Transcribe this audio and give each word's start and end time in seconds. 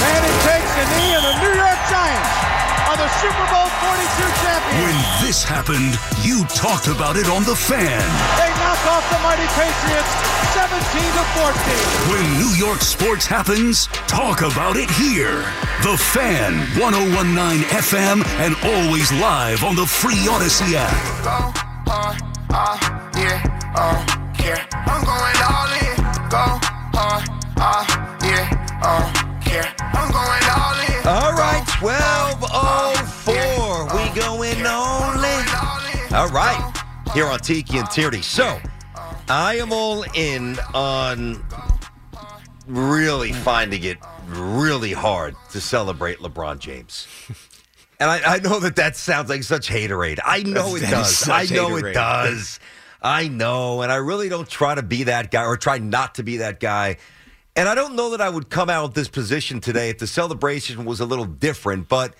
Manning 0.00 0.38
takes 0.46 0.72
a 0.78 0.84
knee, 0.96 1.12
and 1.16 1.24
the 1.24 1.34
New 1.42 1.54
York 1.54 1.80
Giants 1.90 2.32
are 2.88 2.98
the 2.98 3.08
Super 3.20 3.46
Bowl 3.52 3.68
42 3.84 4.30
champions. 4.42 4.80
When 4.84 4.96
this 5.24 5.42
happened, 5.42 5.94
you 6.22 6.44
talked 6.54 6.88
about 6.88 7.16
it 7.16 7.28
on 7.28 7.44
The 7.44 7.56
Fan. 7.56 8.02
They 8.38 8.50
knock 8.60 8.80
off 8.90 9.04
the 9.10 9.20
mighty 9.24 9.46
Patriots 9.56 10.12
17 10.52 10.70
to 11.18 11.24
14. 11.40 12.12
When 12.12 12.24
New 12.38 12.52
York 12.56 12.80
sports 12.80 13.26
happens, 13.26 13.86
talk 14.06 14.42
about 14.42 14.76
it 14.76 14.90
here. 14.90 15.42
The 15.82 15.96
Fan, 16.14 16.58
1019 16.78 17.64
FM, 17.70 18.24
and 18.44 18.54
always 18.62 19.10
live 19.12 19.64
on 19.64 19.74
the 19.74 19.86
free 19.86 20.20
Audacy 20.28 20.74
app. 20.74 20.94
Go 21.24 21.90
hard, 21.90 22.22
uh, 22.50 22.76
yeah, 23.16 23.42
uh, 23.74 23.98
yeah. 24.42 24.66
I'm 24.86 25.02
going 25.04 25.38
all 25.42 25.70
in. 25.82 25.96
Go 26.30 26.44
hard, 26.94 27.24
uh, 27.56 27.84
yeah, 28.22 28.80
uh, 28.82 29.33
yeah. 29.46 29.72
I'm 29.80 30.10
going 30.10 30.44
all 30.50 30.74
in. 30.88 31.06
All 31.06 31.32
right, 31.34 31.62
1204. 31.80 33.84
We 33.94 34.08
going 34.20 34.66
only. 34.66 35.38
All 36.16 36.28
right, 36.28 36.72
here 37.12 37.26
on 37.26 37.38
Tiki 37.40 37.78
and 37.78 37.90
Tierney. 37.90 38.22
So, 38.22 38.60
I 39.28 39.56
am 39.56 39.72
all 39.72 40.04
in 40.14 40.58
on 40.74 41.44
really 42.66 43.32
finding 43.32 43.82
it 43.82 43.98
really 44.28 44.92
hard 44.92 45.34
to 45.50 45.60
celebrate 45.60 46.18
LeBron 46.18 46.58
James. 46.58 47.06
And 48.00 48.10
I, 48.10 48.34
I 48.34 48.38
know 48.40 48.58
that 48.58 48.74
that 48.76 48.96
sounds 48.96 49.30
like 49.30 49.44
such 49.44 49.68
haterade. 49.68 50.18
I 50.24 50.42
know 50.42 50.74
it 50.74 50.80
That 50.80 51.06
is 51.06 51.20
does. 51.20 51.28
I 51.28 51.44
know 51.44 51.68
haterade. 51.70 51.90
it 51.90 51.94
does. 51.94 52.58
I 53.00 53.28
know. 53.28 53.82
And 53.82 53.92
I 53.92 53.96
really 53.96 54.28
don't 54.28 54.48
try 54.48 54.74
to 54.74 54.82
be 54.82 55.04
that 55.04 55.30
guy 55.30 55.44
or 55.44 55.56
try 55.56 55.78
not 55.78 56.16
to 56.16 56.24
be 56.24 56.38
that 56.38 56.58
guy. 56.58 56.96
And 57.56 57.68
I 57.68 57.74
don't 57.74 57.94
know 57.94 58.10
that 58.10 58.20
I 58.20 58.28
would 58.28 58.50
come 58.50 58.68
out 58.68 58.82
with 58.82 58.94
this 58.94 59.08
position 59.08 59.60
today 59.60 59.90
if 59.90 59.98
the 59.98 60.06
celebration 60.06 60.84
was 60.84 60.98
a 60.98 61.06
little 61.06 61.24
different, 61.24 61.88
but 61.88 62.14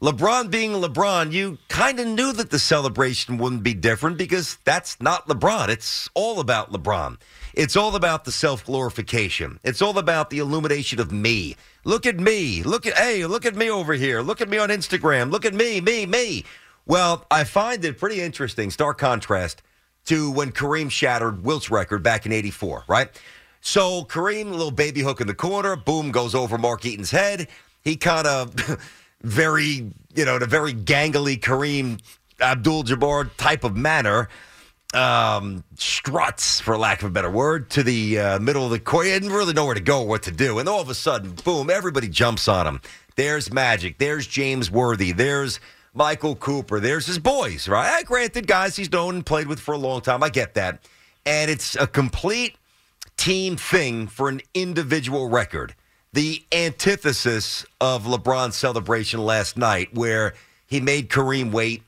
LeBron 0.00 0.50
being 0.50 0.72
LeBron, 0.72 1.32
you 1.32 1.58
kind 1.68 2.00
of 2.00 2.06
knew 2.06 2.32
that 2.32 2.48
the 2.48 2.58
celebration 2.58 3.36
wouldn't 3.36 3.62
be 3.62 3.74
different 3.74 4.16
because 4.16 4.56
that's 4.64 4.98
not 4.98 5.28
LeBron. 5.28 5.68
It's 5.68 6.08
all 6.14 6.40
about 6.40 6.72
LeBron. 6.72 7.18
It's 7.52 7.76
all 7.76 7.94
about 7.94 8.24
the 8.24 8.32
self 8.32 8.64
glorification. 8.64 9.60
It's 9.62 9.82
all 9.82 9.98
about 9.98 10.30
the 10.30 10.38
illumination 10.38 10.98
of 11.00 11.12
me. 11.12 11.56
Look 11.84 12.06
at 12.06 12.18
me. 12.18 12.62
Look 12.62 12.86
at, 12.86 12.96
hey, 12.96 13.26
look 13.26 13.44
at 13.44 13.56
me 13.56 13.68
over 13.68 13.92
here. 13.92 14.22
Look 14.22 14.40
at 14.40 14.48
me 14.48 14.56
on 14.56 14.70
Instagram. 14.70 15.30
Look 15.30 15.44
at 15.44 15.52
me, 15.52 15.82
me, 15.82 16.06
me. 16.06 16.44
Well, 16.86 17.26
I 17.30 17.44
find 17.44 17.84
it 17.84 17.98
pretty 17.98 18.22
interesting, 18.22 18.70
stark 18.70 18.96
contrast 18.96 19.60
to 20.06 20.30
when 20.30 20.52
Kareem 20.52 20.90
shattered 20.90 21.44
Wilt's 21.44 21.70
record 21.70 22.02
back 22.02 22.24
in 22.24 22.32
84, 22.32 22.84
right? 22.88 23.10
So 23.60 24.04
Kareem, 24.04 24.48
a 24.48 24.50
little 24.50 24.70
baby 24.70 25.00
hook 25.00 25.20
in 25.20 25.26
the 25.26 25.34
corner, 25.34 25.76
boom, 25.76 26.10
goes 26.10 26.34
over 26.34 26.58
Mark 26.58 26.84
Eaton's 26.84 27.10
head. 27.10 27.48
He 27.82 27.96
kind 27.96 28.26
of 28.26 28.54
very, 29.22 29.92
you 30.14 30.24
know, 30.24 30.36
in 30.36 30.42
a 30.42 30.46
very 30.46 30.72
gangly 30.72 31.38
Kareem 31.38 32.00
Abdul 32.40 32.84
Jabbar 32.84 33.30
type 33.36 33.64
of 33.64 33.76
manner, 33.76 34.28
um, 34.94 35.62
struts, 35.76 36.60
for 36.60 36.76
lack 36.76 37.02
of 37.02 37.08
a 37.08 37.10
better 37.10 37.30
word, 37.30 37.70
to 37.70 37.82
the 37.82 38.18
uh, 38.18 38.38
middle 38.40 38.64
of 38.64 38.70
the 38.70 38.80
court. 38.80 39.06
He 39.06 39.12
didn't 39.12 39.30
really 39.30 39.52
know 39.52 39.66
where 39.66 39.74
to 39.74 39.80
go 39.80 40.02
what 40.02 40.22
to 40.24 40.32
do. 40.32 40.58
And 40.58 40.68
all 40.68 40.80
of 40.80 40.88
a 40.88 40.94
sudden, 40.94 41.32
boom, 41.44 41.70
everybody 41.70 42.08
jumps 42.08 42.48
on 42.48 42.66
him. 42.66 42.80
There's 43.16 43.52
Magic. 43.52 43.98
There's 43.98 44.26
James 44.26 44.70
Worthy. 44.70 45.12
There's 45.12 45.60
Michael 45.94 46.34
Cooper. 46.34 46.80
There's 46.80 47.06
his 47.06 47.18
boys, 47.18 47.68
right? 47.68 48.04
Granted, 48.04 48.46
guys 48.46 48.76
he's 48.76 48.90
known 48.90 49.16
and 49.16 49.26
played 49.26 49.46
with 49.46 49.60
for 49.60 49.74
a 49.74 49.78
long 49.78 50.00
time. 50.00 50.22
I 50.22 50.30
get 50.30 50.54
that. 50.54 50.88
And 51.26 51.50
it's 51.50 51.76
a 51.76 51.86
complete 51.86 52.56
team 53.20 53.54
thing 53.54 54.06
for 54.06 54.30
an 54.30 54.40
individual 54.54 55.28
record. 55.28 55.74
The 56.14 56.42
antithesis 56.50 57.66
of 57.78 58.04
LeBron's 58.04 58.56
celebration 58.56 59.20
last 59.20 59.58
night, 59.58 59.94
where 59.94 60.32
he 60.66 60.80
made 60.80 61.10
Kareem 61.10 61.52
wait. 61.52 61.82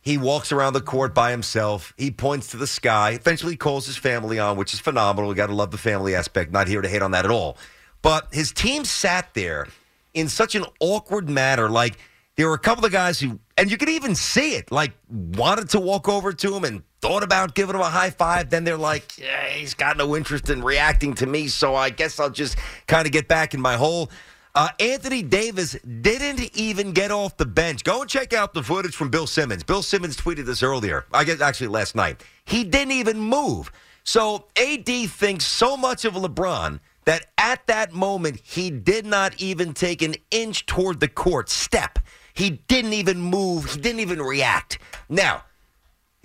He 0.00 0.16
walks 0.16 0.52
around 0.52 0.74
the 0.74 0.80
court 0.80 1.14
by 1.14 1.32
himself. 1.32 1.92
He 1.98 2.12
points 2.12 2.46
to 2.52 2.56
the 2.56 2.66
sky. 2.68 3.10
Eventually, 3.10 3.56
calls 3.56 3.86
his 3.86 3.96
family 3.96 4.38
on, 4.38 4.56
which 4.56 4.72
is 4.72 4.78
phenomenal. 4.78 5.28
We 5.28 5.34
got 5.34 5.48
to 5.48 5.54
love 5.54 5.72
the 5.72 5.78
family 5.78 6.14
aspect. 6.14 6.52
Not 6.52 6.68
here 6.68 6.80
to 6.80 6.88
hate 6.88 7.02
on 7.02 7.10
that 7.10 7.24
at 7.24 7.30
all. 7.30 7.58
But 8.00 8.28
his 8.32 8.52
team 8.52 8.84
sat 8.84 9.34
there 9.34 9.66
in 10.14 10.28
such 10.28 10.54
an 10.54 10.64
awkward 10.78 11.28
manner. 11.28 11.68
Like 11.68 11.98
there 12.36 12.46
were 12.46 12.54
a 12.54 12.58
couple 12.58 12.84
of 12.84 12.92
guys 12.92 13.18
who, 13.18 13.40
and 13.56 13.68
you 13.68 13.76
could 13.76 13.88
even 13.88 14.14
see 14.14 14.54
it, 14.54 14.70
like 14.70 14.92
wanted 15.10 15.70
to 15.70 15.80
walk 15.80 16.08
over 16.08 16.32
to 16.32 16.54
him 16.54 16.62
and 16.62 16.82
thought 17.00 17.22
about 17.22 17.54
giving 17.54 17.74
him 17.74 17.80
a 17.80 17.90
high 17.90 18.10
five. 18.10 18.50
Then 18.50 18.64
they're 18.64 18.76
like, 18.76 19.18
yeah, 19.18 19.48
he's 19.48 19.74
got 19.74 19.96
no 19.96 20.16
interest 20.16 20.50
in 20.50 20.62
reacting 20.62 21.14
to 21.14 21.26
me, 21.26 21.48
so 21.48 21.74
I 21.74 21.90
guess 21.90 22.18
I'll 22.18 22.30
just 22.30 22.56
kind 22.86 23.06
of 23.06 23.12
get 23.12 23.28
back 23.28 23.54
in 23.54 23.60
my 23.60 23.76
hole. 23.76 24.10
Uh, 24.54 24.70
Anthony 24.80 25.22
Davis 25.22 25.74
didn't 26.00 26.56
even 26.56 26.92
get 26.92 27.10
off 27.10 27.36
the 27.36 27.46
bench. 27.46 27.84
Go 27.84 28.00
and 28.00 28.10
check 28.10 28.32
out 28.32 28.54
the 28.54 28.62
footage 28.62 28.96
from 28.96 29.10
Bill 29.10 29.26
Simmons. 29.26 29.62
Bill 29.62 29.82
Simmons 29.82 30.16
tweeted 30.16 30.46
this 30.46 30.62
earlier, 30.62 31.06
I 31.12 31.24
guess 31.24 31.40
actually 31.40 31.68
last 31.68 31.94
night. 31.94 32.24
He 32.44 32.64
didn't 32.64 32.92
even 32.92 33.20
move. 33.20 33.70
So 34.02 34.46
AD 34.56 34.88
thinks 35.10 35.44
so 35.44 35.76
much 35.76 36.04
of 36.04 36.14
LeBron 36.14 36.80
that 37.04 37.26
at 37.36 37.66
that 37.68 37.92
moment 37.92 38.40
he 38.42 38.70
did 38.70 39.06
not 39.06 39.40
even 39.40 39.74
take 39.74 40.02
an 40.02 40.14
inch 40.30 40.66
toward 40.66 40.98
the 41.00 41.08
court 41.08 41.50
step. 41.50 41.98
He 42.34 42.50
didn't 42.68 42.94
even 42.94 43.20
move. 43.20 43.66
He 43.66 43.80
didn't 43.80 44.00
even 44.00 44.20
react. 44.20 44.78
Now, 45.08 45.44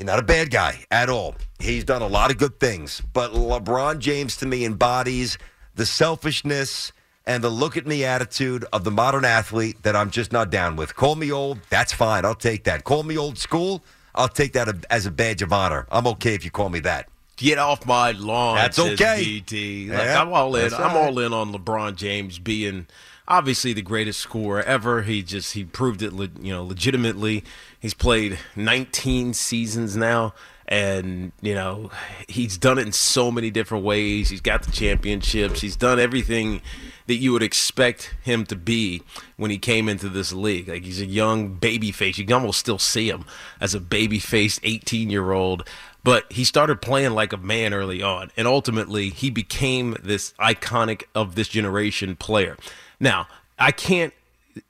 He's 0.04 0.08
not 0.08 0.20
a 0.20 0.24
bad 0.24 0.52
guy 0.52 0.84
at 0.92 1.08
all. 1.08 1.34
He's 1.60 1.86
done 1.86 2.02
a 2.02 2.08
lot 2.08 2.30
of 2.30 2.38
good 2.38 2.60
things. 2.60 3.02
But 3.14 3.32
LeBron 3.32 4.00
James 4.00 4.36
to 4.38 4.46
me 4.46 4.66
embodies 4.66 5.38
the 5.76 5.86
selfishness 5.86 6.92
and 7.26 7.42
the 7.42 7.48
look 7.48 7.78
at 7.78 7.88
me 7.88 8.04
attitude 8.04 8.66
of 8.74 8.84
the 8.84 8.92
modern 8.92 9.24
athlete 9.24 9.82
that 9.84 9.96
I'm 9.96 10.12
just 10.12 10.34
not 10.34 10.50
down 10.50 10.76
with. 10.76 10.94
Call 10.94 11.16
me 11.16 11.32
old, 11.32 11.60
that's 11.70 11.94
fine. 11.94 12.26
I'll 12.26 12.36
take 12.36 12.66
that. 12.66 12.84
Call 12.84 13.04
me 13.04 13.18
old 13.18 13.38
school, 13.38 13.82
I'll 14.14 14.28
take 14.28 14.52
that 14.52 14.86
as 14.90 15.06
a 15.06 15.12
badge 15.12 15.42
of 15.42 15.54
honor. 15.54 15.88
I'm 15.90 16.06
okay 16.08 16.36
if 16.36 16.44
you 16.44 16.52
call 16.52 16.68
me 16.68 16.82
that. 16.82 17.08
Get 17.38 17.58
off 17.58 17.86
my 17.86 18.12
lawn. 18.12 18.58
That's 18.58 18.80
okay. 18.80 19.42
Like, 19.42 19.52
Yeah, 19.54 20.22
I'm 20.22 20.34
all 20.34 20.54
in. 20.58 20.74
I'm 20.74 20.98
all 20.98 21.18
in 21.18 21.32
on 21.32 21.54
LeBron 21.54 21.96
James 21.96 22.40
being 22.40 22.88
obviously 23.28 23.74
the 23.74 23.82
greatest 23.82 24.20
scorer 24.20 24.62
ever. 24.64 25.04
He 25.04 25.24
just 25.24 25.54
he 25.54 25.64
proved 25.64 26.02
it, 26.02 26.14
you 26.14 26.52
know, 26.54 26.64
legitimately. 26.64 27.44
He's 27.80 27.94
played 27.94 28.40
19 28.56 29.34
seasons 29.34 29.96
now, 29.96 30.34
and 30.68 31.32
you 31.42 31.54
know 31.54 31.92
he's 32.28 32.58
done 32.58 32.78
it 32.78 32.86
in 32.86 32.92
so 32.92 33.32
many 33.32 33.52
different 33.52 33.84
ways. 33.84 34.30
He's 34.30 34.42
got 34.42 34.64
the 34.64 34.72
championships. 34.72 35.62
He's 35.62 35.76
done 35.76 36.00
everything 36.00 36.62
that 37.06 37.16
you 37.16 37.34
would 37.34 37.44
expect 37.44 38.16
him 38.24 38.46
to 38.46 38.56
be 38.56 39.02
when 39.36 39.52
he 39.52 39.58
came 39.58 39.90
into 39.90 40.08
this 40.08 40.32
league. 40.32 40.70
Like 40.70 40.84
he's 40.84 41.02
a 41.02 41.06
young 41.06 41.56
baby 41.56 41.92
face. 41.92 42.18
You 42.18 42.26
can 42.26 42.36
almost 42.36 42.60
still 42.60 42.80
see 42.80 43.10
him 43.10 43.26
as 43.60 43.76
a 43.76 43.80
baby 43.80 44.20
faced 44.20 44.60
18 44.64 45.10
year 45.10 45.32
old. 45.32 45.68
But 46.04 46.30
he 46.34 46.44
started 46.44 46.82
playing 46.82 47.12
like 47.12 47.32
a 47.32 47.38
man 47.38 47.74
early 47.74 48.02
on, 48.02 48.30
and 48.36 48.46
ultimately 48.46 49.10
he 49.10 49.30
became 49.30 49.96
this 50.04 50.34
iconic 50.34 51.04
of 51.16 51.36
this 51.36 51.48
generation 51.48 52.18
player. 52.18 52.58
Now, 53.00 53.28
I 53.58 53.72
can't 53.72 54.14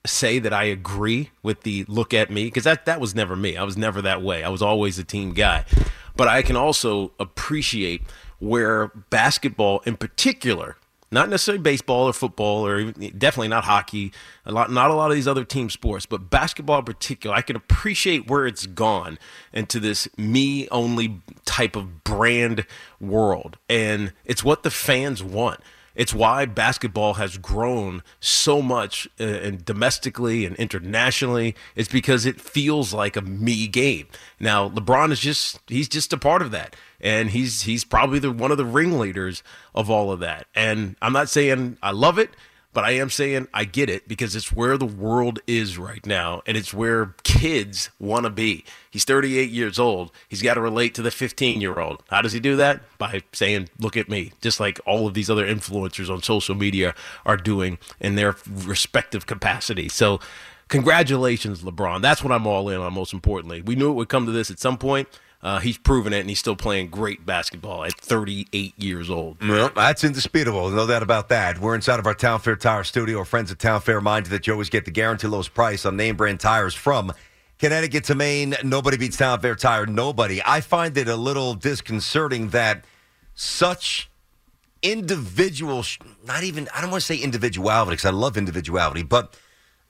say 0.05 0.39
that 0.39 0.53
I 0.53 0.65
agree 0.65 1.31
with 1.41 1.61
the 1.61 1.85
look 1.87 2.13
at 2.13 2.29
me 2.29 2.45
because 2.45 2.63
that 2.63 2.85
that 2.85 3.01
was 3.01 3.15
never 3.15 3.35
me. 3.35 3.57
I 3.57 3.63
was 3.63 3.77
never 3.77 4.01
that 4.01 4.21
way. 4.21 4.43
I 4.43 4.49
was 4.49 4.61
always 4.61 4.97
a 4.99 5.03
team 5.03 5.33
guy. 5.33 5.65
But 6.15 6.27
I 6.27 6.41
can 6.41 6.55
also 6.55 7.11
appreciate 7.19 8.01
where 8.39 8.87
basketball 9.09 9.81
in 9.85 9.97
particular, 9.97 10.77
not 11.11 11.29
necessarily 11.29 11.61
baseball 11.61 12.07
or 12.07 12.13
football 12.13 12.65
or 12.65 12.79
even, 12.79 13.17
definitely 13.17 13.47
not 13.47 13.63
hockey, 13.63 14.11
a 14.45 14.51
lot 14.51 14.71
not 14.71 14.91
a 14.91 14.93
lot 14.93 15.09
of 15.09 15.15
these 15.15 15.27
other 15.27 15.43
team 15.43 15.69
sports, 15.69 16.05
but 16.05 16.29
basketball 16.29 16.79
in 16.79 16.85
particular, 16.85 17.35
I 17.35 17.41
can 17.41 17.55
appreciate 17.55 18.29
where 18.29 18.45
it's 18.45 18.65
gone 18.65 19.17
into 19.51 19.79
this 19.79 20.07
me 20.17 20.67
only 20.69 21.21
type 21.45 21.75
of 21.75 22.03
brand 22.03 22.65
world. 22.99 23.57
And 23.69 24.13
it's 24.25 24.43
what 24.43 24.63
the 24.63 24.71
fans 24.71 25.23
want 25.23 25.61
It's 25.95 26.13
why 26.13 26.45
basketball 26.45 27.15
has 27.15 27.37
grown 27.37 28.01
so 28.19 28.61
much 28.61 29.07
uh, 29.19 29.23
and 29.23 29.63
domestically 29.63 30.45
and 30.45 30.55
internationally. 30.55 31.55
It's 31.75 31.89
because 31.89 32.25
it 32.25 32.41
feels 32.41 32.93
like 32.93 33.15
a 33.15 33.21
me 33.21 33.67
game. 33.67 34.07
Now, 34.39 34.69
LeBron 34.69 35.11
is 35.11 35.19
just 35.19 35.59
he's 35.67 35.87
just 35.87 36.11
a 36.13 36.17
part 36.17 36.41
of 36.41 36.51
that. 36.51 36.75
And 36.99 37.29
he's 37.29 37.63
he's 37.63 37.83
probably 37.83 38.19
the 38.19 38.31
one 38.31 38.51
of 38.51 38.57
the 38.57 38.65
ringleaders 38.65 39.43
of 39.75 39.89
all 39.89 40.11
of 40.11 40.19
that. 40.21 40.47
And 40.55 40.95
I'm 41.01 41.13
not 41.13 41.29
saying 41.29 41.77
I 41.83 41.91
love 41.91 42.17
it. 42.17 42.31
But 42.73 42.83
I 42.83 42.91
am 42.91 43.09
saying 43.09 43.47
I 43.53 43.65
get 43.65 43.89
it 43.89 44.07
because 44.07 44.35
it's 44.35 44.51
where 44.51 44.77
the 44.77 44.85
world 44.85 45.39
is 45.45 45.77
right 45.77 46.03
now 46.05 46.41
and 46.47 46.57
it's 46.57 46.73
where 46.73 47.13
kids 47.23 47.91
want 47.99 48.25
to 48.25 48.31
be. 48.31 48.65
He's 48.89 49.05
38 49.05 49.51
years 49.51 49.77
old. 49.77 50.11
He's 50.27 50.41
got 50.41 50.55
to 50.55 50.61
relate 50.61 50.95
to 50.95 51.03
the 51.03 51.11
15 51.11 51.61
year 51.61 51.79
old. 51.79 52.03
How 52.09 52.21
does 52.21 52.33
he 52.33 52.39
do 52.39 52.55
that? 52.55 52.81
By 52.97 53.21
saying, 53.31 53.69
look 53.79 53.95
at 53.95 54.09
me, 54.09 54.31
just 54.41 54.59
like 54.59 54.79
all 54.85 55.07
of 55.07 55.13
these 55.13 55.29
other 55.29 55.45
influencers 55.45 56.09
on 56.09 56.23
social 56.23 56.55
media 56.55 56.95
are 57.25 57.37
doing 57.37 57.77
in 57.99 58.15
their 58.15 58.35
respective 58.47 59.27
capacity. 59.27 59.87
So, 59.87 60.19
congratulations, 60.67 61.61
LeBron. 61.61 62.01
That's 62.01 62.23
what 62.23 62.31
I'm 62.33 62.47
all 62.47 62.69
in 62.69 62.79
on, 62.79 62.93
most 62.93 63.13
importantly. 63.13 63.61
We 63.61 63.75
knew 63.75 63.91
it 63.91 63.93
would 63.93 64.09
come 64.09 64.25
to 64.25 64.31
this 64.31 64.49
at 64.49 64.59
some 64.59 64.77
point. 64.77 65.07
Uh, 65.43 65.59
he's 65.59 65.77
proven 65.77 66.13
it, 66.13 66.21
and 66.21 66.29
he's 66.29 66.39
still 66.39 66.55
playing 66.55 66.87
great 66.87 67.25
basketball 67.25 67.83
at 67.83 67.93
38 67.99 68.73
years 68.81 69.09
old. 69.09 69.45
Well, 69.45 69.71
that's 69.75 70.05
indisputable. 70.05 70.69
No 70.69 70.87
doubt 70.87 71.03
about 71.03 71.27
that. 71.29 71.59
We're 71.59 71.75
inside 71.75 71.99
of 71.99 72.07
our 72.07 72.13
Town 72.13 72.39
Fair 72.39 72.55
Tire 72.55 72.85
studio. 72.85 73.19
Our 73.19 73.25
friends 73.25 73.51
at 73.51 73.59
Town 73.59 73.81
Fair 73.81 73.97
remind 73.97 74.27
you 74.27 74.31
that 74.31 74.47
you 74.47 74.53
always 74.53 74.69
get 74.69 74.85
the 74.85 74.91
guaranteed 74.91 75.31
lowest 75.31 75.53
price 75.53 75.85
on 75.85 75.97
name 75.97 76.15
brand 76.15 76.39
tires 76.39 76.73
from 76.73 77.11
Connecticut 77.59 78.05
to 78.05 78.15
Maine. 78.15 78.55
Nobody 78.63 78.95
beats 78.95 79.17
Town 79.17 79.37
Fair 79.41 79.55
Tire. 79.55 79.85
Nobody. 79.85 80.41
I 80.45 80.61
find 80.61 80.97
it 80.97 81.09
a 81.09 81.17
little 81.17 81.55
disconcerting 81.55 82.49
that 82.49 82.85
such 83.35 84.09
individual, 84.81 85.83
not 86.25 86.43
even, 86.43 86.69
I 86.73 86.79
don't 86.79 86.89
want 86.89 87.01
to 87.01 87.05
say 87.05 87.17
individuality 87.17 87.91
because 87.91 88.05
I 88.05 88.11
love 88.11 88.37
individuality, 88.37 89.03
but 89.03 89.37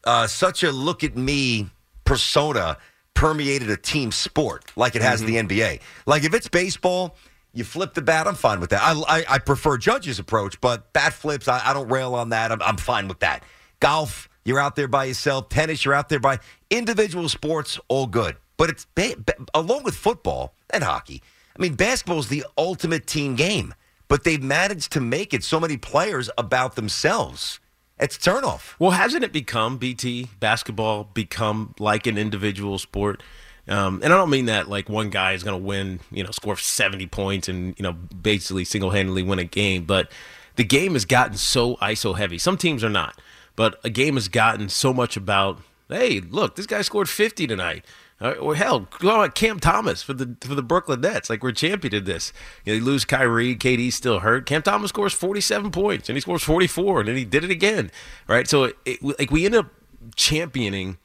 uh, 0.04 0.26
such 0.26 0.64
a 0.64 0.72
look 0.72 1.04
at 1.04 1.16
me 1.16 1.70
persona 2.06 2.78
permeated 3.14 3.70
a 3.70 3.78
team 3.78 4.12
sport 4.12 4.72
like 4.76 4.96
it 4.96 5.02
has 5.02 5.22
Mm-hmm. 5.22 5.48
the 5.48 5.56
NBA. 5.62 5.80
Like 6.06 6.24
if 6.24 6.34
it's 6.34 6.48
baseball, 6.48 7.16
you 7.54 7.64
flip 7.64 7.94
the 7.94 8.02
bat, 8.02 8.28
I'm 8.28 8.36
fine 8.36 8.60
with 8.60 8.72
that. 8.72 8.82
I, 8.82 8.94
I, 9.20 9.26
I 9.30 9.38
prefer 9.40 9.78
Judge's 9.78 10.20
approach, 10.20 10.60
but 10.60 10.92
bat 10.94 11.14
flips, 11.14 11.48
I, 11.48 11.62
I 11.70 11.74
don't 11.74 11.88
rail 11.90 12.16
on 12.16 12.30
that. 12.30 12.52
I'm, 12.52 12.62
I'm 12.62 12.78
fine 12.78 13.08
with 13.08 13.20
that. 13.20 13.44
Golf, 13.80 14.28
you're 14.44 14.60
out 14.60 14.76
there 14.76 14.88
by 14.88 15.06
yourself. 15.06 15.50
Tennis, 15.50 15.86
you're 15.86 15.94
out 15.94 16.10
there 16.10 16.20
by 16.20 16.40
individual 16.70 17.30
sports, 17.30 17.80
all 17.88 18.08
good. 18.08 18.38
But 18.58 18.70
it's 18.70 18.86
ba- 18.96 19.16
ba- 19.24 19.36
along 19.54 19.84
with 19.84 19.96
football 19.96 20.54
and 20.72 20.84
hockey. 20.84 21.22
I 21.58 21.62
mean, 21.62 21.76
basketball 21.76 22.20
is 22.20 22.30
the 22.30 22.46
ultimate 22.58 23.06
team 23.06 23.36
game, 23.36 23.74
but 24.08 24.24
they've 24.24 24.42
managed 24.42 24.92
to 24.94 25.00
make 25.02 25.34
it 25.34 25.44
so 25.44 25.60
many 25.60 25.78
players 25.78 26.30
about 26.38 26.76
themselves. 26.76 27.60
It's 28.00 28.18
turnoff. 28.18 28.74
Well, 28.80 28.92
hasn't 28.92 29.24
it 29.24 29.32
become 29.32 29.78
BT 29.78 30.30
basketball 30.40 31.06
become 31.14 31.76
like 31.80 32.08
an 32.08 32.18
individual 32.18 32.78
sport? 32.80 33.22
Um, 33.68 34.02
and 34.04 34.12
I 34.12 34.18
don't 34.18 34.30
mean 34.30 34.46
that 34.46 34.68
like 34.68 34.90
one 34.90 35.10
guy 35.10 35.34
is 35.34 35.44
going 35.44 35.60
to 35.60 35.66
win, 35.66 36.00
you 36.12 36.24
know, 36.24 36.32
score 36.32 36.58
seventy 36.58 37.08
points 37.08 37.48
and 37.48 37.74
you 37.78 37.84
know 37.84 37.94
basically 37.94 38.66
single 38.66 38.90
handedly 38.90 39.24
win 39.24 39.40
a 39.40 39.46
game, 39.46 39.86
but 39.86 40.12
the 40.56 40.64
game 40.64 40.94
has 40.94 41.06
gotten 41.06 41.38
so 41.38 41.76
ISO 41.78 42.18
heavy. 42.18 42.38
Some 42.38 42.58
teams 42.58 42.84
are 42.84 42.90
not, 42.90 43.20
but 43.56 43.80
a 43.84 43.90
game 43.90 44.16
has 44.16 44.28
gotten 44.28 44.70
so 44.70 44.94
much 44.94 45.16
about. 45.16 45.60
Hey, 45.90 46.22
look, 46.22 46.56
this 46.56 46.66
guy 46.66 46.82
scored 46.82 47.08
fifty 47.08 47.46
tonight. 47.46 47.86
Uh, 48.24 48.32
or 48.40 48.56
hell, 48.56 48.88
go 49.00 49.22
on 49.22 49.32
Cam 49.32 49.60
Thomas 49.60 50.02
for 50.02 50.14
the 50.14 50.38
for 50.40 50.56
the 50.56 50.64
Brooklyn 50.64 51.02
Nets. 51.02 51.30
Like 51.30 51.44
we're 51.44 51.52
champion 51.52 51.94
in 51.94 52.06
this. 52.06 52.32
You 52.64 52.72
know, 52.72 52.78
you 52.78 52.86
lose 52.86 53.04
Kyrie, 53.04 53.54
KD's 53.54 53.96
still 53.96 54.20
hurt. 54.20 54.46
Cam 54.46 54.62
Thomas 54.62 54.90
scores 54.90 55.14
forty 55.14 55.42
seven 55.42 55.72
points, 55.72 56.08
and 56.08 56.16
he 56.16 56.22
scores 56.22 56.42
forty 56.42 56.68
four, 56.68 57.02
and 57.02 57.10
then 57.10 57.18
he 57.18 57.26
did 57.26 57.44
it 57.44 57.52
again. 57.52 57.92
Right, 58.26 58.48
so 58.48 58.64
it, 58.64 58.78
it, 58.86 59.20
like 59.20 59.30
we 59.30 59.46
end 59.46 59.56
up 59.56 59.68
championing 60.16 60.98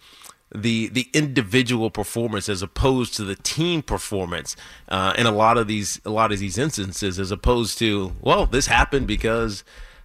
the 0.55 0.89
the 0.89 1.09
individual 1.13 1.91
performance 1.91 2.49
as 2.49 2.63
opposed 2.63 3.15
to 3.15 3.25
the 3.25 3.35
team 3.35 3.83
performance 3.83 4.57
uh, 4.89 5.13
in 5.19 5.27
a 5.27 5.33
lot 5.33 5.59
of 5.59 5.67
these 5.67 6.01
a 6.05 6.11
lot 6.11 6.33
of 6.33 6.39
these 6.39 6.57
instances 6.57 7.19
as 7.19 7.31
opposed 7.31 7.79
to 7.79 8.15
well 8.21 8.47
this 8.47 8.67
happened 8.67 9.07
because 9.07 9.63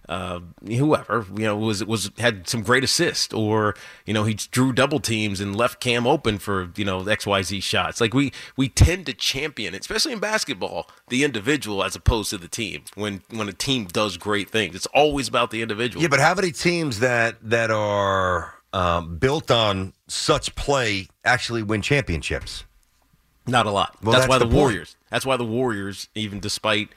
uh, 0.08 0.40
whoever 0.66 1.26
you 1.36 1.44
know 1.44 1.56
was 1.56 1.84
was 1.84 2.10
had 2.18 2.48
some 2.48 2.62
great 2.62 2.84
assist 2.84 3.32
or 3.32 3.74
you 4.06 4.14
know 4.14 4.24
he 4.24 4.34
drew 4.34 4.72
double 4.72 5.00
teams 5.00 5.40
and 5.40 5.56
left 5.56 5.80
Cam 5.80 6.06
open 6.06 6.38
for 6.38 6.70
you 6.76 6.84
know 6.84 7.06
X 7.06 7.26
Y 7.26 7.42
Z 7.42 7.60
shots 7.60 8.00
like 8.00 8.14
we 8.14 8.32
we 8.56 8.68
tend 8.68 9.06
to 9.06 9.12
champion 9.14 9.74
especially 9.74 10.12
in 10.12 10.18
basketball 10.18 10.88
the 11.08 11.24
individual 11.24 11.82
as 11.82 11.96
opposed 11.96 12.30
to 12.30 12.38
the 12.38 12.48
team 12.48 12.84
when 12.94 13.22
when 13.30 13.48
a 13.48 13.52
team 13.52 13.86
does 13.86 14.16
great 14.16 14.50
things 14.50 14.74
it's 14.74 14.86
always 14.86 15.28
about 15.28 15.50
the 15.50 15.62
individual 15.62 16.02
Yeah, 16.02 16.08
but 16.08 16.20
how 16.20 16.34
many 16.34 16.52
teams 16.52 17.00
that 17.00 17.36
that 17.42 17.70
are 17.70 18.54
um, 18.74 19.18
built 19.18 19.50
on 19.50 19.92
such 20.08 20.54
play 20.54 21.08
actually 21.24 21.62
win 21.62 21.80
championships? 21.80 22.64
Not 23.46 23.66
a 23.66 23.70
lot. 23.70 23.96
Well, 24.02 24.12
that's, 24.12 24.22
that's 24.22 24.28
why 24.30 24.38
the 24.38 24.46
the. 24.46 24.56
Warriors. 24.56 24.96
That's 25.10 25.24
why 25.24 25.36
the 25.36 25.44
Warriors, 25.44 26.08
even 26.14 26.40
despite 26.40 26.88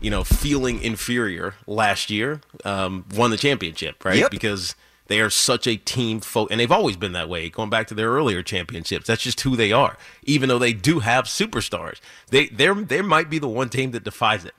you 0.00 0.10
know 0.10 0.24
feeling 0.24 0.80
inferior 0.82 1.54
last 1.66 2.10
year, 2.10 2.40
um, 2.64 3.04
won 3.14 3.30
the 3.30 3.36
championship, 3.36 4.04
right? 4.04 4.18
Yep. 4.18 4.30
Because 4.30 4.74
they 5.08 5.20
are 5.20 5.30
such 5.30 5.66
a 5.66 5.76
team 5.76 6.20
folk, 6.20 6.50
and 6.50 6.60
they've 6.60 6.72
always 6.72 6.96
been 6.96 7.12
that 7.12 7.28
way. 7.28 7.48
Going 7.48 7.70
back 7.70 7.86
to 7.88 7.94
their 7.94 8.10
earlier 8.10 8.42
championships, 8.42 9.06
that's 9.06 9.22
just 9.22 9.40
who 9.42 9.56
they 9.56 9.72
are. 9.72 9.96
Even 10.24 10.48
though 10.48 10.58
they 10.58 10.72
do 10.72 11.00
have 11.00 11.24
superstars, 11.24 12.00
they 12.30 12.46
they 12.46 12.72
they 12.72 13.02
might 13.02 13.30
be 13.30 13.38
the 13.38 13.48
one 13.48 13.68
team 13.68 13.92
that 13.92 14.04
defies 14.04 14.44
it. 14.44 14.54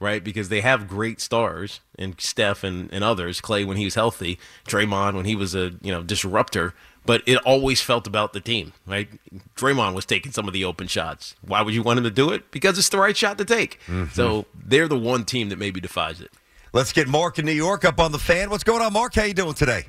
Right, 0.00 0.24
because 0.24 0.48
they 0.48 0.62
have 0.62 0.88
great 0.88 1.20
stars 1.20 1.78
and 1.96 2.20
Steph 2.20 2.64
and, 2.64 2.92
and 2.92 3.04
others, 3.04 3.40
Clay 3.40 3.64
when 3.64 3.76
he 3.76 3.84
was 3.84 3.94
healthy, 3.94 4.36
Draymond 4.66 5.14
when 5.14 5.26
he 5.26 5.36
was 5.36 5.54
a 5.54 5.74
you 5.80 5.92
know 5.92 6.02
disruptor, 6.02 6.74
but 7.04 7.22
it 7.26 7.38
always 7.44 7.80
felt 7.80 8.06
about 8.06 8.32
the 8.32 8.40
team, 8.40 8.72
right? 8.86 9.08
Draymond 9.56 9.94
was 9.94 10.04
taking 10.06 10.32
some 10.32 10.46
of 10.46 10.52
the 10.54 10.64
open 10.64 10.86
shots. 10.86 11.34
Why 11.42 11.62
would 11.62 11.74
you 11.74 11.82
want 11.82 11.98
him 11.98 12.04
to 12.04 12.10
do 12.10 12.30
it? 12.30 12.50
Because 12.50 12.78
it's 12.78 12.88
the 12.88 12.98
right 12.98 13.16
shot 13.16 13.38
to 13.38 13.44
take. 13.44 13.80
So 14.12 14.46
they're 14.54 14.88
the 14.88 14.98
one 14.98 15.24
team 15.24 15.48
that 15.50 15.58
maybe 15.58 15.80
defies 15.80 16.20
it. 16.20 16.30
Let's 16.72 16.92
get 16.92 17.06
Mark 17.08 17.38
in 17.38 17.44
New 17.44 17.52
York 17.52 17.84
up 17.84 18.00
on 18.00 18.12
the 18.12 18.18
fan. 18.18 18.48
What's 18.50 18.64
going 18.64 18.80
on, 18.82 18.92
Mark? 18.92 19.14
How 19.14 19.24
you 19.24 19.34
doing 19.34 19.54
today? 19.54 19.86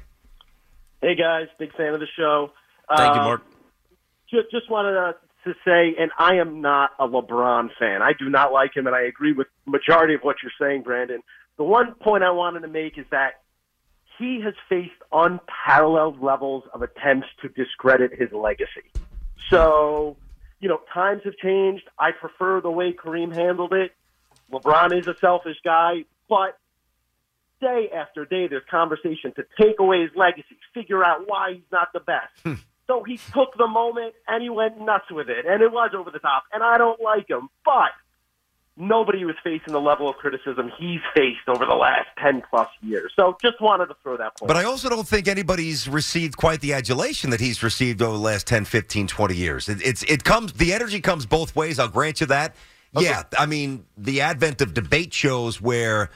Hey 1.01 1.15
guys, 1.15 1.47
big 1.59 1.73
fan 1.75 1.93
of 1.93 1.99
the 1.99 2.07
show. 2.17 2.51
Thank 2.95 3.15
you, 3.15 3.21
Uh, 3.21 3.25
Mark. 3.25 3.41
Just, 4.29 4.49
just 4.51 4.69
wanted 4.69 4.93
to, 4.93 5.15
to 5.45 5.53
say, 5.65 5.95
and 6.01 6.11
I 6.17 6.35
am 6.35 6.61
not 6.61 6.91
a 6.99 7.07
LeBron 7.07 7.69
fan. 7.77 8.01
I 8.01 8.13
do 8.17 8.29
not 8.29 8.51
like 8.51 8.75
him, 8.75 8.87
and 8.87 8.95
I 8.95 9.01
agree 9.01 9.33
with 9.33 9.47
majority 9.65 10.13
of 10.15 10.21
what 10.21 10.37
you're 10.41 10.51
saying, 10.59 10.81
Brandon. 10.83 11.21
The 11.57 11.63
one 11.63 11.93
point 12.01 12.23
I 12.23 12.31
wanted 12.31 12.61
to 12.61 12.67
make 12.67 12.97
is 12.97 13.05
that 13.11 13.41
he 14.17 14.41
has 14.41 14.53
faced 14.69 14.91
unparalleled 15.11 16.21
levels 16.21 16.63
of 16.73 16.81
attempts 16.81 17.27
to 17.41 17.49
discredit 17.49 18.11
his 18.19 18.31
legacy. 18.31 18.91
So, 19.49 20.17
you 20.59 20.69
know, 20.69 20.81
times 20.93 21.21
have 21.25 21.37
changed. 21.37 21.83
I 21.99 22.11
prefer 22.11 22.61
the 22.61 22.71
way 22.71 22.93
Kareem 22.93 23.33
handled 23.33 23.73
it. 23.73 23.91
LeBron 24.51 24.97
is 24.97 25.07
a 25.07 25.15
selfish 25.19 25.57
guy, 25.63 26.05
but 26.29 26.57
day 27.59 27.89
after 27.95 28.25
day, 28.25 28.47
there's 28.47 28.63
conversation 28.69 29.33
to 29.35 29.45
take 29.59 29.79
away 29.79 30.01
his 30.01 30.11
legacy, 30.15 30.57
figure 30.73 31.03
out 31.03 31.23
why 31.25 31.53
he's 31.53 31.71
not 31.71 31.89
the 31.93 32.01
best. 32.01 32.33
Hmm. 32.43 32.53
so 32.87 33.03
he 33.03 33.17
took 33.33 33.57
the 33.57 33.67
moment 33.67 34.13
and 34.27 34.43
he 34.43 34.49
went 34.49 34.79
nuts 34.79 35.09
with 35.09 35.29
it, 35.29 35.45
and 35.45 35.61
it 35.61 35.71
was 35.71 35.91
over 35.97 36.11
the 36.11 36.19
top. 36.19 36.43
And 36.51 36.61
I 36.61 36.77
don't 36.77 37.01
like 37.01 37.29
him, 37.29 37.49
but 37.65 37.91
nobody 38.75 39.23
was 39.23 39.35
facing 39.43 39.73
the 39.73 39.81
level 39.81 40.09
of 40.09 40.15
criticism 40.15 40.71
he's 40.79 40.99
faced 41.15 41.47
over 41.47 41.65
the 41.65 41.75
last 41.75 42.07
10 42.21 42.41
plus 42.49 42.67
years. 42.81 43.11
So 43.15 43.37
just 43.41 43.61
wanted 43.61 43.87
to 43.87 43.95
throw 44.01 44.17
that 44.17 44.37
point. 44.37 44.47
But 44.47 44.57
I 44.57 44.63
also 44.63 44.89
don't 44.89 45.07
think 45.07 45.27
anybody's 45.27 45.87
received 45.87 46.37
quite 46.37 46.61
the 46.61 46.73
adulation 46.73 47.29
that 47.29 47.39
he's 47.39 47.61
received 47.61 48.01
over 48.01 48.13
the 48.13 48.23
last 48.23 48.47
10, 48.47 48.65
15, 48.65 49.07
20 49.07 49.35
years. 49.35 49.69
It, 49.69 49.85
it's 49.85 50.03
it 50.03 50.23
comes 50.23 50.53
the 50.53 50.73
energy 50.73 51.01
comes 51.01 51.25
both 51.25 51.55
ways. 51.55 51.79
I'll 51.79 51.87
grant 51.87 52.21
you 52.21 52.27
that. 52.27 52.55
Yeah, 52.99 53.23
I 53.37 53.47
mean 53.47 53.85
the 53.97 54.21
advent 54.21 54.61
of 54.61 54.73
debate 54.73 55.13
shows 55.13 55.59
where 55.59 56.11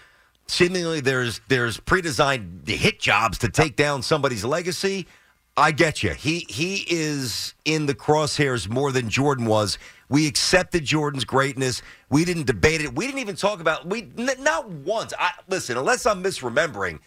seemingly 0.48 1.00
there's 1.00 1.42
there's 1.48 1.80
pre-designed 1.80 2.68
hit 2.68 3.00
jobs 3.00 3.40
to 3.40 3.50
take 3.50 3.76
down 3.76 4.04
somebody's 4.04 4.46
legacy. 4.46 5.08
I 5.56 5.72
get 5.72 6.04
you. 6.04 6.12
He 6.12 6.46
he 6.50 6.86
is 6.88 7.56
in 7.66 7.88
the 7.88 7.96
crosshairs 7.96 8.70
more 8.70 8.92
than 8.92 9.10
Jordan 9.10 9.46
was. 9.46 9.80
We 10.10 10.28
accepted 10.28 10.86
Jordan's 10.86 11.26
greatness. 11.26 11.82
We 12.10 12.24
didn't 12.24 12.46
debate 12.48 12.82
it. 12.82 12.96
We 12.96 13.06
didn't 13.06 13.20
even 13.20 13.36
talk 13.36 13.60
about 13.60 13.86
we 13.86 14.10
n- 14.18 14.30
not 14.40 14.70
once. 14.70 15.14
I, 15.20 15.32
listen, 15.50 15.78
unless 15.78 16.06
I'm 16.06 16.24
misremembering, 16.24 17.00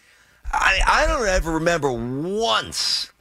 I 0.51 0.79
I 0.85 1.07
don't 1.07 1.27
ever 1.27 1.51
remember 1.51 1.91
once 1.91 3.11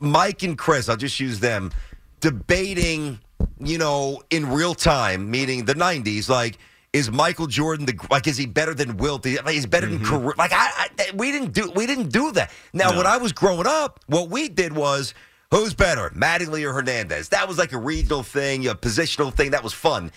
Mike 0.00 0.42
and 0.42 0.58
Chris. 0.58 0.88
I'll 0.88 0.96
just 0.96 1.20
use 1.20 1.40
them 1.40 1.72
debating. 2.20 3.20
You 3.58 3.78
know, 3.78 4.22
in 4.30 4.50
real 4.50 4.74
time, 4.74 5.30
meaning 5.30 5.64
the 5.64 5.74
'90s, 5.74 6.28
like. 6.28 6.58
Is 6.92 7.10
Michael 7.10 7.46
Jordan 7.46 7.86
the 7.86 7.98
like? 8.10 8.26
Is 8.26 8.36
he 8.36 8.44
better 8.44 8.74
than 8.74 8.98
Wilt? 8.98 9.24
Like, 9.24 9.48
he's 9.54 9.64
better 9.64 9.86
than 9.86 10.00
mm-hmm. 10.00 10.14
Kareem. 10.26 10.36
Like 10.36 10.52
I, 10.52 10.90
I, 10.98 11.10
we 11.14 11.32
didn't 11.32 11.52
do 11.52 11.70
we 11.74 11.86
didn't 11.86 12.10
do 12.10 12.32
that. 12.32 12.50
Now, 12.74 12.90
No. 12.90 12.98
when 12.98 13.06
I 13.06 13.16
was 13.16 13.32
growing 13.32 13.66
up, 13.66 14.00
what 14.08 14.28
we 14.28 14.50
did 14.50 14.74
was 14.74 15.14
who's 15.52 15.74
better, 15.74 16.10
Mattingly 16.10 16.64
or 16.64 16.72
Hernandez? 16.72 17.28
That 17.28 17.46
was 17.46 17.58
like 17.58 17.72
a 17.72 17.78
regional 17.78 18.24
thing, 18.24 18.66
a 18.66 18.74
positional 18.74 19.32
thing. 19.32 19.52
That 19.52 19.62
was 19.62 19.72
fun. 19.72 20.10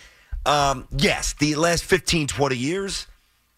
Um, 0.46 0.88
yes, 0.96 1.34
the 1.34 1.54
last 1.54 1.84
15, 1.84 2.26
20 2.26 2.56
years, 2.56 3.06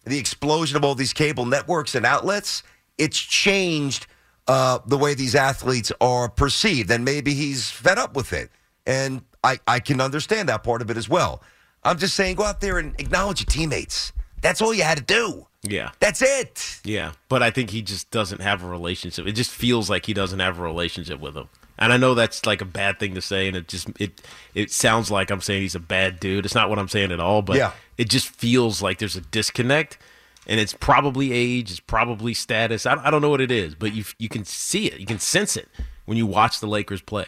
the 0.05 0.19
explosion 0.19 0.75
of 0.77 0.83
all 0.83 0.93
these 0.93 1.13
cable 1.13 1.45
networks 1.45 1.95
and 1.95 2.05
outlets, 2.05 2.63
it's 2.97 3.17
changed 3.17 4.07
uh, 4.47 4.79
the 4.85 4.97
way 4.97 5.13
these 5.13 5.35
athletes 5.35 5.91
are 6.01 6.29
perceived. 6.29 6.91
And 6.91 7.05
maybe 7.05 7.33
he's 7.33 7.71
fed 7.71 7.97
up 7.97 8.15
with 8.15 8.33
it. 8.33 8.49
And 8.85 9.21
I, 9.43 9.59
I 9.67 9.79
can 9.79 10.01
understand 10.01 10.49
that 10.49 10.63
part 10.63 10.81
of 10.81 10.89
it 10.89 10.97
as 10.97 11.07
well. 11.07 11.41
I'm 11.83 11.97
just 11.97 12.15
saying, 12.15 12.35
go 12.35 12.43
out 12.43 12.59
there 12.59 12.77
and 12.77 12.99
acknowledge 12.99 13.39
your 13.39 13.45
teammates. 13.45 14.11
That's 14.41 14.61
all 14.61 14.73
you 14.73 14.83
had 14.83 14.97
to 14.97 15.03
do. 15.03 15.47
Yeah. 15.61 15.91
That's 15.99 16.21
it. 16.21 16.79
Yeah, 16.83 17.11
but 17.27 17.43
I 17.43 17.51
think 17.51 17.69
he 17.69 17.81
just 17.81 18.09
doesn't 18.11 18.41
have 18.41 18.63
a 18.63 18.67
relationship. 18.67 19.27
It 19.27 19.33
just 19.33 19.51
feels 19.51 19.89
like 19.89 20.05
he 20.05 20.13
doesn't 20.13 20.39
have 20.39 20.59
a 20.59 20.61
relationship 20.63 21.19
with 21.19 21.35
him. 21.35 21.49
And 21.81 21.93
I 21.93 21.97
know 21.97 22.13
that's 22.13 22.45
like 22.45 22.61
a 22.61 22.65
bad 22.65 22.99
thing 22.99 23.15
to 23.15 23.21
say, 23.21 23.47
and 23.47 23.55
it 23.55 23.67
just 23.69 23.87
it 23.99 24.21
it 24.53 24.69
sounds 24.71 25.09
like 25.09 25.31
I'm 25.31 25.39
saying 25.41 25.61
he's 25.61 25.75
a 25.75 25.79
bad 25.79 26.19
dude. 26.19 26.45
It's 26.45 26.53
not 26.53 26.69
what 26.69 26.77
I'm 26.77 26.89
saying 26.89 27.11
at 27.13 27.21
all, 27.21 27.41
but 27.41 27.55
Yeah. 27.55 27.71
it 27.97 28.09
just 28.09 28.27
feels 28.27 28.81
like 28.81 28.97
there's 28.99 29.15
a 29.15 29.21
disconnect, 29.21 29.97
and 30.45 30.59
it's 30.59 30.73
probably 30.73 31.31
age, 31.31 31.71
it's 31.71 31.79
probably 31.79 32.33
status. 32.33 32.85
I, 32.85 32.95
I 33.03 33.09
don't 33.09 33.21
know 33.21 33.29
what 33.29 33.39
it 33.41 33.49
is, 33.49 33.75
but 33.75 33.93
you 33.93 34.03
you 34.17 34.27
can 34.27 34.43
see 34.43 34.87
it, 34.87 34.99
you 34.99 35.05
can 35.05 35.19
sense 35.19 35.55
it 35.55 35.69
when 36.05 36.17
you 36.17 36.25
watch 36.27 36.59
the 36.59 36.67
Lakers 36.67 37.01
play. 37.01 37.27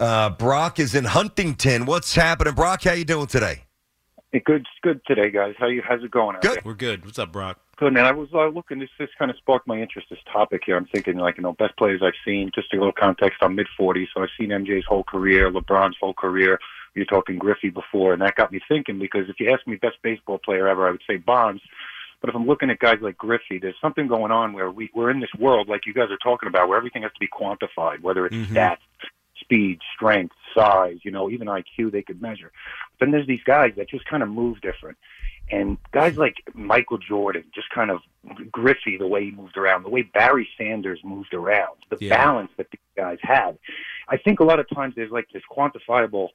Uh, 0.00 0.30
Brock 0.30 0.78
is 0.80 0.94
in 0.94 1.04
Huntington. 1.04 1.84
What's 1.84 2.14
happening, 2.14 2.54
Brock? 2.54 2.82
How 2.84 2.92
you 2.92 3.04
doing 3.04 3.26
today? 3.26 3.64
Hey, 4.32 4.42
Good, 4.44 4.66
good 4.82 5.00
today, 5.06 5.30
guys. 5.30 5.54
How 5.56 5.66
you? 5.66 5.82
How's 5.86 6.02
it 6.02 6.10
going? 6.10 6.36
Good. 6.42 6.64
We're 6.64 6.74
good. 6.74 7.04
What's 7.04 7.18
up, 7.18 7.30
Brock? 7.30 7.60
Good, 7.76 7.92
man. 7.92 8.04
I 8.04 8.12
was 8.12 8.28
uh, 8.34 8.48
looking. 8.48 8.80
This 8.80 8.90
this 8.98 9.08
kind 9.18 9.30
of 9.30 9.36
sparked 9.36 9.68
my 9.68 9.80
interest. 9.80 10.08
This 10.10 10.18
topic 10.30 10.62
here. 10.66 10.76
I'm 10.76 10.86
thinking, 10.86 11.16
like, 11.16 11.36
you 11.36 11.44
know, 11.44 11.52
best 11.52 11.76
players 11.76 12.02
I've 12.04 12.12
seen. 12.24 12.50
Just 12.54 12.72
a 12.72 12.76
little 12.76 12.92
context. 12.92 13.38
I'm 13.40 13.54
mid 13.54 13.68
40s, 13.78 14.06
so 14.12 14.22
I've 14.22 14.28
seen 14.38 14.50
MJ's 14.50 14.84
whole 14.84 15.04
career, 15.04 15.50
LeBron's 15.50 15.96
whole 16.00 16.14
career. 16.14 16.58
You're 16.94 17.06
talking 17.06 17.38
Griffey 17.38 17.70
before, 17.70 18.14
and 18.14 18.22
that 18.22 18.34
got 18.34 18.50
me 18.50 18.60
thinking. 18.68 18.98
Because 18.98 19.28
if 19.28 19.38
you 19.38 19.50
ask 19.52 19.66
me 19.66 19.76
best 19.76 19.96
baseball 20.02 20.38
player 20.38 20.66
ever, 20.66 20.88
I 20.88 20.90
would 20.90 21.02
say 21.06 21.16
Bonds. 21.16 21.62
But 22.20 22.30
if 22.30 22.36
I'm 22.36 22.46
looking 22.46 22.70
at 22.70 22.78
guys 22.78 22.98
like 23.00 23.16
Griffey, 23.16 23.58
there's 23.58 23.76
something 23.80 24.08
going 24.08 24.32
on 24.32 24.52
where 24.52 24.70
we, 24.70 24.90
we're 24.94 25.10
in 25.10 25.20
this 25.20 25.30
world, 25.38 25.68
like 25.68 25.86
you 25.86 25.94
guys 25.94 26.10
are 26.10 26.18
talking 26.18 26.48
about, 26.48 26.68
where 26.68 26.78
everything 26.78 27.02
has 27.02 27.12
to 27.12 27.20
be 27.20 27.28
quantified, 27.28 28.00
whether 28.00 28.26
it's 28.26 28.34
stats, 28.34 28.78
speed, 29.40 29.80
strength, 29.94 30.34
size, 30.54 30.98
you 31.02 31.10
know, 31.10 31.30
even 31.30 31.48
IQ 31.48 31.92
they 31.92 32.02
could 32.02 32.20
measure. 32.22 32.52
But 32.98 33.06
Then 33.06 33.12
there's 33.12 33.26
these 33.26 33.42
guys 33.44 33.72
that 33.76 33.88
just 33.88 34.04
kind 34.06 34.22
of 34.22 34.28
move 34.28 34.60
different. 34.60 34.96
And 35.50 35.78
guys 35.92 36.18
like 36.18 36.34
Michael 36.54 36.98
Jordan, 36.98 37.44
just 37.54 37.70
kind 37.70 37.90
of 37.90 38.00
Griffey, 38.50 38.96
the 38.96 39.06
way 39.06 39.26
he 39.26 39.30
moved 39.30 39.56
around, 39.56 39.84
the 39.84 39.90
way 39.90 40.02
Barry 40.02 40.48
Sanders 40.58 40.98
moved 41.04 41.34
around, 41.34 41.76
the 41.88 41.98
Yeah. 42.00 42.16
balance 42.16 42.50
that 42.56 42.68
these 42.70 42.80
guys 42.96 43.18
had. 43.22 43.56
I 44.08 44.16
think 44.16 44.40
a 44.40 44.44
lot 44.44 44.58
of 44.58 44.68
times 44.68 44.94
there's 44.96 45.12
like 45.12 45.28
this 45.32 45.42
quantifiable 45.50 46.30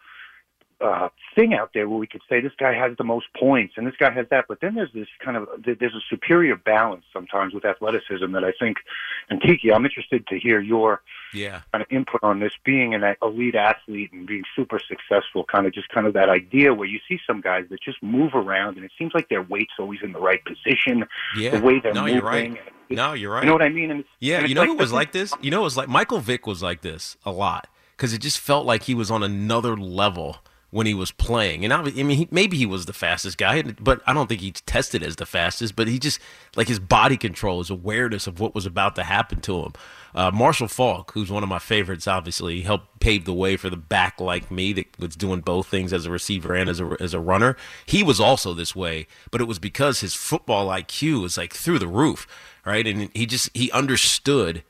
uh, 0.82 1.10
thing 1.36 1.54
out 1.54 1.72
there 1.74 1.88
where 1.88 1.98
we 2.00 2.08
could 2.08 2.22
say 2.30 2.42
this 2.42 2.52
guy 2.58 2.74
has 2.74 2.98
the 2.98 3.04
most 3.04 3.28
points 3.40 3.76
and 3.78 3.86
this 3.88 3.96
guy 4.00 4.12
has 4.12 4.26
that, 4.32 4.46
but 4.48 4.60
then 4.62 4.76
there's 4.76 4.92
this 4.94 5.08
kind 5.24 5.38
of 5.38 5.48
there's 5.64 5.94
a 5.96 6.02
superior 6.10 6.56
balance 6.56 7.04
sometimes 7.14 7.54
with 7.54 7.66
athleticism 7.66 8.32
that 8.32 8.44
I 8.44 8.52
think. 8.60 8.78
And 9.30 9.42
Tiki, 9.42 9.72
I'm 9.72 9.86
interested 9.86 10.26
to 10.28 10.40
hear 10.40 10.60
your 10.60 11.02
Yeah. 11.34 11.62
kind 11.72 11.82
of 11.82 11.88
input 11.92 12.22
on 12.24 12.40
this 12.40 12.54
being 12.66 12.94
an 12.94 13.16
elite 13.22 13.56
athlete 13.56 14.12
and 14.12 14.26
being 14.28 14.44
super 14.56 14.80
successful 14.80 15.44
kind 15.46 15.66
of 15.68 15.74
just 15.74 15.90
kind 15.90 16.08
of 16.08 16.14
that 16.14 16.30
idea 16.30 16.74
where 16.74 16.88
you 16.88 17.00
see 17.08 17.20
some 17.26 17.42
guys 17.42 17.66
that 17.70 17.82
just 17.82 18.02
move 18.04 18.34
around 18.36 18.76
and 18.78 18.86
it 18.86 18.92
seems 18.98 19.14
like 19.14 19.30
their 19.30 19.42
weight's 19.44 19.74
always 19.80 20.00
in 20.04 20.12
the 20.12 20.20
right 20.20 20.44
position 20.46 21.06
Yeah. 21.38 21.58
the 21.58 21.62
way 21.66 21.80
they're 21.80 21.94
no, 21.94 22.02
moving 22.02 22.16
you're 22.16 22.24
right. 22.26 22.58
No, 22.90 23.14
you're 23.14 23.32
right. 23.32 23.44
you 23.44 23.48
know 23.48 23.54
what 23.54 23.62
i 23.62 23.70
mean 23.70 23.90
and 23.92 24.04
Yeah, 24.20 24.40
and 24.40 24.50
you 24.50 24.56
know 24.56 24.62
like 24.62 24.70
who 24.72 24.76
was 24.76 24.92
like 24.92 25.12
this? 25.14 25.34
You 25.42 25.50
know, 25.52 25.62
it 25.62 25.64
was 25.64 25.78
like 25.78 25.88
Michael 25.88 26.20
Vick 26.20 26.46
was 26.46 26.62
like 26.62 26.82
this 26.82 27.16
a 27.26 27.32
lot 27.32 27.68
because 27.96 28.14
it 28.14 28.18
just 28.20 28.40
felt 28.40 28.66
like 28.66 28.84
he 28.84 28.94
was 28.96 29.10
on 29.12 29.24
another 29.24 29.78
level 29.78 30.40
when 30.72 30.88
he 30.88 30.94
was 30.94 31.12
playing. 31.12 31.64
And 31.64 31.74
I, 31.74 31.84
mean, 31.84 32.10
he, 32.10 32.28
maybe 32.32 32.58
he 32.58 32.66
was 32.66 32.86
the 32.86 32.94
fastest 32.94 33.38
guy, 33.38 33.62
but 33.62 34.02
I 34.08 34.14
don't 34.14 34.28
think 34.28 34.40
he 34.40 34.52
tested 34.52 35.04
as 35.04 35.18
the 35.18 35.26
fastest. 35.26 35.76
But 35.76 35.90
he 35.90 36.00
just 36.00 36.20
like 36.56 36.70
his 36.70 36.80
body 36.80 37.18
control, 37.18 37.60
his 37.60 37.70
awareness 37.70 38.26
of 38.26 38.40
what 38.40 38.56
was 38.56 38.66
about 38.66 38.96
to 38.96 39.04
happen 39.04 39.42
to 39.42 39.60
him. 39.64 39.74
Uh, 40.16 40.32
Marshall 40.32 40.68
Faulk, 40.68 41.12
who's 41.12 41.30
one 41.30 41.44
of 41.44 41.50
my 41.50 41.60
favorites, 41.60 42.08
obviously 42.08 42.56
he 42.56 42.62
helped 42.62 43.00
pave 43.00 43.26
the 43.26 43.34
way 43.34 43.58
for 43.58 43.70
the 43.70 43.78
back 43.78 44.20
like 44.20 44.50
me 44.50 44.74
that 44.74 45.00
was 45.00 45.16
doing 45.16 45.42
both 45.42 45.68
things 45.68 45.94
as 45.94 46.06
a 46.06 46.12
receiver 46.12 46.54
and 46.56 46.70
as 46.70 46.80
a 46.80 46.98
as 47.00 47.14
a 47.14 47.20
runner. 47.20 47.58
He 47.86 48.02
was 48.02 48.20
also 48.20 48.54
this 48.54 48.76
way, 48.76 49.08
but 49.30 49.42
it 49.42 49.46
was 49.46 49.60
because 49.60 50.00
his 50.00 50.14
football 50.14 50.68
IQ 50.68 51.22
was 51.22 51.38
like 51.38 51.54
through 51.54 51.80
the 51.80 51.88
roof, 51.88 52.28
right? 52.66 52.88
And 52.88 53.10
he 53.14 53.26
just 53.26 53.50
he 53.54 53.70
understood 53.72 54.64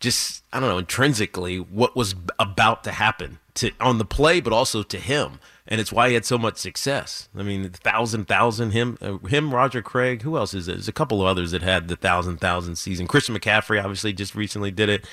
just 0.00 0.44
I 0.52 0.60
don't 0.60 0.68
know 0.68 0.78
intrinsically 0.78 1.58
what 1.58 1.96
was 1.96 2.14
about 2.38 2.84
to 2.84 2.92
happen 2.92 3.38
to 3.58 3.70
on 3.80 3.98
the 3.98 4.04
play, 4.04 4.40
but 4.40 4.52
also 4.52 4.82
to 4.82 4.98
him, 4.98 5.38
and 5.66 5.80
it's 5.80 5.92
why 5.92 6.08
he 6.08 6.14
had 6.14 6.24
so 6.24 6.38
much 6.38 6.56
success. 6.56 7.28
I 7.36 7.42
mean, 7.42 7.70
thousand 7.70 8.26
thousand 8.26 8.72
him 8.72 8.98
uh, 9.00 9.18
him 9.28 9.54
Roger 9.54 9.82
Craig. 9.82 10.22
Who 10.22 10.36
else 10.36 10.54
is 10.54 10.68
it? 10.68 10.72
There's 10.72 10.88
a 10.88 10.92
couple 10.92 11.20
of 11.20 11.26
others 11.26 11.50
that 11.52 11.62
had 11.62 11.88
the 11.88 11.96
thousand 11.96 12.38
thousand 12.38 12.76
season. 12.76 13.06
Christian 13.06 13.36
McCaffrey 13.36 13.82
obviously 13.82 14.12
just 14.12 14.34
recently 14.34 14.70
did 14.70 14.88
it, 14.88 15.06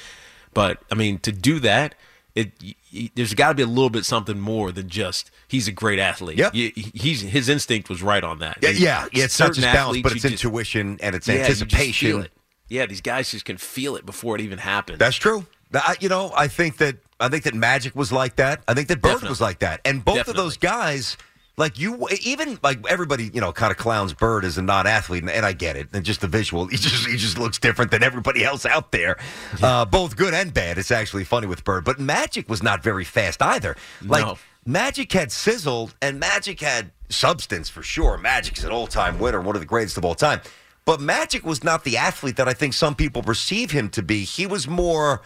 but 0.53 0.81
I 0.91 0.95
mean 0.95 1.19
to 1.19 1.31
do 1.31 1.59
that. 1.59 1.95
It, 2.35 2.51
there's 3.15 3.33
got 3.33 3.47
to 3.47 3.53
be 3.55 3.63
a 3.63 3.65
little 3.65 3.89
bit 3.89 4.03
something 4.03 4.37
more 4.37 4.73
than 4.73 4.89
just 4.89 5.31
he's 5.47 5.69
a 5.69 5.71
great 5.71 5.99
athlete. 5.99 6.37
Yep. 6.37 6.53
Y- 6.53 6.73
he's 6.75 7.21
his 7.21 7.47
instinct 7.47 7.87
was 7.87 8.03
right 8.03 8.25
on 8.25 8.39
that. 8.39 8.57
Yeah, 8.61 8.71
yeah, 8.71 9.07
yeah. 9.13 9.23
It's 9.23 9.39
not 9.39 9.53
just 9.53 9.61
balance, 9.61 10.01
but 10.01 10.11
it's 10.11 10.23
you 10.25 10.29
just- 10.31 10.43
intuition 10.43 10.97
and 11.01 11.15
it's 11.15 11.29
yeah, 11.29 11.35
anticipation. 11.35 12.27
Yeah, 12.67 12.87
these 12.87 12.99
guys 12.99 13.31
just 13.31 13.45
can 13.45 13.57
feel 13.57 13.95
it 13.95 14.05
before 14.05 14.35
it 14.35 14.41
even 14.41 14.57
happens. 14.57 14.99
That's 14.99 15.15
true. 15.15 15.45
I, 15.73 15.95
you 15.99 16.09
know, 16.09 16.33
I 16.35 16.47
think 16.47 16.77
that 16.77 16.97
I 17.19 17.29
think 17.29 17.43
that 17.43 17.53
Magic 17.53 17.95
was 17.95 18.11
like 18.11 18.35
that. 18.37 18.63
I 18.67 18.73
think 18.73 18.87
that 18.89 19.01
Bird 19.01 19.09
Definitely. 19.09 19.29
was 19.29 19.41
like 19.41 19.59
that, 19.59 19.81
and 19.85 20.03
both 20.03 20.27
of 20.27 20.35
those 20.35 20.57
guys, 20.57 21.15
like 21.57 21.79
you, 21.79 22.07
even 22.21 22.59
like 22.61 22.85
everybody, 22.89 23.31
you 23.33 23.39
know, 23.39 23.53
kind 23.53 23.71
of 23.71 23.77
clowns 23.77 24.13
Bird 24.13 24.43
as 24.43 24.57
a 24.57 24.61
non-athlete, 24.61 25.23
and, 25.23 25.29
and 25.31 25.45
I 25.45 25.53
get 25.53 25.77
it. 25.77 25.87
And 25.93 26.03
just 26.03 26.19
the 26.21 26.27
visual, 26.27 26.67
he 26.67 26.75
just 26.77 27.07
he 27.07 27.15
just 27.15 27.37
looks 27.37 27.57
different 27.57 27.91
than 27.91 28.03
everybody 28.03 28.43
else 28.43 28.65
out 28.65 28.91
there, 28.91 29.17
uh, 29.63 29.85
both 29.85 30.17
good 30.17 30.33
and 30.33 30.53
bad. 30.53 30.77
It's 30.77 30.91
actually 30.91 31.23
funny 31.23 31.47
with 31.47 31.63
Bird, 31.63 31.85
but 31.85 31.99
Magic 31.99 32.49
was 32.49 32.61
not 32.61 32.83
very 32.83 33.05
fast 33.05 33.41
either. 33.41 33.77
Like 34.01 34.25
No. 34.25 34.37
Magic 34.65 35.11
had 35.13 35.31
sizzle, 35.31 35.91
and 36.01 36.19
Magic 36.19 36.59
had 36.59 36.91
substance 37.09 37.69
for 37.69 37.83
sure. 37.83 38.17
Magic's 38.17 38.63
an 38.63 38.71
all-time 38.71 39.19
winner, 39.19 39.39
one 39.39 39.55
of 39.55 39.61
the 39.61 39.65
greatest 39.67 39.95
of 39.97 40.03
all 40.03 40.15
time. 40.15 40.41
But 40.85 40.99
Magic 40.99 41.45
was 41.45 41.63
not 41.63 41.83
the 41.83 41.97
athlete 41.97 42.35
that 42.37 42.47
I 42.47 42.53
think 42.53 42.73
some 42.73 42.95
people 42.95 43.23
perceive 43.23 43.71
him 43.71 43.89
to 43.89 44.01
be. 44.03 44.23
He 44.23 44.45
was 44.47 44.67
more 44.67 45.21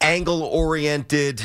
angle 0.00 0.42
oriented, 0.42 1.40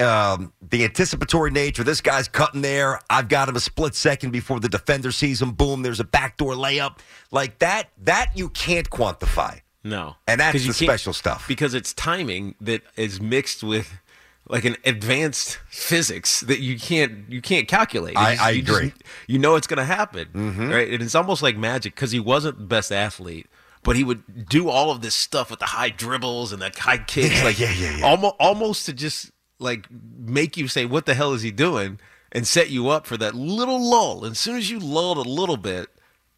um, 0.00 0.52
the 0.70 0.84
anticipatory 0.84 1.50
nature. 1.50 1.82
This 1.84 2.00
guy's 2.00 2.28
cutting 2.28 2.62
there. 2.62 3.00
I've 3.10 3.28
got 3.28 3.48
him 3.48 3.56
a 3.56 3.60
split 3.60 3.94
second 3.94 4.30
before 4.30 4.60
the 4.60 4.68
defender 4.68 5.10
sees 5.12 5.42
him. 5.42 5.52
Boom, 5.52 5.82
there's 5.82 6.00
a 6.00 6.04
backdoor 6.04 6.54
layup. 6.54 6.98
Like 7.30 7.58
that, 7.60 7.88
that 8.04 8.30
you 8.34 8.48
can't 8.50 8.88
quantify. 8.90 9.60
No, 9.84 10.16
And 10.26 10.40
that's 10.40 10.66
the 10.66 10.72
special 10.72 11.12
stuff. 11.12 11.46
because 11.46 11.72
it's 11.72 11.92
timing 11.92 12.56
that 12.60 12.82
is 12.96 13.20
mixed 13.20 13.62
with 13.62 14.00
like 14.48 14.64
an 14.64 14.76
advanced 14.84 15.58
physics 15.68 16.40
that 16.40 16.58
you 16.60 16.78
can't 16.78 17.28
you 17.28 17.40
can't 17.40 17.66
calculate. 17.68 18.16
I- 18.16 18.32
just- 18.34 18.44
I 18.46 18.50
you 18.50 18.62
just- 18.62 18.78
agree. 18.78 18.92
you 19.28 19.38
know 19.38 19.54
it's 19.56 19.66
going 19.68 19.78
to 19.78 19.84
happen, 19.84 20.28
right? 20.72 20.90
And 20.92 21.02
it's 21.02 21.14
almost 21.14 21.40
like 21.42 21.56
magic 21.56 21.94
because 21.94 22.10
he 22.12 22.18
wasn't 22.20 22.58
the 22.58 22.64
best 22.64 22.90
athlete. 22.92 23.46
But 23.86 23.96
he 23.96 24.04
would 24.04 24.48
do 24.48 24.68
all 24.68 24.90
of 24.90 25.00
this 25.00 25.14
stuff 25.14 25.48
with 25.50 25.60
the 25.60 25.66
high 25.66 25.88
dribbles 25.90 26.52
and 26.52 26.60
the 26.60 26.70
high 26.76 26.98
kicks, 26.98 27.38
Yeah, 27.38 27.44
like 27.44 27.58
yeah, 27.58 27.72
yeah, 27.72 27.98
yeah. 27.98 28.04
almost 28.04 28.34
almost 28.38 28.86
to 28.86 28.92
just 28.92 29.30
like 29.58 29.86
make 29.90 30.56
you 30.58 30.68
say, 30.68 30.84
"What 30.84 31.06
the 31.06 31.14
hell 31.14 31.32
is 31.32 31.42
he 31.42 31.50
doing?" 31.50 31.98
and 32.32 32.46
set 32.46 32.68
you 32.68 32.88
up 32.88 33.06
for 33.06 33.16
that 33.16 33.34
little 33.34 33.80
lull. 33.82 34.24
And 34.24 34.32
as 34.32 34.40
soon 34.40 34.56
as 34.56 34.68
you 34.68 34.78
lulled 34.78 35.16
a 35.16 35.28
little 35.30 35.56
bit, 35.56 35.88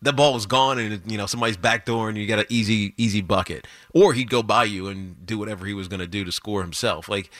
the 0.00 0.12
ball 0.12 0.34
was 0.34 0.46
gone, 0.46 0.78
and 0.78 1.10
you 1.10 1.18
know 1.18 1.26
somebody's 1.26 1.56
back 1.56 1.84
door, 1.86 2.08
and 2.08 2.16
you 2.16 2.26
got 2.26 2.38
an 2.38 2.46
easy 2.48 2.94
easy 2.96 3.20
bucket. 3.22 3.66
Or 3.94 4.12
he'd 4.12 4.30
go 4.30 4.42
by 4.42 4.64
you 4.64 4.86
and 4.86 5.26
do 5.26 5.38
whatever 5.38 5.66
he 5.66 5.74
was 5.74 5.88
going 5.88 6.00
to 6.00 6.06
do 6.06 6.24
to 6.24 6.30
score 6.30 6.62
himself. 6.62 7.08
Like 7.08 7.30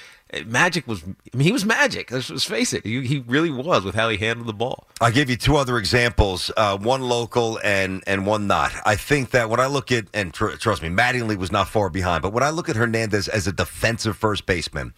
Magic 0.47 0.87
was, 0.87 1.03
I 1.05 1.37
mean, 1.37 1.47
he 1.47 1.53
was 1.53 1.65
Magic. 1.65 2.11
Let's, 2.11 2.29
let's 2.29 2.45
face 2.45 2.73
it, 2.75 2.85
he, 2.85 3.07
he 3.07 3.21
really 3.27 3.51
was 3.51 3.85
with 3.85 3.95
how 3.95 4.09
he 4.11 4.19
handled 4.19 4.47
the 4.47 4.53
ball. 4.53 4.87
I'll 5.01 5.11
give 5.11 5.31
you 5.31 5.37
two 5.37 5.57
other 5.57 5.79
examples, 5.79 6.51
uh, 6.57 6.77
one 6.77 7.03
local 7.03 7.59
and 7.65 8.03
and 8.07 8.27
one 8.27 8.47
not. 8.47 8.73
I 8.85 8.97
think 8.97 9.31
that 9.31 9.49
when 9.49 9.59
I 9.61 9.67
look 9.67 9.91
at 9.91 10.05
and 10.13 10.35
tr- 10.35 10.57
trust 10.57 10.83
me, 10.83 10.91
Mattingly 10.91 11.37
was 11.37 11.51
not 11.51 11.69
far 11.69 11.89
behind, 11.89 12.23
but 12.23 12.33
when 12.33 12.43
I 12.43 12.51
look 12.51 12.69
at 12.69 12.77
Hernandez 12.77 13.29
as 13.29 13.47
a 13.47 13.53
defensive 13.53 14.17
first 14.19 14.45
baseman, 14.45 14.93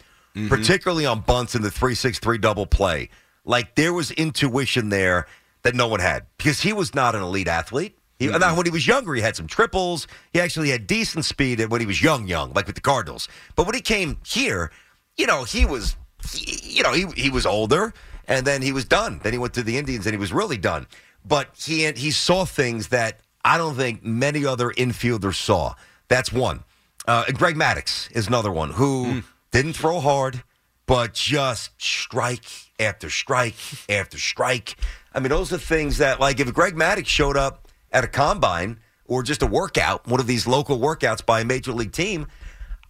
particularly 0.49 1.07
on 1.07 1.21
bunts 1.21 1.55
in 1.55 1.63
the 1.63 1.71
three 1.71 1.95
six 1.95 2.19
three 2.19 2.39
double 2.39 2.67
play, 2.67 3.09
like 3.45 3.75
there 3.77 3.93
was 3.93 4.11
intuition 4.13 4.89
there 4.89 5.27
that 5.63 5.75
no 5.75 5.87
one 5.87 6.01
had 6.01 6.27
because 6.39 6.61
he 6.63 6.73
was 6.73 6.95
not 6.95 7.15
an 7.15 7.23
elite 7.23 7.49
athlete. 7.49 7.97
He, 8.19 8.27
Now, 8.27 8.55
when 8.55 8.67
he 8.67 8.71
was 8.71 8.87
younger, 8.87 9.15
he 9.15 9.23
had 9.23 9.35
some 9.35 9.47
triples. 9.47 10.07
He 10.35 10.41
actually 10.41 10.69
had 10.69 10.87
decent 10.87 11.25
speed 11.25 11.59
when 11.71 11.81
he 11.81 11.87
was 11.87 12.03
young, 12.03 12.27
young, 12.29 12.53
like 12.53 12.67
with 12.67 12.75
the 12.75 12.83
Cardinals. 12.83 13.29
But 13.57 13.65
when 13.65 13.75
he 13.75 13.81
came 13.81 14.19
here, 14.27 14.71
you 15.17 15.27
know, 15.27 15.45
he 15.45 15.67
was, 15.67 15.97
he, 16.31 16.77
you 16.77 16.83
know, 16.83 16.93
he 16.93 17.07
he 17.17 17.31
was 17.31 17.47
older, 17.47 17.93
and 18.27 18.47
then 18.47 18.63
he 18.63 18.73
was 18.73 18.85
done. 18.85 19.21
Then 19.23 19.33
he 19.33 19.39
went 19.39 19.55
to 19.55 19.63
the 19.63 19.77
Indians, 19.79 20.07
and 20.07 20.15
he 20.15 20.19
was 20.19 20.33
really 20.33 20.59
done. 20.59 20.87
But 21.25 21.49
he 21.57 21.91
he 21.93 22.11
saw 22.11 22.45
things 22.45 22.89
that 22.89 23.21
I 23.45 23.59
don't 23.59 23.75
think 23.75 24.05
many 24.05 24.45
other 24.47 24.71
infielders 24.71 25.37
saw. 25.37 25.75
That's 26.09 26.33
one. 26.33 26.65
Uh, 27.07 27.25
Greg 27.33 27.57
Maddux 27.57 28.11
is 28.13 28.29
another 28.29 28.53
one 28.53 28.71
who 28.71 29.23
didn't 29.51 29.73
throw 29.73 30.01
hard, 30.01 30.43
but 30.87 31.15
just 31.15 31.71
strike 31.81 32.45
after 32.79 33.09
strike 33.09 33.55
after 33.89 34.19
strike. 34.19 34.77
I 35.13 35.21
mean, 35.21 35.31
those 35.31 35.53
are 35.53 35.59
things 35.59 35.99
that, 35.99 36.21
like, 36.21 36.41
if 36.41 36.53
Greg 36.53 36.75
Maddux 36.75 37.07
showed 37.07 37.37
up 37.37 37.69
at 37.91 38.05
a 38.05 38.07
combine 38.07 38.81
or 39.07 39.23
just 39.23 39.43
a 39.43 39.47
workout, 39.47 40.07
one 40.07 40.21
of 40.21 40.27
these 40.27 40.47
local 40.47 40.79
workouts 40.79 41.25
by 41.25 41.41
a 41.41 41.45
major 41.45 41.73
league 41.73 41.93
team, 41.93 42.27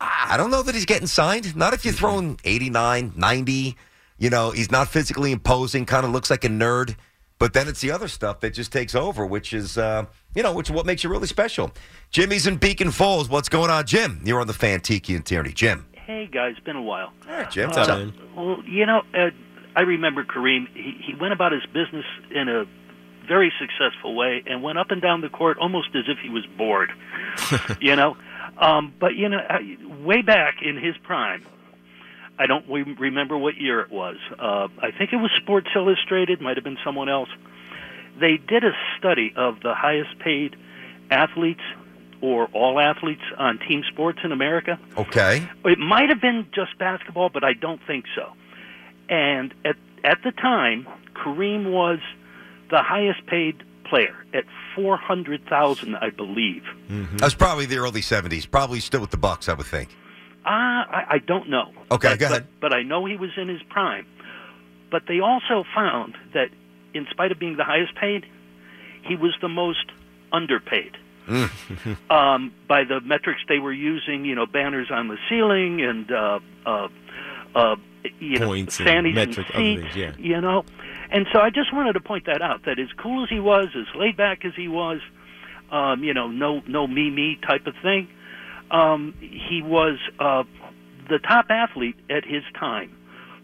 I 0.01 0.37
don't 0.37 0.51
know 0.51 0.63
that 0.63 0.75
he's 0.75 0.87
getting 0.87 1.07
signed. 1.07 1.55
Not 1.55 1.75
if 1.75 1.85
you're 1.85 1.95
throwing 1.95 2.41
89, 2.45 3.13
90. 3.17 3.77
You 4.19 4.31
know, 4.31 4.51
he's 4.51 4.71
not 4.71 4.89
physically 4.89 5.33
imposing, 5.33 5.87
kind 5.87 6.05
of 6.05 6.13
looks 6.13 6.31
like 6.31 6.45
a 6.45 6.49
nerd. 6.49 6.97
But 7.39 7.55
then 7.55 7.69
it's 7.69 7.81
the 7.81 7.91
other 7.91 8.09
stuff 8.09 8.41
that 8.41 8.51
just 8.51 8.71
takes 8.71 8.95
over, 8.95 9.25
which 9.25 9.55
is, 9.55 9.79
uh, 9.79 10.05
you 10.35 10.43
know, 10.43 10.53
which 10.53 10.69
is 10.69 10.77
what 10.77 10.85
makes 10.85 11.03
you 11.03 11.11
really 11.11 11.27
special. 11.27 11.73
Jimmy's 12.11 12.47
in 12.47 12.57
Beacon 12.57 12.91
Falls. 12.91 13.31
What's 13.31 13.49
going 13.49 13.71
on, 13.71 13.87
Jim? 13.87 14.21
You're 14.25 14.41
on 14.41 14.47
the 14.47 14.53
fan, 14.53 14.81
Tiki 14.81 15.15
and 15.15 15.25
Tierney. 15.25 15.53
Jim. 15.53 15.87
Hey 15.95 16.27
guys, 16.27 16.57
been 16.65 16.77
a 16.77 16.83
while. 16.83 17.13
All 17.29 17.35
right, 17.35 17.51
Jim. 17.51 17.71
Uh, 17.71 17.75
What's 17.75 17.89
up? 17.89 18.13
Well, 18.37 18.63
you 18.67 18.85
know, 18.85 19.03
uh, 19.15 19.31
I 19.75 19.83
remember 19.83 20.25
Kareem. 20.25 20.67
He, 20.75 21.01
he 21.07 21.15
went 21.15 21.33
about 21.33 21.53
his 21.53 21.65
business 21.67 22.05
in 22.31 22.49
a 22.49 22.65
very 23.27 23.53
successful 23.59 24.15
way 24.15 24.43
and 24.47 24.63
went 24.63 24.77
up 24.77 24.91
and 24.91 25.01
down 25.01 25.21
the 25.21 25.29
court 25.29 25.57
almost 25.59 25.91
as 25.95 26.05
if 26.09 26.19
he 26.19 26.29
was 26.29 26.45
bored. 26.59 26.91
you 27.81 27.95
know, 27.97 28.17
um, 28.61 28.95
but 29.01 29.15
you 29.17 29.29
know, 29.29 29.39
I- 29.39 29.77
way 30.05 30.23
back 30.23 30.63
in 30.63 30.77
his 30.77 30.97
prime, 30.99 31.45
I 32.39 32.47
don't 32.47 32.65
re- 32.69 32.83
remember 32.99 33.37
what 33.37 33.57
year 33.57 33.81
it 33.81 33.91
was. 33.91 34.17
Uh, 34.39 34.69
I 34.81 34.91
think 34.97 35.13
it 35.13 35.17
was 35.17 35.31
Sports 35.43 35.69
Illustrated, 35.75 36.41
might 36.41 36.57
have 36.57 36.65
been 36.65 36.79
someone 36.85 37.09
else. 37.09 37.29
They 38.19 38.37
did 38.37 38.65
a 38.65 38.73
study 38.99 39.33
of 39.37 39.61
the 39.63 39.75
highest 39.75 40.19
paid 40.19 40.57
athletes 41.11 41.63
or 42.21 42.47
all 42.53 42.79
athletes 42.79 43.23
on 43.39 43.59
team 43.59 43.83
sports 43.91 44.19
in 44.25 44.33
America. 44.33 44.79
Okay. 44.97 45.49
It 45.65 45.79
might 45.79 46.11
have 46.11 46.21
been 46.21 46.47
just 46.55 46.77
basketball, 46.79 47.31
but 47.31 47.45
I 47.45 47.55
don't 47.55 47.81
think 47.87 48.05
so. 48.15 48.33
And 49.09 49.55
at 49.65 49.77
at 50.05 50.19
the 50.23 50.33
time, 50.33 50.87
Kareem 51.15 51.71
was 51.73 51.99
the 52.71 52.83
highest 52.83 53.27
paid 53.27 53.63
player 53.85 54.15
at 54.33 54.45
four 54.75 54.97
hundred 54.97 55.47
thousand, 55.49 55.97
I 55.97 56.11
believe. 56.11 56.63
That's 57.17 57.35
probably 57.35 57.67
the 57.67 57.79
early 57.79 58.01
70s. 58.01 58.51
Probably 58.51 58.81
still 58.81 59.01
with 59.01 59.11
the 59.11 59.17
Bucks, 59.17 59.49
I 59.49 59.55
would 59.55 59.67
think. 59.67 59.91
Ah, 60.45 60.87
I, 60.89 61.15
I 61.15 61.19
don't 61.19 61.49
know. 61.51 61.73
Okay, 61.91 62.09
but, 62.11 62.19
go 62.19 62.27
ahead. 62.27 62.47
But, 62.61 62.71
but 62.71 62.73
I 62.73 62.83
know 62.83 63.05
he 63.05 63.17
was 63.17 63.31
in 63.37 63.49
his 63.49 63.63
prime. 63.69 64.07
But 64.91 65.03
they 65.07 65.21
also 65.21 65.65
found 65.75 66.17
that, 66.35 66.49
in 66.95 67.07
spite 67.11 67.31
of 67.31 67.39
being 67.39 67.57
the 67.57 67.65
highest 67.65 67.95
paid, 67.95 68.27
he 69.03 69.17
was 69.17 69.35
the 69.41 69.49
most 69.49 69.91
underpaid. 70.33 70.97
um, 72.11 72.53
by 72.67 72.83
the 72.85 73.01
metrics 73.05 73.41
they 73.49 73.59
were 73.59 73.73
using, 73.73 74.25
you 74.25 74.35
know, 74.35 74.47
banners 74.47 74.91
on 74.91 75.09
the 75.09 75.17
ceiling 75.29 75.81
and 75.81 76.11
uh, 76.11 76.41
uh, 76.67 76.89
uh, 77.55 77.77
you 78.19 78.39
Points 78.39 78.81
know, 78.81 78.91
and 78.91 79.15
metric- 79.15 79.47
and 79.55 79.79
seats, 79.79 79.95
things, 79.95 79.97
yeah. 79.97 80.13
you 80.19 80.41
know. 80.41 80.65
And 81.13 81.27
so 81.33 81.41
I 81.41 81.51
just 81.51 81.73
wanted 81.73 81.95
to 81.95 82.01
point 82.01 82.27
that 82.27 82.41
out. 82.43 82.65
That 82.67 82.79
as 82.79 82.89
cool 83.03 83.25
as 83.25 83.31
he 83.31 83.41
was, 83.41 83.69
as 83.75 83.87
laid 83.97 84.17
back 84.17 84.45
as 84.45 84.53
he 84.57 84.69
was, 84.69 85.01
um, 85.71 86.05
you 86.05 86.15
know, 86.15 86.29
no 86.29 86.63
no 86.67 86.87
me 86.87 87.11
me 87.11 87.39
type 87.47 87.67
of 87.67 87.75
thing. 87.83 88.09
Um, 88.71 89.15
he 89.21 89.63
was 89.63 89.99
uh, 90.21 90.45
the 91.09 91.19
top 91.19 91.47
athlete 91.51 91.97
at 92.09 92.25
his 92.25 92.45
time 92.59 92.97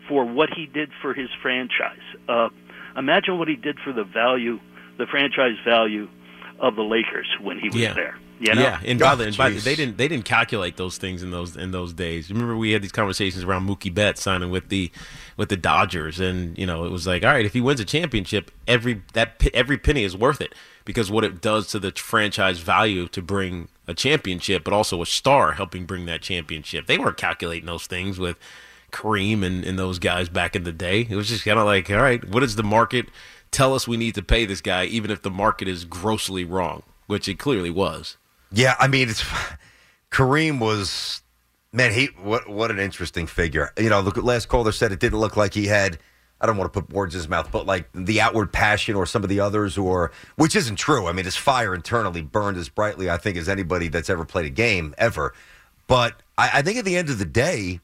for 0.08 0.24
what 0.24 0.50
he 0.54 0.66
did 0.66 0.90
for 1.02 1.12
his 1.14 1.28
franchise. 1.42 1.98
Uh, 2.28 2.48
imagine 2.96 3.38
what 3.38 3.48
he 3.48 3.56
did 3.56 3.78
for 3.84 3.92
the 3.92 4.04
value, 4.04 4.60
the 4.98 5.06
franchise 5.06 5.56
value 5.66 6.08
of 6.60 6.76
the 6.76 6.82
Lakers 6.82 7.26
when 7.40 7.58
he 7.58 7.68
was 7.68 7.80
Yeah. 7.80 7.92
there. 7.94 8.18
You 8.38 8.54
know? 8.54 8.60
Yeah, 8.60 8.80
and 8.84 8.98
by 8.98 9.12
Oh, 9.12 9.16
the, 9.16 9.24
and 9.24 9.36
by 9.36 9.50
the, 9.50 9.60
they 9.60 9.74
didn't 9.74 9.96
they 9.96 10.08
didn't 10.08 10.24
calculate 10.24 10.76
those 10.76 10.98
things 10.98 11.22
in 11.22 11.30
those 11.30 11.56
in 11.56 11.70
those 11.70 11.92
days. 11.92 12.30
Remember 12.30 12.56
we 12.56 12.72
had 12.72 12.82
these 12.82 12.92
conversations 12.92 13.44
around 13.44 13.66
Mookie 13.68 13.92
Betts 13.92 14.22
signing 14.22 14.50
with 14.50 14.68
the 14.68 14.90
with 15.36 15.48
the 15.48 15.56
Dodgers, 15.56 16.20
and 16.20 16.56
you 16.58 16.66
know 16.66 16.84
it 16.84 16.90
was 16.90 17.06
like, 17.06 17.24
all 17.24 17.30
right, 17.30 17.46
if 17.46 17.54
he 17.54 17.60
wins 17.60 17.80
a 17.80 17.84
championship, 17.84 18.50
every 18.68 19.02
that 19.14 19.42
every 19.54 19.78
penny 19.78 20.04
is 20.04 20.16
worth 20.16 20.40
it 20.40 20.54
because 20.84 21.10
what 21.10 21.24
it 21.24 21.40
does 21.40 21.66
to 21.68 21.78
the 21.78 21.92
franchise 21.92 22.58
value 22.58 23.08
to 23.08 23.22
bring 23.22 23.68
a 23.86 23.94
championship, 23.94 24.64
but 24.64 24.72
also 24.72 25.00
a 25.00 25.06
star 25.06 25.52
helping 25.52 25.86
bring 25.86 26.06
that 26.06 26.20
championship. 26.20 26.86
They 26.86 26.98
weren't 26.98 27.16
calculating 27.16 27.66
those 27.66 27.86
things 27.86 28.18
with 28.18 28.38
Kareem 28.92 29.44
and, 29.44 29.64
and 29.64 29.78
those 29.78 29.98
guys 29.98 30.28
back 30.28 30.54
in 30.54 30.64
the 30.64 30.72
day. 30.72 31.06
It 31.08 31.16
was 31.16 31.28
just 31.28 31.44
kind 31.44 31.58
of 31.58 31.64
like, 31.66 31.90
all 31.90 31.96
right, 31.96 32.22
what 32.28 32.40
does 32.40 32.56
the 32.56 32.62
market 32.62 33.06
tell 33.50 33.74
us 33.74 33.88
we 33.88 33.96
need 33.96 34.14
to 34.14 34.22
pay 34.22 34.44
this 34.44 34.60
guy, 34.60 34.84
even 34.84 35.10
if 35.10 35.22
the 35.22 35.30
market 35.30 35.66
is 35.68 35.84
grossly 35.84 36.44
wrong, 36.44 36.82
which 37.06 37.28
it 37.28 37.38
clearly 37.38 37.70
was. 37.70 38.16
Yeah, 38.52 38.74
I 38.78 38.88
mean, 38.88 39.08
it's 39.08 39.24
Kareem 40.10 40.60
was 40.60 41.22
man. 41.72 41.92
He 41.92 42.06
what 42.22 42.48
what 42.48 42.70
an 42.70 42.78
interesting 42.78 43.26
figure. 43.26 43.72
You 43.78 43.90
know, 43.90 44.02
the 44.02 44.20
last 44.20 44.48
caller 44.48 44.72
said 44.72 44.92
it 44.92 45.00
didn't 45.00 45.18
look 45.18 45.36
like 45.36 45.54
he 45.54 45.66
had. 45.66 45.98
I 46.40 46.44
don't 46.44 46.58
want 46.58 46.70
to 46.72 46.82
put 46.82 46.92
words 46.92 47.14
in 47.14 47.20
his 47.20 47.28
mouth, 47.30 47.50
but 47.50 47.64
like 47.64 47.88
the 47.94 48.20
outward 48.20 48.52
passion 48.52 48.94
or 48.94 49.06
some 49.06 49.22
of 49.22 49.30
the 49.30 49.40
others, 49.40 49.78
or 49.78 50.12
which 50.36 50.54
isn't 50.54 50.76
true. 50.76 51.06
I 51.06 51.12
mean, 51.12 51.24
his 51.24 51.36
fire 51.36 51.74
internally 51.74 52.20
burned 52.20 52.58
as 52.58 52.68
brightly, 52.68 53.08
I 53.08 53.16
think, 53.16 53.38
as 53.38 53.48
anybody 53.48 53.88
that's 53.88 54.10
ever 54.10 54.24
played 54.24 54.44
a 54.44 54.50
game 54.50 54.94
ever. 54.98 55.32
But 55.86 56.22
I, 56.36 56.50
I 56.54 56.62
think 56.62 56.78
at 56.78 56.84
the 56.84 56.96
end 56.96 57.08
of 57.08 57.18
the 57.18 57.24
day, 57.24 57.80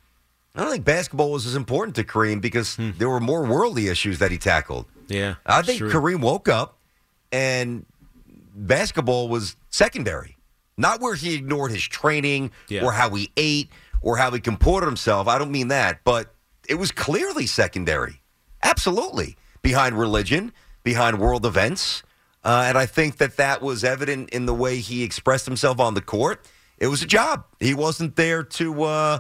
I 0.54 0.60
don't 0.60 0.70
think 0.70 0.84
basketball 0.84 1.32
was 1.32 1.46
as 1.46 1.54
important 1.54 1.96
to 1.96 2.04
Kareem 2.04 2.42
because 2.42 2.76
hmm. 2.76 2.90
there 2.98 3.08
were 3.08 3.20
more 3.20 3.44
worldly 3.44 3.88
issues 3.88 4.18
that 4.18 4.30
he 4.30 4.36
tackled. 4.36 4.86
Yeah, 5.08 5.36
I 5.46 5.62
think 5.62 5.78
true. 5.78 5.90
Kareem 5.90 6.20
woke 6.20 6.48
up 6.48 6.76
and 7.30 7.86
basketball 8.54 9.28
was 9.28 9.56
secondary. 9.70 10.36
Not 10.76 11.00
where 11.00 11.14
he 11.14 11.34
ignored 11.34 11.70
his 11.70 11.82
training 11.82 12.50
Yeah. 12.68 12.84
or 12.84 12.92
how 12.92 13.10
he 13.10 13.30
ate 13.36 13.70
or 14.00 14.16
how 14.16 14.30
he 14.30 14.40
comported 14.40 14.86
himself. 14.86 15.28
I 15.28 15.38
don't 15.38 15.52
mean 15.52 15.68
that, 15.68 16.00
but 16.04 16.34
it 16.68 16.76
was 16.76 16.90
clearly 16.90 17.46
secondary. 17.46 18.20
Absolutely. 18.62 19.36
Behind 19.62 19.98
religion, 19.98 20.52
behind 20.82 21.18
world 21.18 21.44
events. 21.46 22.02
Uh, 22.44 22.64
and 22.66 22.76
I 22.78 22.86
think 22.86 23.18
that 23.18 23.36
that 23.36 23.62
was 23.62 23.84
evident 23.84 24.30
in 24.30 24.46
the 24.46 24.54
way 24.54 24.78
he 24.78 25.02
expressed 25.04 25.46
himself 25.46 25.78
on 25.78 25.94
the 25.94 26.00
court. 26.00 26.44
It 26.78 26.88
was 26.88 27.02
a 27.02 27.06
job. 27.06 27.44
He 27.60 27.74
wasn't 27.74 28.16
there 28.16 28.42
to 28.42 28.82
uh, 28.82 29.18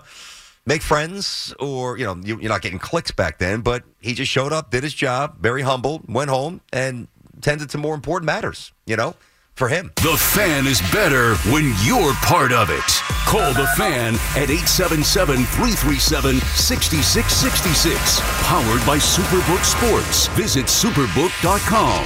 make 0.66 0.82
friends 0.82 1.54
or, 1.60 1.96
you 1.98 2.04
know, 2.04 2.16
you, 2.24 2.40
you're 2.40 2.48
not 2.48 2.62
getting 2.62 2.80
clicks 2.80 3.12
back 3.12 3.38
then, 3.38 3.60
but 3.60 3.84
he 4.00 4.14
just 4.14 4.32
showed 4.32 4.52
up, 4.52 4.70
did 4.70 4.82
his 4.82 4.94
job, 4.94 5.40
very 5.40 5.62
humble, 5.62 6.02
went 6.08 6.30
home, 6.30 6.60
and 6.72 7.06
tended 7.40 7.70
to 7.70 7.78
more 7.78 7.94
important 7.94 8.26
matters, 8.26 8.72
you 8.86 8.96
know, 8.96 9.14
for 9.54 9.68
him. 9.68 9.92
The 9.96 10.16
fan 10.16 10.66
is 10.66 10.80
better 10.92 11.34
when 11.52 11.72
you're 11.84 12.14
part 12.22 12.52
of 12.52 12.70
it. 12.70 12.82
Call 13.26 13.52
the 13.54 13.66
fan 13.76 14.14
at 14.36 14.50
877 14.50 15.44
337 15.44 16.40
6666. 16.40 18.20
Powered 18.42 18.84
by 18.86 18.98
Superbook 18.98 19.64
Sports. 19.64 20.26
Visit 20.36 20.66
superbook.com. 20.66 22.02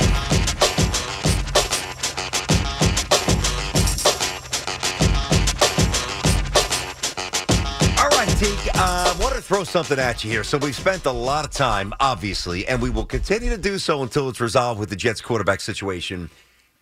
All 7.99 8.09
right, 8.11 8.29
Teak, 8.39 8.75
uh, 8.75 9.15
I 9.15 9.17
want 9.21 9.35
to 9.35 9.41
throw 9.41 9.65
something 9.65 9.99
at 9.99 10.23
you 10.23 10.31
here. 10.31 10.45
So 10.45 10.59
we've 10.59 10.77
spent 10.77 11.07
a 11.07 11.11
lot 11.11 11.45
of 11.45 11.51
time, 11.51 11.95
obviously, 12.01 12.67
and 12.69 12.81
we 12.83 12.91
will 12.91 13.07
continue 13.07 13.49
to 13.51 13.59
do 13.59 13.79
so 13.79 14.03
until 14.03 14.29
it's 14.29 14.41
resolved 14.41 14.79
with 14.79 14.91
the 14.91 14.97
Jets 14.97 15.21
quarterback 15.21 15.61
situation. 15.61 16.29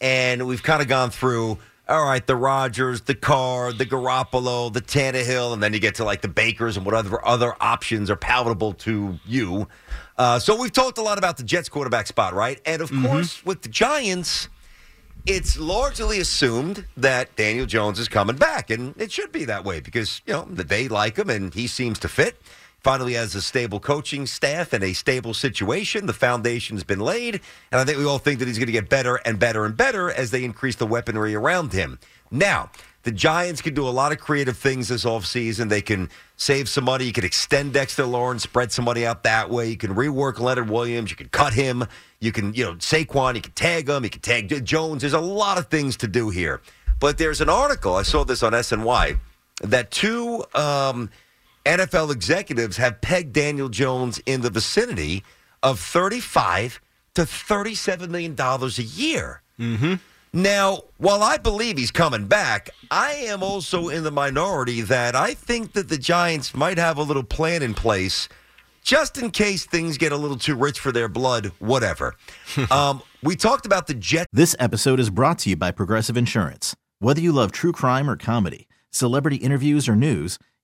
And 0.00 0.46
we've 0.46 0.62
kind 0.62 0.83
of 0.83 0.88
gone 0.88 1.11
through, 1.11 1.59
all 1.88 2.04
right, 2.04 2.26
the 2.26 2.37
Rodgers, 2.37 3.02
the 3.02 3.14
Carr, 3.14 3.72
the 3.72 3.87
Garoppolo, 3.87 4.72
the 4.72 4.80
Tannehill, 4.80 5.52
and 5.52 5.62
then 5.62 5.72
you 5.72 5.80
get 5.80 5.96
to 5.96 6.04
like 6.04 6.22
the 6.22 6.28
Bakers 6.28 6.76
and 6.76 6.85
what 6.85 6.94
other 6.94 7.24
other 7.26 7.54
options 7.61 8.11
are 8.11 8.16
palatable 8.16 8.74
to 8.74 9.18
you. 9.26 9.68
Uh, 10.16 10.38
so 10.38 10.57
we've 10.61 10.72
talked 10.72 10.98
a 10.98 11.02
lot 11.02 11.18
about 11.18 11.37
the 11.37 11.42
Jets 11.42 11.68
quarterback 11.68 12.07
spot, 12.07 12.35
right? 12.35 12.61
And 12.66 12.80
of 12.83 12.90
course, 13.02 13.44
with 13.44 13.62
the 13.62 13.68
Giants, 13.68 14.48
it's 15.26 15.59
largely 15.59 16.20
assumed 16.20 16.85
that 16.96 17.35
Daniel 17.37 17.66
Jones 17.66 17.98
is 17.98 18.09
coming 18.09 18.37
back, 18.37 18.70
and 18.70 18.94
it 19.00 19.11
should 19.11 19.33
be 19.33 19.44
that 19.46 19.64
way 19.64 19.80
because 19.80 20.20
you 20.26 20.35
know 20.35 20.46
that 20.50 20.68
they 20.68 20.88
like 20.88 21.16
him 21.16 21.30
and 21.30 21.52
he 21.54 21.66
seems 21.66 21.98
to 22.00 22.09
fit. 22.09 22.37
Finally, 22.85 23.14
has 23.14 23.35
a 23.35 23.40
stable 23.40 23.81
coaching 23.81 24.27
staff 24.27 24.75
and 24.75 24.85
a 24.85 24.92
stable 24.92 25.33
situation. 25.33 26.05
The 26.05 26.12
foundation's 26.12 26.85
been 26.85 27.01
laid, 27.01 27.40
and 27.73 27.81
I 27.81 27.85
think 27.85 27.97
we 27.97 28.05
all 28.05 28.18
think 28.18 28.38
that 28.40 28.47
he's 28.47 28.59
going 28.59 28.66
to 28.66 28.73
get 28.73 28.90
better 28.90 29.16
and 29.25 29.38
better 29.38 29.64
and 29.64 29.75
better 29.75 30.11
as 30.11 30.31
they 30.31 30.44
increase 30.44 30.77
the 30.77 30.87
weaponry 30.87 31.35
around 31.35 31.73
him. 31.73 31.99
Now, 32.31 32.70
the 33.05 33.11
Giants 33.11 33.62
can 33.62 33.73
do 33.73 33.88
a 33.88 33.90
lot 33.90 34.12
of 34.12 34.18
creative 34.18 34.59
things 34.59 34.88
this 34.88 35.07
offseason. 35.07 35.70
They 35.70 35.81
can 35.81 36.11
save 36.37 36.68
some 36.68 36.85
money. 36.85 37.07
You 37.07 37.12
can 37.12 37.25
extend 37.25 37.73
Dexter 37.73 38.05
Lawrence, 38.05 38.42
spread 38.42 38.70
some 38.70 38.85
money 38.85 39.07
out 39.07 39.23
that 39.23 39.49
way. 39.49 39.70
You 39.70 39.79
can 39.79 39.94
rework 39.94 40.38
Leonard 40.38 40.68
Williams. 40.68 41.11
You 41.11 41.16
can 41.16 41.31
cut 41.31 41.55
him. 41.55 41.85
You 42.20 42.33
can, 42.33 42.53
you 42.53 42.64
know, 42.64 42.75
Saquon. 42.75 43.35
You 43.35 43.40
can 43.40 43.53
tag 43.53 43.88
him. 43.88 44.05
You 44.05 44.11
can 44.11 44.20
tag 44.20 44.64
Jones. 44.64 45.01
There's 45.01 45.14
a 45.14 45.20
lot 45.20 45.57
of 45.57 45.68
things 45.68 45.97
to 45.99 46.07
do 46.07 46.29
here. 46.29 46.61
But 47.01 47.16
there's 47.16 47.40
an 47.40 47.49
article, 47.49 47.97
I 47.97 48.03
saw 48.03 48.25
this 48.25 48.42
on 48.42 48.53
SNY, 48.53 49.18
that 49.62 49.90
two 49.90 50.44
um, 50.55 51.11
NFL 51.64 52.12
executives 52.12 52.77
have 52.77 53.00
pegged 53.00 53.33
Daniel 53.33 53.68
Jones 53.68 54.20
in 54.27 54.42
the 54.42 54.50
vicinity 54.50 55.24
of 55.62 55.81
35 55.81 56.81
to 57.14 57.22
$37 57.22 58.09
million 58.09 58.37
a 58.38 58.83
year. 58.83 59.42
Mm-hmm. 59.59 59.94
Now, 60.33 60.83
while 60.98 61.22
I 61.22 61.37
believe 61.37 61.79
he's 61.79 61.92
coming 61.92 62.27
back, 62.27 62.70
I 62.90 63.12
am 63.12 63.42
also 63.42 63.88
in 63.88 64.03
the 64.03 64.11
minority 64.11 64.81
that 64.81 65.14
I 65.14 65.35
think 65.35 65.74
that 65.74 65.88
the 65.88 65.96
Giants 65.96 66.55
might 66.55 66.77
have 66.77 66.98
a 66.98 67.03
little 67.03 67.22
plan 67.22 67.62
in 67.62 67.72
place 67.72 68.29
just 68.83 69.16
in 69.16 69.31
case 69.31 69.64
things 69.64 69.96
get 69.96 70.12
a 70.12 70.16
little 70.16 70.37
too 70.37 70.57
rich 70.57 70.79
for 70.79 70.92
their 70.92 71.09
blood, 71.09 71.53
whatever. 71.59 72.16
um, 72.70 73.00
We 73.22 73.37
talked 73.37 73.64
about 73.64 73.87
the 73.87 73.94
Jet. 73.94 74.27
This 74.33 74.55
episode 74.59 75.00
is 75.00 75.09
brought 75.09 75.38
to 75.40 75.50
you 75.50 75.57
by 75.57 75.70
Progressive 75.70 76.16
Insurance. 76.16 76.74
Whether 76.98 77.20
you 77.20 77.33
love 77.33 77.53
true 77.53 77.72
crime 77.72 78.11
or 78.11 78.16
comedy, 78.16 78.68
celebrity 78.90 79.37
interviews 79.37 79.88
or 79.88 79.96
news, 79.96 80.38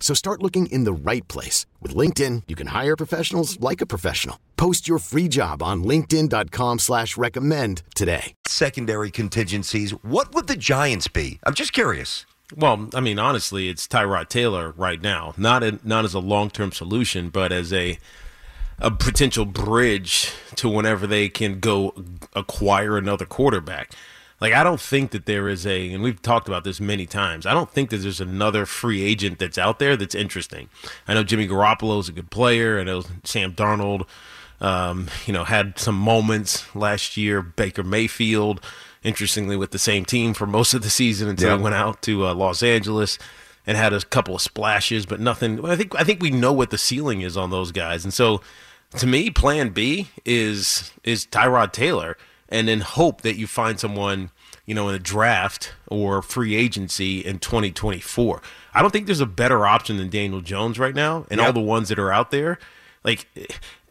So 0.00 0.12
start 0.14 0.42
looking 0.42 0.66
in 0.66 0.82
the 0.82 0.92
right 0.92 1.26
place. 1.28 1.66
With 1.80 1.94
LinkedIn, 1.94 2.42
you 2.48 2.56
can 2.56 2.68
hire 2.68 2.96
professionals 2.96 3.60
like 3.60 3.80
a 3.80 3.86
professional. 3.86 4.40
Post 4.56 4.88
your 4.88 4.98
free 4.98 5.28
job 5.28 5.62
on 5.62 5.84
linkedin.com 5.84 6.80
slash 6.80 7.16
recommend 7.16 7.82
today. 7.94 8.34
Secondary 8.46 9.12
contingencies. 9.12 9.92
What 10.02 10.34
would 10.34 10.48
the 10.48 10.56
Giants 10.56 11.06
be? 11.06 11.38
I'm 11.44 11.54
just 11.54 11.72
curious. 11.72 12.26
Well, 12.56 12.90
I 12.94 13.00
mean, 13.00 13.20
honestly, 13.20 13.68
it's 13.68 13.86
Tyrod 13.86 14.28
Taylor 14.28 14.72
right 14.76 15.00
now. 15.00 15.34
Not 15.36 15.62
a, 15.62 15.78
not 15.84 16.04
as 16.04 16.14
a 16.14 16.18
long 16.18 16.50
term 16.50 16.72
solution, 16.72 17.28
but 17.28 17.52
as 17.52 17.72
a 17.72 17.98
a 18.80 18.90
potential 18.90 19.44
bridge 19.44 20.32
to 20.56 20.68
whenever 20.68 21.06
they 21.06 21.28
can 21.28 21.60
go 21.60 21.94
acquire 22.34 22.96
another 22.96 23.26
quarterback. 23.26 23.92
Like 24.40 24.52
I 24.54 24.62
don't 24.64 24.80
think 24.80 25.10
that 25.10 25.26
there 25.26 25.48
is 25.48 25.66
a, 25.66 25.92
and 25.92 26.02
we've 26.02 26.20
talked 26.22 26.48
about 26.48 26.64
this 26.64 26.80
many 26.80 27.04
times. 27.06 27.44
I 27.46 27.52
don't 27.52 27.70
think 27.70 27.90
that 27.90 27.98
there's 27.98 28.20
another 28.20 28.64
free 28.66 29.02
agent 29.02 29.38
that's 29.38 29.58
out 29.58 29.78
there 29.78 29.96
that's 29.96 30.14
interesting. 30.14 30.68
I 31.06 31.14
know 31.14 31.22
Jimmy 31.22 31.46
Garoppolo 31.46 32.00
is 32.00 32.08
a 32.08 32.12
good 32.12 32.30
player. 32.30 32.80
I 32.80 32.84
know 32.84 33.02
Sam 33.24 33.52
Darnold, 33.52 34.06
um, 34.60 35.08
you 35.26 35.32
know, 35.32 35.44
had 35.44 35.78
some 35.78 35.94
moments 35.96 36.74
last 36.74 37.16
year. 37.16 37.42
Baker 37.42 37.82
Mayfield, 37.82 38.62
interestingly, 39.02 39.56
with 39.56 39.72
the 39.72 39.78
same 39.78 40.04
team 40.06 40.32
for 40.32 40.46
most 40.46 40.72
of 40.74 40.82
the 40.82 40.90
season 40.90 41.28
until 41.28 41.50
Yep. 41.50 41.58
he 41.58 41.62
went 41.62 41.74
out 41.74 42.02
to 42.02 42.26
uh, 42.26 42.34
Los 42.34 42.62
Angeles 42.62 43.18
and 43.66 43.76
had 43.76 43.92
a 43.92 44.00
couple 44.00 44.34
of 44.34 44.40
splashes, 44.40 45.04
but 45.04 45.20
nothing. 45.20 45.62
I 45.66 45.76
think 45.76 45.94
I 46.00 46.02
think 46.04 46.22
we 46.22 46.30
know 46.30 46.52
what 46.52 46.70
the 46.70 46.78
ceiling 46.78 47.20
is 47.20 47.36
on 47.36 47.50
those 47.50 47.72
guys, 47.72 48.04
and 48.04 48.12
so 48.14 48.40
to 48.96 49.06
me, 49.06 49.28
Plan 49.30 49.68
B 49.68 50.08
is 50.24 50.92
is 51.04 51.26
Tyrod 51.26 51.72
Taylor, 51.72 52.16
and 52.50 52.68
then 52.68 52.80
hope 52.80 53.22
that 53.22 53.36
you 53.36 53.46
find 53.46 53.78
someone 53.78 54.30
you 54.66 54.74
know 54.74 54.88
in 54.88 54.94
a 54.94 54.98
draft 54.98 55.72
or 55.86 56.22
free 56.22 56.54
agency 56.54 57.20
in 57.20 57.38
2024. 57.38 58.42
I 58.74 58.82
don't 58.82 58.90
think 58.90 59.06
there's 59.06 59.20
a 59.20 59.26
better 59.26 59.66
option 59.66 59.96
than 59.96 60.10
Daniel 60.10 60.40
Jones 60.40 60.78
right 60.78 60.94
now, 60.94 61.26
and 61.30 61.40
all 61.40 61.52
the 61.52 61.60
ones 61.60 61.88
that 61.88 61.98
are 61.98 62.12
out 62.12 62.30
there. 62.30 62.58
Like 63.02 63.26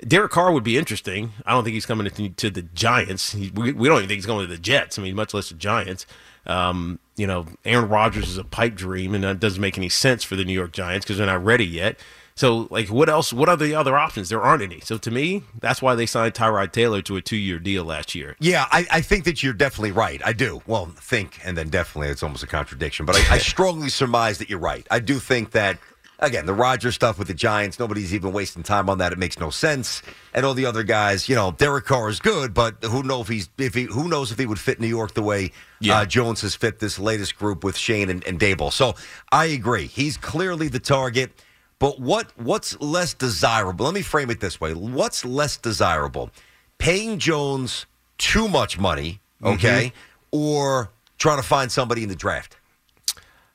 Derek 0.07 0.31
Carr 0.31 0.51
would 0.51 0.63
be 0.63 0.77
interesting. 0.77 1.33
I 1.45 1.51
don't 1.51 1.63
think 1.63 1.73
he's 1.73 1.85
coming 1.85 2.09
to, 2.09 2.29
to 2.29 2.49
the 2.49 2.61
Giants. 2.61 3.31
He, 3.31 3.49
we, 3.49 3.71
we 3.71 3.87
don't 3.87 3.97
even 3.97 4.07
think 4.07 4.17
he's 4.17 4.25
going 4.25 4.47
to 4.47 4.53
the 4.53 4.61
Jets. 4.61 4.99
I 4.99 5.01
mean, 5.01 5.15
much 5.15 5.33
less 5.33 5.49
the 5.49 5.55
Giants. 5.55 6.05
Um, 6.45 6.99
you 7.15 7.27
know, 7.27 7.47
Aaron 7.65 7.89
Rodgers 7.89 8.29
is 8.29 8.37
a 8.37 8.43
pipe 8.43 8.75
dream, 8.75 9.15
and 9.15 9.23
that 9.23 9.39
doesn't 9.39 9.59
make 9.59 9.77
any 9.77 9.89
sense 9.89 10.23
for 10.23 10.35
the 10.35 10.45
New 10.45 10.53
York 10.53 10.71
Giants 10.71 11.05
because 11.05 11.17
they're 11.17 11.27
not 11.27 11.43
ready 11.43 11.65
yet. 11.65 11.99
So, 12.39 12.69
like, 12.71 12.87
what 12.87 13.09
else? 13.09 13.33
What 13.33 13.49
are 13.49 13.57
the 13.57 13.75
other 13.75 13.97
options? 13.97 14.29
There 14.29 14.41
aren't 14.41 14.63
any. 14.63 14.79
So, 14.79 14.97
to 14.97 15.11
me, 15.11 15.43
that's 15.59 15.81
why 15.81 15.95
they 15.95 16.05
signed 16.05 16.35
Tyrod 16.35 16.71
Taylor 16.71 17.01
to 17.01 17.17
a 17.17 17.21
two-year 17.21 17.59
deal 17.59 17.83
last 17.83 18.15
year. 18.15 18.37
Yeah, 18.39 18.65
I, 18.71 18.87
I 18.89 19.01
think 19.01 19.25
that 19.25 19.43
you're 19.43 19.51
definitely 19.51 19.91
right. 19.91 20.21
I 20.23 20.31
do. 20.31 20.61
Well, 20.65 20.85
think 20.85 21.41
and 21.43 21.57
then 21.57 21.67
definitely. 21.67 22.07
It's 22.07 22.23
almost 22.23 22.41
a 22.41 22.47
contradiction, 22.47 23.05
but 23.05 23.17
I, 23.17 23.35
I 23.35 23.37
strongly 23.53 23.89
surmise 23.89 24.37
that 24.37 24.49
you're 24.49 24.57
right. 24.57 24.87
I 24.89 24.99
do 24.99 25.19
think 25.19 25.51
that 25.51 25.79
again 26.19 26.45
the 26.45 26.53
Rodgers 26.53 26.95
stuff 26.95 27.19
with 27.19 27.27
the 27.27 27.33
Giants. 27.33 27.77
Nobody's 27.77 28.13
even 28.13 28.31
wasting 28.31 28.63
time 28.63 28.89
on 28.89 28.99
that. 28.99 29.11
It 29.11 29.19
makes 29.19 29.37
no 29.37 29.49
sense. 29.49 30.01
And 30.33 30.45
all 30.45 30.53
the 30.53 30.65
other 30.65 30.83
guys, 30.83 31.27
you 31.27 31.35
know, 31.35 31.51
Derek 31.51 31.87
Carr 31.87 32.07
is 32.07 32.21
good, 32.21 32.53
but 32.53 32.81
who 32.85 33.03
know 33.03 33.19
if 33.19 33.27
he's 33.27 33.49
if 33.57 33.73
he 33.73 33.83
who 33.83 34.07
knows 34.07 34.31
if 34.31 34.39
he 34.39 34.45
would 34.45 34.59
fit 34.59 34.79
New 34.79 34.87
York 34.87 35.13
the 35.13 35.23
way 35.23 35.51
Yeah. 35.81 35.97
uh, 35.99 36.05
Jones 36.05 36.39
has 36.43 36.55
fit 36.55 36.79
this 36.79 36.97
latest 36.99 37.35
group 37.35 37.65
with 37.65 37.75
Shane 37.75 38.09
and, 38.09 38.23
and 38.25 38.39
Daboll. 38.39 38.71
So 38.71 38.95
I 39.29 39.47
agree. 39.47 39.87
He's 39.87 40.15
clearly 40.15 40.69
the 40.69 40.79
target. 40.79 41.31
But 41.79 41.99
what 41.99 42.31
what's 42.37 42.79
less 42.81 43.13
desirable? 43.13 43.85
Let 43.85 43.93
me 43.93 44.01
frame 44.01 44.29
it 44.29 44.41
this 44.41 44.59
way: 44.59 44.73
What's 44.73 45.23
less 45.25 45.57
desirable? 45.57 46.29
Paying 46.77 47.19
Jones 47.19 47.85
too 48.17 48.47
much 48.47 48.77
money, 48.77 49.21
okay, 49.43 49.93
or 50.31 50.91
trying 51.17 51.37
to 51.37 51.47
find 51.47 51.71
somebody 51.71 52.03
in 52.03 52.09
the 52.09 52.15
draft? 52.15 52.57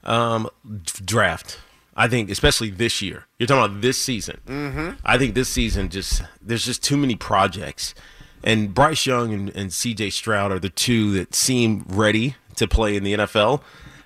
Um, 0.02 0.48
draft. 1.04 1.58
I 1.96 2.08
think, 2.08 2.28
especially 2.28 2.70
this 2.70 3.00
year. 3.00 3.26
You're 3.38 3.46
talking 3.46 3.64
about 3.64 3.80
this 3.80 3.98
season. 3.98 4.40
Mm-hmm. 4.46 4.90
I 5.04 5.16
think 5.16 5.34
this 5.34 5.48
season 5.48 5.90
just 5.90 6.22
there's 6.42 6.64
just 6.64 6.82
too 6.82 6.96
many 6.96 7.14
projects, 7.14 7.94
and 8.42 8.74
Bryce 8.74 9.06
Young 9.06 9.32
and, 9.32 9.50
and 9.50 9.72
C.J. 9.72 10.10
Stroud 10.10 10.50
are 10.50 10.58
the 10.58 10.70
two 10.70 11.12
that 11.12 11.34
seem 11.34 11.84
ready 11.88 12.36
to 12.56 12.66
play 12.66 12.96
in 12.96 13.04
the 13.04 13.14
NFL. 13.14 13.60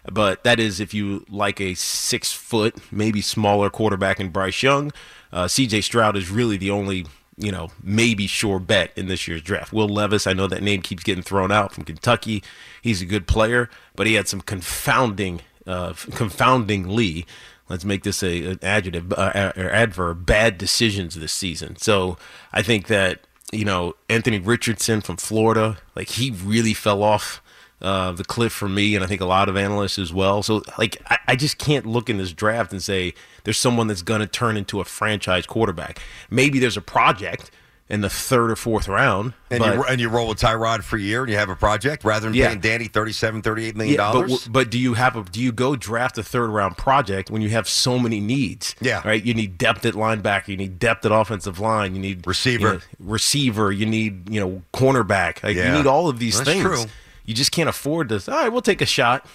But 0.04 0.44
that 0.44 0.58
is 0.58 0.80
if 0.80 0.94
you 0.94 1.24
like 1.28 1.60
a 1.60 1.74
six 1.74 2.32
foot, 2.32 2.76
maybe 2.92 3.20
smaller 3.20 3.70
quarterback 3.70 4.20
in 4.20 4.30
Bryce 4.30 4.62
Young. 4.62 4.92
Uh, 5.32 5.48
C.J. 5.48 5.82
Stroud 5.82 6.16
is 6.16 6.30
really 6.30 6.56
the 6.56 6.70
only 6.70 7.06
you 7.36 7.52
know 7.52 7.70
maybe 7.82 8.26
sure 8.26 8.58
bet 8.58 8.92
in 8.96 9.06
this 9.08 9.28
year's 9.28 9.42
draft. 9.42 9.72
Will 9.72 9.88
Levis, 9.88 10.26
I 10.26 10.32
know 10.32 10.46
that 10.46 10.62
name 10.62 10.82
keeps 10.82 11.04
getting 11.04 11.22
thrown 11.22 11.52
out 11.52 11.72
from 11.72 11.84
Kentucky. 11.84 12.42
He's 12.82 13.02
a 13.02 13.06
good 13.06 13.26
player, 13.26 13.68
but 13.96 14.06
he 14.06 14.14
had 14.14 14.28
some 14.28 14.40
confounding, 14.40 15.40
uh, 15.66 15.92
confoundingly 15.92 17.26
let's 17.68 17.84
make 17.84 18.02
this 18.02 18.22
a 18.22 18.52
an 18.52 18.58
adjective 18.62 19.12
uh, 19.12 19.52
or 19.56 19.70
adverb 19.70 20.26
bad 20.26 20.58
decisions 20.58 21.14
this 21.14 21.32
season 21.32 21.76
so 21.76 22.16
i 22.52 22.62
think 22.62 22.86
that 22.86 23.20
you 23.52 23.64
know 23.64 23.94
anthony 24.08 24.38
richardson 24.38 25.00
from 25.00 25.16
florida 25.16 25.78
like 25.94 26.08
he 26.10 26.30
really 26.30 26.74
fell 26.74 27.02
off 27.02 27.42
uh, 27.80 28.12
the 28.12 28.24
cliff 28.24 28.52
for 28.52 28.68
me 28.68 28.94
and 28.96 29.04
i 29.04 29.06
think 29.06 29.20
a 29.20 29.24
lot 29.26 29.48
of 29.48 29.56
analysts 29.56 29.98
as 29.98 30.12
well 30.12 30.42
so 30.42 30.62
like 30.78 30.96
I, 31.06 31.18
I 31.28 31.36
just 31.36 31.58
can't 31.58 31.86
look 31.86 32.10
in 32.10 32.18
this 32.18 32.32
draft 32.32 32.72
and 32.72 32.82
say 32.82 33.14
there's 33.44 33.58
someone 33.58 33.86
that's 33.86 34.02
going 34.02 34.20
to 34.20 34.26
turn 34.26 34.56
into 34.56 34.80
a 34.80 34.84
franchise 34.84 35.46
quarterback 35.46 36.00
maybe 36.30 36.58
there's 36.58 36.76
a 36.76 36.80
project 36.82 37.50
in 37.90 38.02
the 38.02 38.10
third 38.10 38.50
or 38.50 38.56
fourth 38.56 38.86
round. 38.86 39.32
And 39.50 39.60
but, 39.60 39.74
you 39.74 39.82
and 39.84 39.98
you 39.98 40.10
roll 40.10 40.28
with 40.28 40.38
Tyrod 40.38 40.82
for 40.82 40.96
a 40.96 41.00
year, 41.00 41.22
and 41.22 41.30
you 41.30 41.38
have 41.38 41.48
a 41.48 41.56
project 41.56 42.04
rather 42.04 42.26
than 42.26 42.34
Yeah. 42.34 42.48
paying 42.48 42.60
Danny 42.60 42.84
37 42.84 43.40
38 43.40 43.76
million 43.76 43.94
Yeah, 43.96 44.12
but, 44.12 44.48
but 44.50 44.70
do 44.70 44.78
you 44.78 44.92
have 44.92 45.16
a 45.16 45.22
do 45.24 45.40
you 45.40 45.52
go 45.52 45.74
draft 45.74 46.18
a 46.18 46.22
third 46.22 46.50
round 46.50 46.76
project 46.76 47.30
when 47.30 47.40
you 47.40 47.48
have 47.48 47.66
so 47.66 47.98
many 47.98 48.20
needs? 48.20 48.74
Yeah. 48.82 49.00
right. 49.06 49.24
You 49.24 49.32
need 49.32 49.56
depth 49.56 49.86
at 49.86 49.94
linebacker. 49.94 50.48
You 50.48 50.58
need 50.58 50.78
depth 50.78 51.06
at 51.06 51.12
offensive 51.12 51.60
line. 51.60 51.94
You 51.94 52.00
need 52.02 52.26
Receiver. 52.26 52.66
you 52.66 52.74
know, 52.74 52.80
receiver. 53.00 53.72
You 53.72 53.86
need 53.86 54.28
you 54.28 54.38
know 54.40 54.62
cornerback. 54.74 55.42
Like, 55.42 55.56
Yeah. 55.56 55.72
You 55.72 55.78
need 55.78 55.86
all 55.86 56.08
of 56.10 56.18
these 56.18 56.36
That's 56.36 56.50
things. 56.50 56.62
true. 56.62 56.84
You 57.28 57.34
just 57.34 57.52
can't 57.52 57.68
afford 57.68 58.08
this. 58.08 58.26
All 58.26 58.36
right, 58.36 58.48
we'll 58.48 58.62
take 58.62 58.80
a 58.80 58.86
shot. 58.86 59.26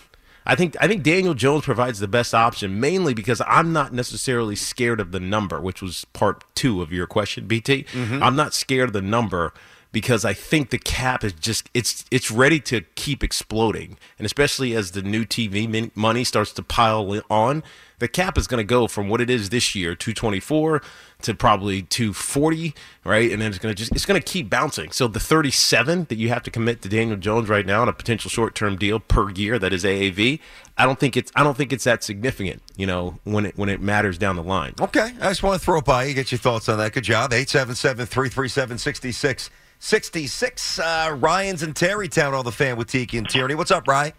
I 0.48 0.56
think 0.56 0.76
I 0.82 0.88
think 0.88 1.04
Daniel 1.04 1.36
Jones 1.36 1.64
provides 1.64 2.00
the 2.00 2.08
best 2.08 2.34
option, 2.34 2.80
mainly 2.80 3.14
because 3.14 3.40
I'm 3.48 3.72
not 3.72 3.94
necessarily 3.94 4.56
scared 4.56 5.00
of 5.00 5.12
the 5.12 5.20
number, 5.20 5.62
which 5.62 5.80
was 5.80 6.04
part 6.06 6.44
two 6.56 6.82
of 6.82 6.92
your 6.92 7.06
question, 7.06 7.46
BT. 7.46 7.84
Mm-hmm. 7.84 8.24
I'm 8.24 8.36
not 8.36 8.56
scared 8.56 8.90
of 8.90 8.94
the 8.94 9.02
number 9.04 9.54
because 9.92 10.26
I 10.26 10.34
think 10.34 10.72
the 10.72 10.80
cap 10.80 11.24
is 11.24 11.34
just 11.34 11.70
it's 11.76 12.04
it's 12.10 12.32
ready 12.32 12.60
to 12.62 12.82
keep 12.96 13.24
exploding, 13.24 14.00
and 14.18 14.26
especially 14.26 14.76
as 14.76 14.92
the 14.92 15.04
new 15.04 15.24
TV 15.24 15.96
money 15.96 16.24
starts 16.24 16.52
to 16.54 16.64
pile 16.64 17.22
on, 17.30 17.62
the 18.04 18.08
cap 18.10 18.38
is 18.38 18.48
going 18.48 18.58
to 18.58 18.66
go 18.66 18.86
from 18.86 19.08
what 19.08 19.22
it 19.22 19.30
is 19.30 19.48
this 19.48 19.76
year, 19.76 19.96
224 19.96 20.82
to 21.22 21.34
probably 21.34 21.84
240, 21.84 22.76
right? 23.06 23.32
And 23.32 23.42
then 23.42 23.50
it's 23.50 23.58
going 23.58 23.74
to 23.74 23.80
just 23.80 23.94
it's 23.94 24.06
going 24.06 24.22
to 24.22 24.26
keep 24.26 24.50
bouncing. 24.50 24.92
So 24.92 25.08
the 25.08 25.22
37 25.22 26.08
that 26.10 26.18
you 26.18 26.28
have 26.28 26.44
to 26.44 26.52
commit 26.52 26.82
to 26.82 26.90
Daniel 26.90 27.16
Jones 27.16 27.48
right 27.48 27.66
now 27.66 27.82
on 27.82 27.88
a 27.88 27.94
potential 27.94 28.30
short-term 28.30 28.76
deal 28.76 29.00
per 29.00 29.32
year 29.32 29.58
that 29.58 29.72
is 29.72 29.86
AAV, 29.86 30.42
I 30.78 30.86
don't 30.86 31.00
think 31.00 31.16
it's 31.16 31.32
I 31.34 31.44
don't 31.44 31.56
think 31.56 31.72
it's 31.72 31.86
that 31.86 32.04
significant, 32.04 32.62
you 32.76 32.86
know, 32.86 33.20
when 33.24 33.46
it 33.46 33.58
when 33.58 33.70
it 33.70 33.80
matters 33.80 34.18
down 34.18 34.36
the 34.36 34.44
line. 34.44 34.74
Okay, 34.82 35.14
I 35.22 35.30
just 35.30 35.42
want 35.42 35.58
to 35.58 35.66
throw 35.66 35.78
it 35.78 35.86
by 35.86 36.04
you, 36.04 36.14
get 36.14 36.30
your 36.30 36.40
thoughts 36.40 36.68
on 36.68 36.78
that. 36.80 36.92
Good 36.92 37.06
job. 37.06 37.32
877 37.32 38.06
337 38.06 38.80
6666. 38.80 40.80
Uh, 40.80 41.16
Ryan's 41.18 41.64
in 41.64 41.74
Tarrytown, 41.74 42.34
all 42.34 42.44
the 42.44 42.52
fan 42.52 42.76
with 42.76 42.90
Tiki 42.90 43.18
and 43.18 43.30
Tierney. 43.30 43.56
What's 43.56 43.72
up, 43.72 43.88
Ryan? 43.88 44.12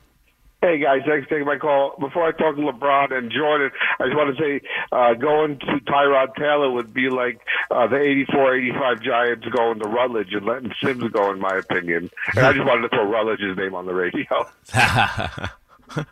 Hey 0.64 0.79
guys, 0.79 1.03
thanks 1.07 1.29
for 1.29 1.35
taking 1.35 1.44
my 1.44 1.59
call. 1.59 1.94
Before 2.00 2.27
I 2.27 2.33
talk 2.33 2.57
to 2.57 2.62
LeBron 2.62 3.12
and 3.12 3.31
Jordan, 3.31 3.70
I 4.00 4.05
just 4.07 4.16
want 4.16 4.35
to 4.35 4.42
say 4.42 4.66
uh, 4.92 5.12
going 5.12 5.59
to 5.59 5.66
Tyrod 5.85 6.35
Taylor 6.37 6.70
would 6.70 6.94
be 6.94 7.11
like 7.11 7.38
uh, 7.70 7.87
the 7.87 7.96
84-85 8.33 9.03
Giants 9.03 9.46
going 9.55 9.81
to 9.81 9.88
Rutledge 9.90 10.33
and 10.33 10.46
letting 10.46 10.72
Simms 10.83 11.12
go, 11.12 11.31
in 11.33 11.38
my 11.38 11.59
opinion. 11.59 12.11
And 12.35 12.46
I 12.46 12.55
just 12.55 12.64
wanted 12.64 12.88
to 12.88 12.96
throw 12.96 13.07
Rutledge's 13.07 13.59
name 13.59 13.74
on 13.74 13.85
the 13.85 13.92
radio. 13.92 14.48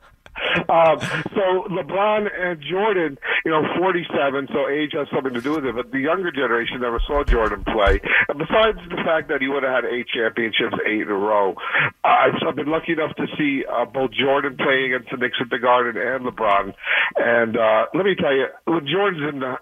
Um, 0.69 0.99
so 1.35 1.69
LeBron 1.69 2.29
and 2.33 2.61
Jordan, 2.61 3.19
you 3.45 3.51
know, 3.51 3.63
47, 3.79 4.49
so 4.53 4.69
age 4.69 4.93
has 4.93 5.09
something 5.15 5.35
to 5.35 5.41
do 5.41 5.53
with 5.53 5.65
it. 5.67 5.75
But 5.75 5.93
the 5.93 6.01
younger 6.01 6.31
generation 6.31 6.81
never 6.81 7.01
saw 7.07 7.25
Jordan 7.25 7.65
play. 7.65 8.01
And 8.29 8.39
besides 8.39 8.79
the 8.89 9.03
fact 9.05 9.29
that 9.29 9.41
he 9.41 9.49
would 9.49 9.63
have 9.63 9.85
had 9.85 9.93
eight 9.93 10.07
championships, 10.09 10.77
eight 10.87 11.03
in 11.03 11.09
a 11.09 11.15
row, 11.15 11.55
I've, 12.05 12.35
I've 12.47 12.57
been 12.57 12.71
lucky 12.71 12.93
enough 12.93 13.15
to 13.17 13.27
see 13.39 13.65
uh, 13.65 13.85
both 13.85 14.13
Jordan 14.13 14.57
playing 14.57 14.95
against 14.95 15.11
the 15.11 15.17
Knicks 15.19 15.39
at 15.41 15.51
the 15.51 15.59
Garden 15.59 16.01
and 16.01 16.25
LeBron. 16.25 16.75
And 17.17 17.57
uh, 17.57 17.87
let 17.95 18.05
me 18.05 18.15
tell 18.15 18.35
you, 18.35 18.47
Jordan's 18.87 19.35
in 19.35 19.41
the 19.41 19.57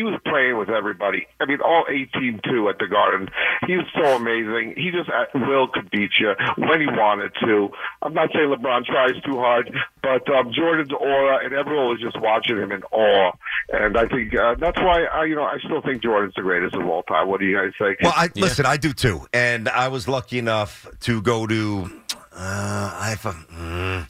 he 0.00 0.04
was 0.04 0.18
playing 0.24 0.56
with 0.56 0.70
everybody. 0.70 1.26
I 1.40 1.44
mean, 1.44 1.60
all 1.60 1.84
18 1.86 2.40
2 2.42 2.68
at 2.70 2.78
the 2.78 2.86
Garden. 2.86 3.28
He 3.66 3.76
was 3.76 3.84
so 3.94 4.16
amazing. 4.16 4.72
He 4.74 4.90
just 4.90 5.10
at 5.10 5.28
will 5.34 5.68
could 5.68 5.90
beat 5.90 6.12
you 6.18 6.32
when 6.56 6.80
he 6.80 6.86
wanted 6.86 7.32
to. 7.44 7.68
I'm 8.00 8.14
not 8.14 8.30
saying 8.32 8.48
LeBron 8.48 8.86
tries 8.86 9.20
too 9.22 9.36
hard, 9.36 9.70
but 10.02 10.26
um, 10.32 10.52
Jordan's 10.54 10.90
aura 10.98 11.44
and 11.44 11.52
everyone 11.52 11.88
was 11.88 12.00
just 12.00 12.18
watching 12.18 12.56
him 12.56 12.72
in 12.72 12.82
awe. 12.84 13.32
And 13.74 13.98
I 13.98 14.08
think 14.08 14.34
uh, 14.34 14.54
that's 14.54 14.78
why 14.78 15.04
I, 15.04 15.24
you 15.24 15.34
know, 15.34 15.44
I 15.44 15.58
still 15.58 15.82
think 15.82 16.02
Jordan's 16.02 16.32
the 16.34 16.42
greatest 16.42 16.74
of 16.74 16.86
all 16.86 17.02
time. 17.02 17.28
What 17.28 17.40
do 17.40 17.46
you 17.46 17.58
guys 17.58 17.72
think? 17.78 17.98
Well, 18.02 18.14
I, 18.16 18.30
listen, 18.36 18.64
I 18.64 18.78
do 18.78 18.94
too. 18.94 19.26
And 19.34 19.68
I 19.68 19.88
was 19.88 20.08
lucky 20.08 20.38
enough 20.38 20.88
to 21.00 21.20
go 21.20 21.46
to, 21.46 21.90
uh, 22.32 22.96
I 22.98 23.10
have 23.10 23.26
a, 23.26 23.32
mm, 23.32 24.08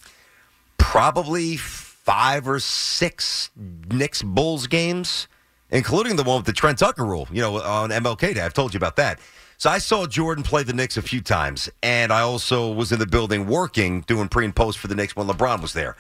probably 0.79 1.57
five 1.57 2.49
or 2.49 2.61
six 2.61 3.51
Knicks 3.91 4.23
Bulls 4.23 4.69
games, 4.69 5.27
including 5.71 6.17
the 6.17 6.23
one 6.23 6.39
with 6.39 6.47
the 6.47 6.53
Trent 6.53 6.79
Tucker 6.79 7.05
rule, 7.05 7.29
you 7.31 7.41
know, 7.41 7.61
on 7.61 7.91
MLK 7.91 8.35
Day. 8.35 8.41
I've 8.41 8.55
told 8.55 8.75
you 8.75 8.79
about 8.79 8.97
that. 8.97 9.21
So 9.59 9.69
I 9.69 9.79
saw 9.79 10.07
Jordan 10.07 10.43
play 10.43 10.63
the 10.63 10.73
Knicks 10.73 10.97
a 10.97 11.03
few 11.03 11.21
times, 11.21 11.69
and 11.83 12.13
I 12.13 12.21
also 12.21 12.73
was 12.73 12.93
in 12.93 12.99
the 12.99 13.07
building 13.07 13.47
working, 13.47 14.01
doing 14.03 14.29
pre 14.29 14.45
and 14.47 14.57
post 14.57 14.79
for 14.79 14.89
the 14.89 14.95
Knicks 14.95 15.15
when 15.15 15.27
LeBron 15.27 15.61
was 15.61 15.75
there. 15.75 15.97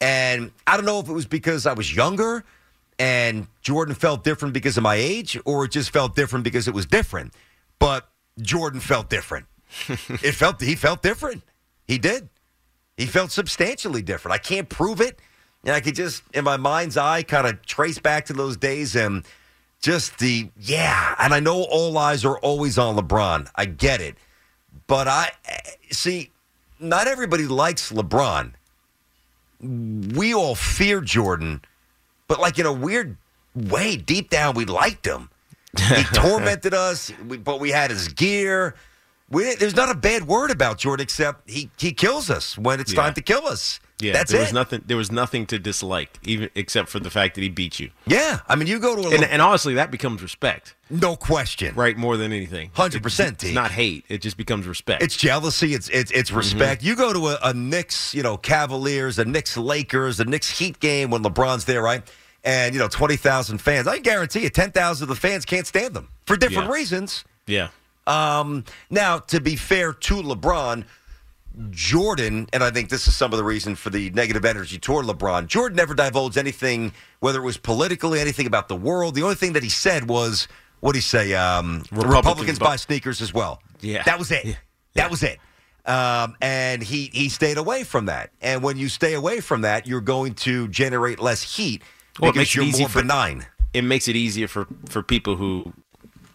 And 0.00 0.50
I 0.66 0.76
don't 0.76 0.86
know 0.86 0.98
if 0.98 1.08
it 1.08 1.12
was 1.12 1.26
because 1.26 1.66
I 1.66 1.74
was 1.74 1.94
younger 1.94 2.44
and 2.98 3.46
Jordan 3.62 3.94
felt 3.94 4.24
different 4.24 4.54
because 4.54 4.76
of 4.76 4.82
my 4.82 4.94
age, 4.94 5.38
or 5.44 5.64
it 5.64 5.72
just 5.72 5.90
felt 5.90 6.14
different 6.14 6.44
because 6.44 6.68
it 6.68 6.74
was 6.74 6.86
different. 6.86 7.34
But 7.78 8.08
Jordan 8.40 8.80
felt 8.80 9.10
different. 9.10 9.46
it 9.88 10.34
felt 10.34 10.60
he 10.60 10.74
felt 10.74 11.02
different. 11.02 11.42
He 11.86 11.98
did. 11.98 12.28
He 12.96 13.06
felt 13.06 13.30
substantially 13.32 14.02
different. 14.02 14.34
I 14.34 14.38
can't 14.38 14.68
prove 14.68 15.00
it. 15.00 15.18
And 15.64 15.74
I 15.74 15.80
could 15.80 15.94
just, 15.94 16.22
in 16.34 16.44
my 16.44 16.56
mind's 16.56 16.96
eye, 16.96 17.22
kind 17.22 17.46
of 17.46 17.64
trace 17.64 17.98
back 17.98 18.26
to 18.26 18.32
those 18.32 18.56
days 18.56 18.96
and 18.96 19.24
just 19.80 20.18
the, 20.18 20.48
yeah. 20.58 21.14
And 21.18 21.32
I 21.32 21.40
know 21.40 21.62
all 21.62 21.96
eyes 21.98 22.24
are 22.24 22.38
always 22.38 22.78
on 22.78 22.96
LeBron. 22.96 23.48
I 23.54 23.66
get 23.66 24.00
it. 24.00 24.16
But 24.88 25.06
I, 25.08 25.30
eh, 25.44 25.58
see, 25.90 26.30
not 26.80 27.06
everybody 27.06 27.46
likes 27.46 27.92
LeBron. 27.92 28.54
We 29.60 30.34
all 30.34 30.56
fear 30.56 31.00
Jordan, 31.00 31.62
but 32.26 32.40
like 32.40 32.58
in 32.58 32.66
a 32.66 32.72
weird 32.72 33.16
way, 33.54 33.96
deep 33.96 34.28
down, 34.30 34.54
we 34.54 34.64
liked 34.64 35.06
him. 35.06 35.30
He 35.78 36.02
tormented 36.12 36.74
us, 36.74 37.12
but 37.44 37.60
we 37.60 37.70
had 37.70 37.90
his 37.90 38.08
gear. 38.08 38.74
We, 39.30 39.54
there's 39.54 39.76
not 39.76 39.88
a 39.88 39.94
bad 39.94 40.26
word 40.26 40.50
about 40.50 40.78
Jordan 40.78 41.04
except 41.04 41.48
he, 41.48 41.70
he 41.78 41.92
kills 41.92 42.28
us 42.28 42.58
when 42.58 42.80
it's 42.80 42.92
Yeah. 42.92 43.02
time 43.02 43.14
to 43.14 43.22
kill 43.22 43.46
us. 43.46 43.78
Yeah, 44.02 44.12
That's 44.14 44.32
there 44.32 44.40
it. 44.40 44.44
was 44.44 44.52
nothing. 44.52 44.82
There 44.84 44.96
was 44.96 45.12
nothing 45.12 45.46
to 45.46 45.58
dislike, 45.58 46.18
even 46.24 46.50
except 46.54 46.88
for 46.88 46.98
the 47.00 47.10
fact 47.10 47.36
that 47.36 47.40
he 47.42 47.48
beat 47.48 47.78
you. 47.80 47.90
Yeah, 48.06 48.40
I 48.48 48.56
mean, 48.56 48.66
you 48.66 48.78
go 48.78 48.96
to 48.96 49.08
a 49.08 49.14
and, 49.14 49.24
and 49.24 49.40
honestly, 49.40 49.74
that 49.74 49.90
becomes 49.90 50.22
respect, 50.22 50.74
no 50.90 51.14
question, 51.16 51.74
right? 51.74 51.96
More 51.96 52.16
than 52.16 52.32
anything, 52.32 52.70
100%, 52.74 53.42
It's 53.44 53.52
not 53.54 53.70
hate. 53.70 54.04
It 54.08 54.20
just 54.22 54.36
becomes 54.36 54.66
respect. 54.66 55.02
It's 55.02 55.16
jealousy. 55.16 55.72
It's 55.74 55.88
it's 55.88 56.10
it's 56.10 56.32
respect. 56.32 56.82
You 56.82 56.96
go 56.96 57.12
to 57.12 57.28
a, 57.28 57.38
a 57.44 57.54
Knicks, 57.54 58.14
you 58.14 58.22
know, 58.22 58.36
Cavaliers, 58.36 59.18
a 59.18 59.24
Knicks 59.24 59.56
Lakers, 59.56 60.18
a 60.20 60.24
Knicks 60.24 60.58
Heat 60.58 60.80
game 60.80 61.10
when 61.10 61.22
LeBron's 61.22 61.64
there, 61.64 61.80
right? 61.82 62.02
And 62.44 62.74
you 62.74 62.80
know, 62.80 62.88
twenty 62.88 63.16
thousand 63.16 63.58
fans. 63.58 63.86
I 63.86 63.98
guarantee 63.98 64.40
you, 64.42 64.50
ten 64.50 64.72
thousand 64.72 65.04
of 65.04 65.08
the 65.10 65.20
fans 65.20 65.44
can't 65.44 65.66
stand 65.66 65.94
them 65.94 66.08
for 66.26 66.36
different 66.36 66.68
Yeah. 66.68 66.74
reasons. 66.74 67.24
yeah. 67.46 67.68
Um, 68.04 68.64
now, 68.90 69.20
to 69.20 69.40
be 69.40 69.54
fair 69.54 69.92
to 69.92 70.14
LeBron, 70.16 70.84
Jordan, 71.70 72.48
and 72.52 72.62
I 72.62 72.70
think 72.70 72.88
this 72.88 73.06
is 73.06 73.14
some 73.14 73.32
of 73.32 73.36
the 73.38 73.44
reason 73.44 73.74
for 73.74 73.90
the 73.90 74.10
negative 74.10 74.44
energy 74.44 74.78
toward 74.78 75.06
LeBron. 75.06 75.46
Jordan 75.46 75.76
never 75.76 75.94
divulged 75.94 76.38
anything, 76.38 76.92
whether 77.20 77.38
it 77.40 77.44
was 77.44 77.56
politically, 77.56 78.20
anything 78.20 78.46
about 78.46 78.68
the 78.68 78.76
world. 78.76 79.14
The 79.14 79.22
only 79.22 79.34
thing 79.34 79.52
that 79.52 79.62
he 79.62 79.68
said 79.68 80.08
was, 80.08 80.48
what 80.80 80.92
did 80.92 80.98
he 80.98 81.02
say? 81.02 81.34
Um, 81.34 81.78
Republicans 81.90 82.14
Republicans, 82.14 82.58
buy 82.58 82.76
sneakers 82.76 83.20
as 83.20 83.32
well. 83.34 83.60
Yeah. 83.80 84.02
that 84.04 84.18
was 84.18 84.30
it. 84.30 84.44
Yeah. 84.44 84.54
That 84.94 85.10
was 85.10 85.22
it. 85.22 85.38
Um, 85.84 86.36
and 86.40 86.82
he 86.82 87.10
he 87.12 87.28
stayed 87.28 87.58
away 87.58 87.82
from 87.82 88.06
that. 88.06 88.30
And 88.40 88.62
when 88.62 88.76
you 88.76 88.88
stay 88.88 89.14
away 89.14 89.40
from 89.40 89.62
that, 89.62 89.86
you're 89.86 90.00
going 90.00 90.34
to 90.36 90.68
generate 90.68 91.18
less 91.18 91.56
heat 91.56 91.82
Well, 92.20 92.30
it 92.30 92.36
makes 92.36 92.50
it 92.50 92.54
you're 92.54 92.64
easy 92.64 92.82
more 92.82 92.88
for- 92.88 93.02
benign. 93.02 93.46
It 93.74 93.82
makes 93.82 94.06
it 94.06 94.14
easier 94.14 94.46
for 94.48 94.66
for 94.88 95.02
people 95.02 95.34
who 95.36 95.72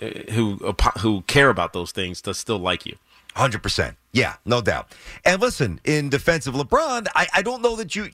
uh, 0.02 0.32
who 0.32 0.56
who 1.00 1.22
care 1.28 1.50
about 1.50 1.72
those 1.72 1.92
things 1.94 2.22
to 2.24 2.34
still 2.34 2.60
like 2.60 2.86
you. 2.86 2.98
Hundred 3.38 3.62
percent. 3.64 3.96
Yeah, 4.14 4.36
no 4.46 4.62
doubt. 4.62 4.94
And 5.24 5.40
listen, 5.40 5.80
in 5.84 6.10
defense 6.10 6.48
of 6.48 6.56
LeBron, 6.56 7.08
I, 7.16 7.28
I 7.34 7.42
don't 7.44 7.62
know 7.62 7.76
that 7.76 7.96
you 7.96 8.10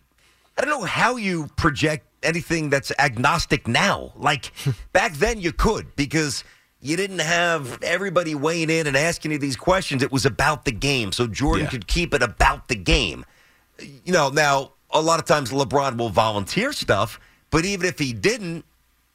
I 0.58 0.62
don't 0.62 0.70
know 0.70 0.86
how 0.86 1.16
you 1.16 1.48
project 1.56 2.06
anything 2.22 2.70
that's 2.70 2.92
agnostic 3.00 3.68
now. 3.68 4.12
Like 4.16 4.52
back 4.94 5.14
then 5.14 5.40
you 5.40 5.52
could 5.54 5.96
because 5.96 6.44
you 6.82 6.98
didn't 6.98 7.20
have 7.20 7.82
everybody 7.82 8.36
weighing 8.36 8.70
in 8.70 8.86
and 8.88 8.98
asking 8.98 9.32
you 9.32 9.38
these 9.38 9.56
questions. 9.56 10.04
It 10.04 10.12
was 10.12 10.26
about 10.26 10.66
the 10.66 10.74
game. 10.74 11.14
So 11.14 11.26
Jordan 11.28 11.66
Yeah. 11.66 11.70
could 11.72 11.88
keep 11.88 12.14
it 12.14 12.22
about 12.22 12.68
the 12.68 12.76
game. 12.76 13.24
You 13.80 14.12
know, 14.12 14.30
now 14.30 14.74
a 14.92 15.02
lot 15.02 15.20
of 15.20 15.26
times 15.26 15.52
LeBron 15.52 15.98
will 15.98 16.10
volunteer 16.10 16.74
stuff, 16.74 17.18
but 17.50 17.64
even 17.64 17.88
if 17.88 17.98
he 17.98 18.12
didn't, 18.12 18.66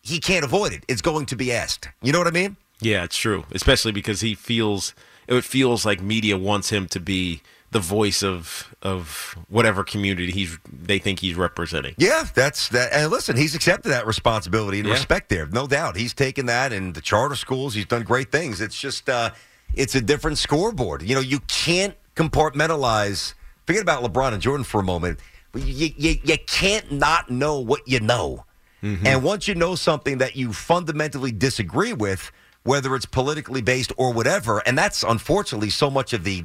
he 0.00 0.18
can't 0.20 0.44
avoid 0.44 0.72
it. 0.72 0.84
It's 0.88 1.02
going 1.02 1.26
to 1.26 1.36
be 1.36 1.52
asked. 1.52 1.88
You 2.02 2.12
know 2.12 2.18
what 2.18 2.26
I 2.28 2.30
mean? 2.30 2.56
Yeah, 2.80 3.04
it's 3.04 3.16
true. 3.18 3.44
Especially 3.52 3.92
because 3.92 4.22
he 4.22 4.34
feels 4.34 4.94
it 5.28 5.44
feels 5.44 5.84
like 5.86 6.00
media 6.02 6.36
wants 6.36 6.70
him 6.70 6.88
to 6.88 7.00
be 7.00 7.42
the 7.70 7.80
voice 7.80 8.22
of 8.22 8.74
of 8.82 9.36
whatever 9.48 9.84
community 9.84 10.30
he's 10.32 10.56
they 10.72 10.98
think 10.98 11.20
he's 11.20 11.34
representing. 11.34 11.94
Yeah, 11.98 12.24
that's 12.34 12.68
that. 12.70 12.92
And 12.92 13.10
listen, 13.10 13.36
he's 13.36 13.54
accepted 13.54 13.90
that 13.90 14.06
responsibility 14.06 14.78
and 14.78 14.88
Yeah. 14.88 14.94
respect 14.94 15.28
there, 15.28 15.46
no 15.46 15.66
doubt. 15.66 15.96
He's 15.96 16.14
taken 16.14 16.46
that 16.46 16.72
in 16.72 16.94
the 16.94 17.00
charter 17.02 17.36
schools. 17.36 17.74
He's 17.74 17.84
done 17.86 18.04
great 18.04 18.32
things. 18.32 18.60
It's 18.62 18.78
just, 18.80 19.10
uh, 19.10 19.30
it's 19.74 19.94
a 19.94 20.00
different 20.00 20.38
scoreboard. 20.38 21.02
You 21.02 21.14
know, 21.14 21.20
you 21.20 21.40
can't 21.40 21.94
compartmentalize. 22.16 23.34
Forget 23.66 23.82
about 23.82 24.02
LeBron 24.02 24.32
and 24.32 24.40
Jordan 24.42 24.64
for 24.64 24.80
a 24.80 24.84
moment. 24.84 25.20
But 25.52 25.62
you, 25.66 25.90
you, 25.96 26.16
you 26.24 26.36
can't 26.46 26.90
not 26.92 27.30
know 27.30 27.58
what 27.58 27.82
you 27.86 28.00
know. 28.00 28.44
And 28.80 29.24
once 29.24 29.48
you 29.48 29.56
know 29.56 29.74
something 29.74 30.18
that 30.18 30.36
you 30.36 30.52
fundamentally 30.52 31.32
disagree 31.32 31.92
with, 31.92 32.30
whether 32.68 32.94
it's 32.94 33.06
politically 33.06 33.62
based 33.62 33.92
or 33.96 34.12
whatever. 34.12 34.58
And 34.66 34.76
that's 34.76 35.02
unfortunately 35.02 35.70
so 35.70 35.90
much 35.90 36.12
of 36.12 36.22
the 36.24 36.44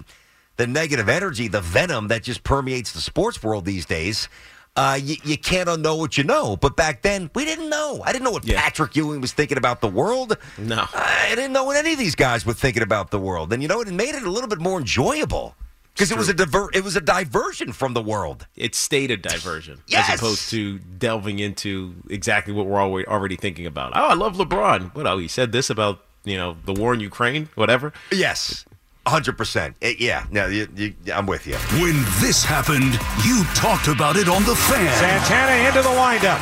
the 0.55 0.67
negative 0.67 1.09
energy, 1.09 1.47
the 1.47 1.61
venom 1.61 2.07
that 2.09 2.23
just 2.23 2.43
permeates 2.43 2.91
the 2.93 3.01
sports 3.01 3.41
world 3.43 3.65
these 3.65 3.85
days. 3.85 4.29
Uh, 4.75 4.97
you, 5.01 5.15
you 5.23 5.37
can't 5.37 5.67
unknow 5.69 5.97
what 5.97 6.17
you 6.17 6.23
know. 6.23 6.55
But 6.55 6.75
back 6.75 7.01
then, 7.03 7.29
we 7.35 7.43
didn't 7.45 7.69
know. 7.69 8.01
I 8.03 8.11
didn't 8.11 8.23
know 8.23 8.31
what 8.31 8.45
Patrick 8.45 8.95
Ewing 8.95 9.19
was 9.21 9.31
thinking 9.31 9.57
about 9.57 9.81
the 9.81 9.87
world. 9.87 10.37
No. 10.57 10.85
I 10.93 11.33
didn't 11.35 11.53
know 11.53 11.63
what 11.63 11.75
any 11.77 11.93
of 11.93 11.99
these 11.99 12.15
guys 12.15 12.45
were 12.45 12.53
thinking 12.53 12.81
about 12.83 13.11
the 13.11 13.19
world. 13.19 13.51
And 13.53 13.61
you 13.61 13.67
know, 13.67 13.81
it 13.81 13.87
made 13.91 14.15
it 14.15 14.23
a 14.23 14.29
little 14.31 14.49
bit 14.49 14.59
more 14.59 14.79
enjoyable 14.79 15.55
because 15.93 16.11
it 16.11 16.17
was 16.17 16.27
a 16.29 16.33
diver- 16.33 16.71
it 16.73 16.83
was 16.83 16.95
a 16.95 17.01
diversion 17.01 17.71
from 17.71 17.93
the 17.93 18.01
world. 18.01 18.47
It 18.55 18.73
stayed 18.73 19.11
a 19.11 19.17
diversion 19.17 19.81
Yes! 19.87 20.09
as 20.09 20.19
opposed 20.19 20.49
to 20.49 20.79
delving 20.79 21.37
into 21.39 21.95
exactly 22.09 22.53
what 22.53 22.65
we're 22.65 23.03
already 23.05 23.35
thinking 23.35 23.67
about. 23.67 23.93
Oh, 23.95 24.07
I 24.07 24.13
love 24.15 24.37
LeBron. 24.37 24.95
What? 24.95 25.05
Oh, 25.05 25.17
he 25.19 25.27
said 25.27 25.51
this 25.51 25.69
about 25.69 26.03
you 26.23 26.37
know 26.37 26.55
the 26.65 26.73
war 26.73 26.93
in 26.93 26.99
Ukraine, 26.99 27.49
whatever. 27.55 27.93
Yes, 28.11 28.65
hundred 29.05 29.37
percent. 29.37 29.75
Eh, 29.81 29.95
yeah, 29.99 30.25
no, 30.31 30.47
you, 30.47 30.67
you, 30.75 30.93
I'm 31.13 31.25
with 31.25 31.45
you. 31.47 31.55
When 31.81 32.03
this 32.21 32.43
happened, 32.43 32.93
you 33.25 33.43
talked 33.55 33.87
about 33.87 34.15
it 34.15 34.27
on 34.29 34.43
the 34.43 34.55
fan. 34.55 34.91
Santana 34.97 35.67
into 35.67 35.81
the 35.81 35.91
windup. 35.95 36.39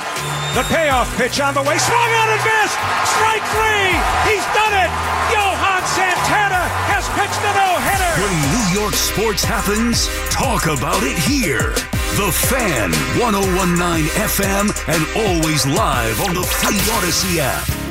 The 0.54 0.64
payoff 0.68 1.08
pitch 1.18 1.40
on 1.40 1.54
the 1.54 1.64
way. 1.64 1.78
Swung 1.78 2.12
on 2.22 2.28
and 2.30 2.44
missed. 2.44 2.78
Strike 3.16 3.46
three. 3.56 3.92
He's 4.30 4.46
done 4.54 4.76
it. 4.76 4.92
Johan 5.32 5.84
Santana 5.88 6.68
has 6.92 7.08
pitched 7.16 7.40
a 7.40 7.52
no-hitter. 7.56 8.12
When 8.20 8.36
New 8.52 8.82
York 8.82 8.94
sports 8.94 9.44
happens, 9.44 10.08
talk 10.30 10.66
about 10.68 11.04
it 11.04 11.18
here. 11.18 11.72
The 12.20 12.30
Fan, 12.52 12.92
1019 13.18 14.12
FM, 14.28 14.68
and 14.92 15.02
always 15.16 15.66
live 15.66 16.20
on 16.20 16.36
the 16.36 16.44
free 16.44 16.76
Audacy 17.00 17.38
app. 17.40 17.91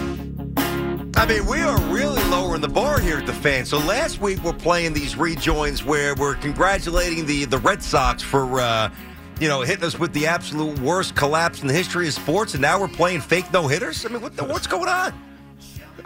I 1.17 1.27
mean, 1.27 1.45
we 1.47 1.61
are 1.61 1.79
really 1.93 2.23
lowering 2.25 2.61
the 2.63 2.69
bar 2.69 2.99
here 2.99 3.19
at 3.19 3.27
the 3.27 3.33
fan. 3.33 3.65
So 3.67 3.79
last 3.79 4.21
week 4.21 4.43
we're 4.43 4.53
playing 4.53 4.93
these 4.95 5.17
rejoins 5.17 5.85
where 5.85 6.15
we're 6.15 6.35
congratulating 6.37 7.27
the 7.27 7.45
the 7.45 7.59
Red 7.59 7.83
Sox 7.83 8.23
for 8.23 8.61
uh, 8.61 8.91
you 9.39 9.49
know 9.49 9.61
hitting 9.61 9.85
us 9.85 9.99
with 9.99 10.13
the 10.13 10.27
absolute 10.27 10.79
worst 10.81 11.15
collapse 11.15 11.61
in 11.63 11.69
the 11.69 11.75
history 11.75 12.07
of 12.09 12.15
sports, 12.15 12.55
and 12.55 12.63
now 12.63 12.81
we're 12.81 12.89
playing 12.89 13.21
fake 13.21 13.53
no 13.53 13.67
hitters. 13.67 14.05
I 14.07 14.09
mean, 14.09 14.23
what 14.23 14.37
the, 14.37 14.45
what's 14.45 14.67
going 14.67 14.89
on? 14.89 15.13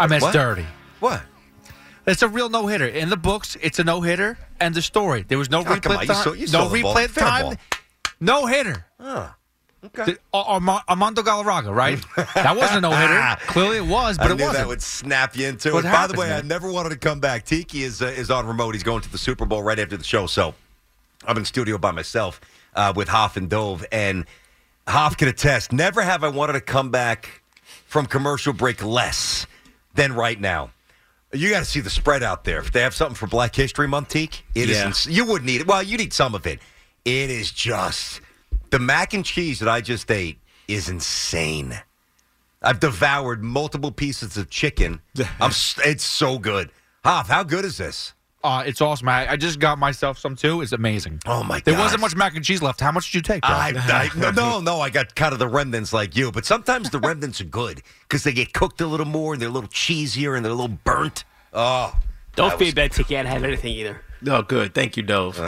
I 0.00 0.06
mean, 0.06 0.16
it's 0.16 0.24
What? 0.24 0.32
dirty. 0.32 0.66
What? 1.00 1.22
It's 2.06 2.22
a 2.22 2.28
real 2.28 2.48
no 2.48 2.66
hitter. 2.66 2.86
In 2.86 3.08
the 3.08 3.16
books, 3.16 3.56
it's 3.62 3.78
a 3.78 3.84
no 3.84 4.00
hitter. 4.00 4.36
And 4.60 4.74
the 4.74 4.82
story. 4.82 5.24
There 5.26 5.38
was 5.38 5.50
no 5.50 5.60
Oh, 5.60 5.64
replay 5.64 5.96
on, 5.96 6.00
you 6.02 6.06
time. 6.08 6.24
saw- 6.24 6.32
you 6.32 6.46
no 6.46 6.46
saw 6.46 6.68
the 6.68 6.82
ball. 6.82 6.94
replay 6.94 7.14
time. 7.14 7.42
ball. 7.44 7.54
No 8.20 8.46
hitter. 8.46 8.84
Oh, 9.00 9.32
okay. 9.86 10.16
Armando 10.32 11.22
Galarraga, 11.22 11.74
right? 11.74 11.98
that 12.34 12.56
wasn't 12.56 12.78
a 12.78 12.80
no 12.80 12.90
hitter. 12.90 13.36
Clearly 13.46 13.76
it 13.78 13.86
was, 13.86 14.18
but 14.18 14.28
I 14.28 14.32
it 14.32 14.36
knew 14.36 14.42
wasn't. 14.44 14.58
that 14.62 14.68
would 14.68 14.82
snap 14.82 15.36
you 15.36 15.46
into 15.48 15.72
What 15.72 15.80
it. 15.80 15.82
By 15.84 15.90
the 15.90 15.96
happened, 15.96 16.18
way, 16.18 16.32
I 16.32 16.42
never 16.42 16.70
wanted 16.70 16.90
to 16.90 16.96
come 16.98 17.20
back. 17.20 17.44
Tiki 17.44 17.82
is 17.82 18.02
uh, 18.02 18.06
is 18.06 18.30
on 18.30 18.46
remote. 18.46 18.74
He's 18.74 18.82
going 18.82 19.02
to 19.02 19.10
the 19.12 19.18
Super 19.18 19.44
Bowl 19.46 19.62
right 19.62 19.78
after 19.78 19.96
the 19.96 20.04
show. 20.04 20.26
So 20.26 20.54
I'm 21.26 21.36
in 21.36 21.44
studio 21.44 21.78
by 21.78 21.90
myself 21.90 22.40
uh, 22.74 22.92
with 22.94 23.08
Hoff 23.08 23.36
and 23.36 23.48
Dove, 23.50 23.84
and 23.92 24.24
Hoff 24.88 25.16
can 25.16 25.28
attest. 25.28 25.72
Never 25.72 26.02
have 26.02 26.24
I 26.24 26.28
wanted 26.28 26.54
to 26.54 26.60
come 26.60 26.90
back 26.90 27.42
from 27.86 28.06
commercial 28.06 28.52
break 28.52 28.84
less 28.84 29.46
than 29.94 30.12
right 30.12 30.40
now. 30.40 30.70
You 31.32 31.50
got 31.50 31.60
to 31.60 31.64
see 31.64 31.80
the 31.80 31.90
spread 31.90 32.22
out 32.22 32.44
there. 32.44 32.58
If 32.60 32.70
they 32.72 32.80
have 32.82 32.94
something 32.94 33.16
for 33.16 33.26
Black 33.26 33.56
History 33.56 33.88
Month, 33.88 34.08
Teak, 34.10 34.44
it 34.54 34.70
is 34.70 34.76
Yeah. 34.76 34.86
ins- 34.86 35.06
You 35.06 35.24
would 35.26 35.42
need 35.42 35.62
it. 35.62 35.66
Well, 35.66 35.82
you 35.82 35.96
need 35.96 36.12
some 36.12 36.32
of 36.34 36.46
it. 36.46 36.60
It 37.04 37.28
is 37.28 37.50
just 37.50 38.20
the 38.74 38.80
mac 38.80 39.14
and 39.14 39.24
cheese 39.24 39.60
that 39.60 39.68
I 39.68 39.80
just 39.80 40.10
ate 40.10 40.40
is 40.66 40.88
insane. 40.88 41.80
I've 42.60 42.80
devoured 42.80 43.40
multiple 43.40 43.92
pieces 43.92 44.36
of 44.36 44.50
chicken. 44.50 45.00
I'm, 45.38 45.52
it's 45.84 46.02
so 46.02 46.40
good. 46.40 46.70
Hoff, 47.04 47.28
how 47.28 47.44
good 47.44 47.64
is 47.64 47.78
this? 47.78 48.14
Uh, 48.42 48.64
it's 48.66 48.80
awesome. 48.80 49.08
I, 49.08 49.30
I 49.30 49.36
just 49.36 49.60
got 49.60 49.78
myself 49.78 50.18
some 50.18 50.34
too. 50.34 50.60
It's 50.60 50.72
amazing. 50.72 51.20
Oh 51.24 51.44
my 51.44 51.60
There 51.60 51.74
God. 51.74 51.82
wasn't 51.84 52.00
much 52.00 52.16
mac 52.16 52.34
and 52.34 52.44
cheese 52.44 52.62
left. 52.62 52.80
How 52.80 52.90
much 52.90 53.12
did 53.12 53.14
you 53.14 53.22
take? 53.22 53.44
I, 53.44 53.74
I, 53.76 54.10
no, 54.18 54.32
no, 54.32 54.60
no, 54.60 54.80
I 54.80 54.90
got 54.90 55.14
kind 55.14 55.32
of 55.32 55.38
the 55.38 55.46
remnants 55.46 55.92
like 55.92 56.16
you, 56.16 56.32
but 56.32 56.44
sometimes 56.44 56.90
the 56.90 56.98
remnants 56.98 57.40
are 57.40 57.44
good 57.44 57.80
because 58.08 58.24
they 58.24 58.32
get 58.32 58.54
cooked 58.54 58.80
a 58.80 58.88
little 58.88 59.06
more 59.06 59.34
and 59.34 59.40
they're 59.40 59.50
a 59.50 59.52
little 59.52 59.70
cheesier 59.70 60.34
and 60.34 60.44
they're 60.44 60.50
a 60.50 60.56
little 60.56 60.76
burnt. 60.82 61.22
Oh, 61.52 61.96
Don't 62.34 62.58
feel 62.58 62.74
bad, 62.74 62.90
Tiki. 62.90 63.16
I 63.16 63.22
don't 63.22 63.30
have 63.30 63.44
anything 63.44 63.72
either. 63.72 64.00
No, 64.20 64.42
good. 64.42 64.74
Thank 64.74 64.96
you, 64.96 65.04
Dove. 65.04 65.40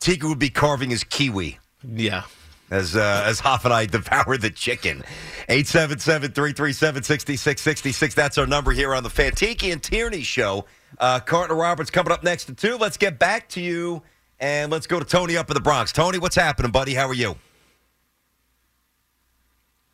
Tika 0.00 0.26
would 0.26 0.40
be 0.40 0.50
carving 0.50 0.90
his 0.90 1.04
kiwi. 1.04 1.60
Yeah. 1.88 2.24
As 2.70 2.96
uh, 2.96 3.24
as 3.26 3.40
Hoff 3.40 3.64
and 3.64 3.72
I 3.72 3.86
devour 3.86 4.36
the 4.36 4.50
chicken. 4.50 5.02
877-337-6666. 5.48 8.14
That's 8.14 8.38
our 8.38 8.46
number 8.46 8.72
here 8.72 8.94
on 8.94 9.02
the 9.02 9.10
Fan 9.10 9.32
Tiki 9.32 9.70
and 9.70 9.82
Tierney 9.82 10.22
show. 10.22 10.66
Uh, 10.98 11.20
Carter 11.20 11.54
Roberts 11.54 11.90
coming 11.90 12.12
up 12.12 12.22
next 12.22 12.44
to 12.46 12.54
two. 12.54 12.76
Let's 12.76 12.96
get 12.96 13.18
back 13.18 13.48
to 13.50 13.60
you 13.60 14.02
and 14.40 14.70
let's 14.70 14.86
go 14.86 14.98
to 14.98 15.04
Tony 15.04 15.36
up 15.36 15.50
in 15.50 15.54
the 15.54 15.60
Bronx. 15.60 15.92
Tony, 15.92 16.18
what's 16.18 16.36
happening, 16.36 16.70
buddy? 16.70 16.94
How 16.94 17.08
are 17.08 17.14
you? 17.14 17.36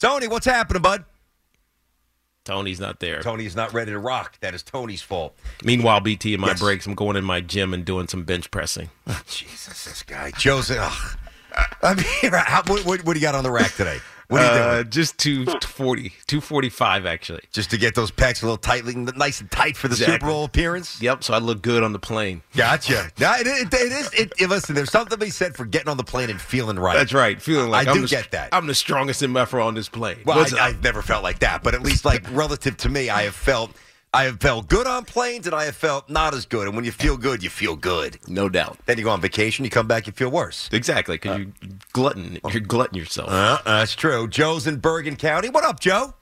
Tony, 0.01 0.29
what's 0.29 0.47
happening, 0.47 0.83
bud? 0.83 1.05
Tony's 2.45 2.79
not 2.79 3.01
there. 3.01 3.23
Tony's 3.23 3.57
not 3.57 3.73
ready 3.73 3.93
to 3.93 3.99
rock. 3.99 4.39
That 4.41 4.53
is 4.53 4.63
Tony's 4.63 5.01
fault. 5.01 5.35
Meanwhile, 5.65 6.01
BT 6.01 6.35
in 6.35 6.41
my 6.41 6.49
Yes. 6.49 6.61
breaks, 6.61 6.87
I'm 6.87 6.95
going 6.95 7.17
in 7.17 7.25
my 7.25 7.41
gym 7.41 7.73
and 7.73 7.87
doing 7.87 8.07
some 8.07 8.25
bench 8.25 8.51
pressing. 8.51 8.91
Jesus, 9.27 9.85
this 9.85 10.03
guy. 10.03 10.31
Joseph. 10.37 11.17
I 11.83 11.95
mean, 11.95 12.33
how, 12.33 12.63
what, 12.67 12.85
what, 12.85 13.05
what 13.05 13.15
do 13.15 13.19
you 13.21 13.25
got 13.25 13.35
on 13.35 13.45
the 13.45 13.51
rack 13.51 13.73
today? 13.75 13.99
What 14.29 14.41
are 14.41 14.45
you 14.45 14.51
Uh, 14.63 14.75
doing? 14.77 14.91
just 14.91 15.19
240, 15.19 16.09
245 16.27 17.05
actually. 17.07 17.43
Just 17.53 17.71
to 17.71 17.77
get 17.77 17.95
those 17.95 18.11
pecs 18.11 18.43
a 18.43 18.47
little 18.47 18.57
tightly, 18.57 18.95
nice 18.95 19.41
and 19.43 19.51
tight 19.51 19.77
for 19.77 19.87
the 19.89 19.93
Exactly. 19.93 20.15
Super 20.15 20.27
Bowl 20.27 20.45
appearance? 20.45 21.01
Yep, 21.03 21.23
so 21.25 21.35
I 21.35 21.39
look 21.39 21.61
good 21.61 21.83
on 21.83 21.93
the 21.93 21.99
plane. 21.99 22.43
Gotcha. 22.57 23.11
No, 23.21 23.33
it, 23.35 23.47
it, 23.47 23.75
it 23.75 23.93
is. 23.93 24.13
It, 24.15 24.33
it- 24.39 24.49
listen, 24.49 24.75
there's 24.75 24.91
something 24.91 25.11
to 25.19 25.23
be 25.23 25.31
said 25.31 25.55
for 25.55 25.67
getting 25.67 25.89
on 25.89 25.99
the 25.99 26.05
plane 26.05 26.31
and 26.31 26.41
feeling 26.41 26.79
right. 26.79 26.97
That's 26.97 27.13
right. 27.13 27.41
Feeling 27.41 27.69
like 27.71 27.87
I 27.87 27.91
am 27.91 27.97
do 27.99 28.03
the, 28.03 28.09
get 28.09 28.31
that. 28.31 28.49
I'm 28.53 28.67
the 28.67 28.75
strongest 28.75 29.21
MFer 29.23 29.63
on 29.65 29.75
this 29.75 29.91
plane. 29.91 30.17
Well, 30.25 30.39
What's 30.39 30.55
I, 30.55 30.57
up? 30.57 30.63
I've 30.63 30.83
never 30.83 31.03
felt 31.03 31.23
like 31.23 31.41
that, 31.41 31.63
but 31.63 31.75
at 31.75 31.83
least 31.83 32.07
like 32.07 32.25
relative 32.33 32.79
to 32.79 32.89
me, 32.89 33.11
I 33.11 33.25
have 33.25 33.35
felt 33.35 33.73
I 34.15 34.25
have 34.25 34.41
felt 34.41 34.69
good 34.69 34.87
on 34.87 35.05
planes, 35.05 35.47
and 35.47 35.57
I 35.57 35.65
have 35.65 35.75
felt 35.75 36.09
not 36.09 36.35
as 36.35 36.47
good. 36.47 36.69
And 36.69 36.77
when 36.77 36.85
you 36.85 36.93
feel 36.93 37.17
good, 37.17 37.43
you 37.43 37.51
feel 37.51 37.75
good. 37.75 38.21
no 38.29 38.49
doubt. 38.49 38.79
Then 38.87 38.97
you 38.97 39.03
go 39.03 39.11
on 39.11 39.21
vacation, 39.21 39.65
you 39.65 39.73
come 39.73 39.89
back, 39.89 40.07
you 40.07 40.13
feel 40.13 40.31
worse. 40.31 40.69
Exactly, 40.71 41.17
because 41.17 41.41
you 41.41 41.53
glutton, 41.93 42.39
you're 42.53 42.61
glutting 42.61 42.97
yourself. 42.97 43.29
Uh, 43.29 43.59
that's 43.65 43.97
true. 43.97 44.29
Joe's 44.29 44.69
in 44.69 44.77
Bergen 44.77 45.17
County. 45.17 45.49
What 45.49 45.65
up, 45.65 45.81
Joe? 45.81 46.15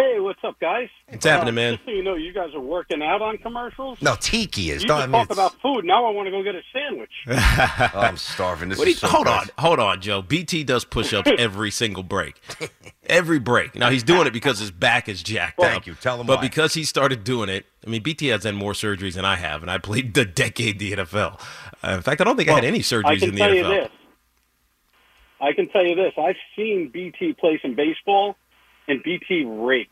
Hey, 0.00 0.18
what's 0.18 0.38
up, 0.44 0.58
guys? 0.60 0.88
What's 1.10 1.26
happening, 1.26 1.54
man? 1.56 1.74
Just 1.74 1.84
so 1.84 1.90
you 1.90 2.02
know, 2.02 2.14
you 2.14 2.32
guys 2.32 2.54
are 2.54 2.60
working 2.60 3.02
out 3.02 3.20
on 3.20 3.36
commercials. 3.36 4.00
No, 4.00 4.14
Tiki 4.18 4.70
is. 4.70 4.80
You 4.80 4.88
Don't- 4.88 5.00
I 5.02 5.06
mean, 5.06 5.12
talk 5.26 5.30
about 5.30 5.60
food. 5.60 5.84
Now 5.84 6.06
I 6.06 6.10
want 6.10 6.26
to 6.26 6.30
go 6.30 6.42
get 6.42 6.54
a 6.54 6.62
sandwich. 6.72 7.10
oh, 7.28 7.90
I'm 8.00 8.16
starving. 8.16 8.70
This 8.70 8.78
What 8.78 8.86
do 8.86 8.90
is 8.92 9.02
you, 9.02 9.08
so 9.08 9.14
hold 9.14 9.26
good. 9.26 9.32
on, 9.34 9.48
hold 9.58 9.78
on, 9.78 10.00
Joe. 10.00 10.22
BT 10.22 10.64
does 10.64 10.86
push-ups 10.86 11.30
every 11.38 11.70
single 11.70 12.02
break, 12.02 12.40
every 13.08 13.38
break. 13.38 13.74
Now 13.74 13.90
he's 13.90 14.02
doing 14.02 14.26
it 14.26 14.32
because 14.32 14.58
his 14.58 14.70
back 14.70 15.06
is 15.06 15.22
jacked 15.22 15.58
Well, 15.58 15.66
up. 15.66 15.72
thank 15.74 15.86
you. 15.86 15.94
Tell 15.96 16.18
him 16.18 16.26
But 16.26 16.36
why. 16.36 16.42
because 16.48 16.72
he 16.72 16.84
started 16.84 17.22
doing 17.22 17.50
it, 17.50 17.66
I 17.86 17.90
mean, 17.90 18.02
BT 18.02 18.28
has 18.28 18.44
had 18.44 18.54
more 18.54 18.72
surgeries 18.72 19.16
than 19.16 19.26
I 19.26 19.36
have, 19.36 19.60
and 19.60 19.70
I 19.70 19.76
played 19.76 20.14
the 20.14 20.24
decade 20.24 20.78
the 20.78 20.92
NFL. 20.92 21.38
Uh, 21.84 21.90
in 21.96 22.00
fact, 22.00 22.22
I 22.22 22.24
don't 22.24 22.38
think 22.38 22.48
I 22.48 22.54
had 22.54 22.64
any 22.64 22.78
I 22.78 22.82
surgeries 22.82 23.18
can 23.18 23.28
in 23.30 23.34
the 23.34 23.38
tell 23.38 23.50
NFL. 23.50 23.56
you 23.56 23.62
this. 23.82 23.88
I 25.42 25.52
can 25.52 25.68
tell 25.68 25.84
you 25.84 25.94
this. 25.94 26.14
I've 26.16 26.36
seen 26.56 26.88
BT 26.90 27.34
play 27.34 27.58
some 27.60 27.74
baseball, 27.74 28.36
and 28.88 29.02
BT 29.02 29.44
rakes. 29.44 29.90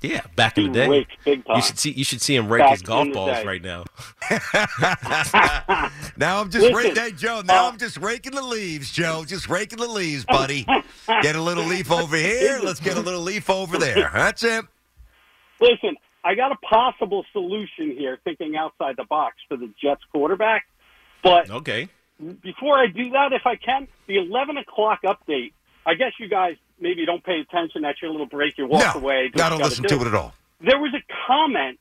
Yeah, 0.00 0.20
back 0.36 0.56
in 0.58 0.66
the 0.66 0.70
day, 0.70 0.88
rakes 0.88 1.10
big 1.24 1.44
time. 1.44 1.56
you 1.56 1.62
should 1.62 1.78
see 1.78 1.90
you 1.90 2.04
should 2.04 2.22
see 2.22 2.36
him 2.36 2.48
rake 2.48 2.62
Back 2.62 2.70
his 2.70 2.82
golf 2.82 3.12
balls 3.12 3.30
day. 3.32 3.44
right 3.44 3.62
now. 3.62 3.84
Now 6.16 6.40
I'm 6.40 6.50
just 6.50 6.64
Listen, 6.64 6.74
raking, 6.74 6.94
hey, 7.02 7.10
Joe. 7.12 7.42
Now 7.44 7.66
uh, 7.66 7.70
I'm 7.70 7.78
just 7.78 7.96
raking 7.98 8.32
the 8.32 8.42
leaves, 8.42 8.90
Joe. 8.90 9.24
Just 9.26 9.48
raking 9.48 9.78
the 9.78 9.86
leaves, 9.88 10.24
buddy. 10.24 10.64
get 11.22 11.36
a 11.36 11.40
little 11.40 11.64
leaf 11.64 11.90
over 11.92 12.16
here. 12.28 12.60
Let's 12.62 12.80
get 12.80 12.96
a 12.96 13.00
little 13.00 13.20
leaf 13.20 13.48
over 13.50 13.78
there. 13.78 14.10
That's 14.12 14.42
it. 14.42 14.64
Listen, 15.60 15.96
I 16.24 16.34
got 16.34 16.52
a 16.52 16.56
possible 16.56 17.24
solution 17.32 17.92
here, 17.96 18.18
thinking 18.24 18.56
outside 18.56 18.96
the 18.96 19.04
box 19.04 19.36
for 19.48 19.56
the 19.56 19.70
Jets 19.80 20.02
quarterback. 20.12 20.66
But 21.22 21.50
Okay, 21.50 21.88
before 22.42 22.78
I 22.78 22.86
do 22.88 23.10
that, 23.10 23.32
if 23.32 23.46
I 23.46 23.56
can, 23.56 23.86
the 24.06 24.16
11 24.18 24.56
o'clock 24.58 25.02
update. 25.02 25.52
I 25.86 25.94
guess 25.94 26.12
you 26.18 26.28
guys 26.28 26.56
maybe 26.80 27.00
you 27.00 27.06
don't 27.06 27.24
pay 27.24 27.40
attention. 27.40 27.82
That's 27.82 28.00
your 28.00 28.10
little 28.10 28.26
break. 28.26 28.56
You 28.58 28.66
walk 28.66 28.94
No, 28.94 29.00
away. 29.00 29.28
do 29.34 29.42
I 29.42 29.48
don't 29.48 29.60
listen 29.60 29.82
do. 29.84 29.96
to 29.96 30.02
it 30.02 30.06
at 30.08 30.14
all. 30.14 30.34
There 30.60 30.78
was 30.78 30.92
a 30.94 31.02
comment. 31.26 31.78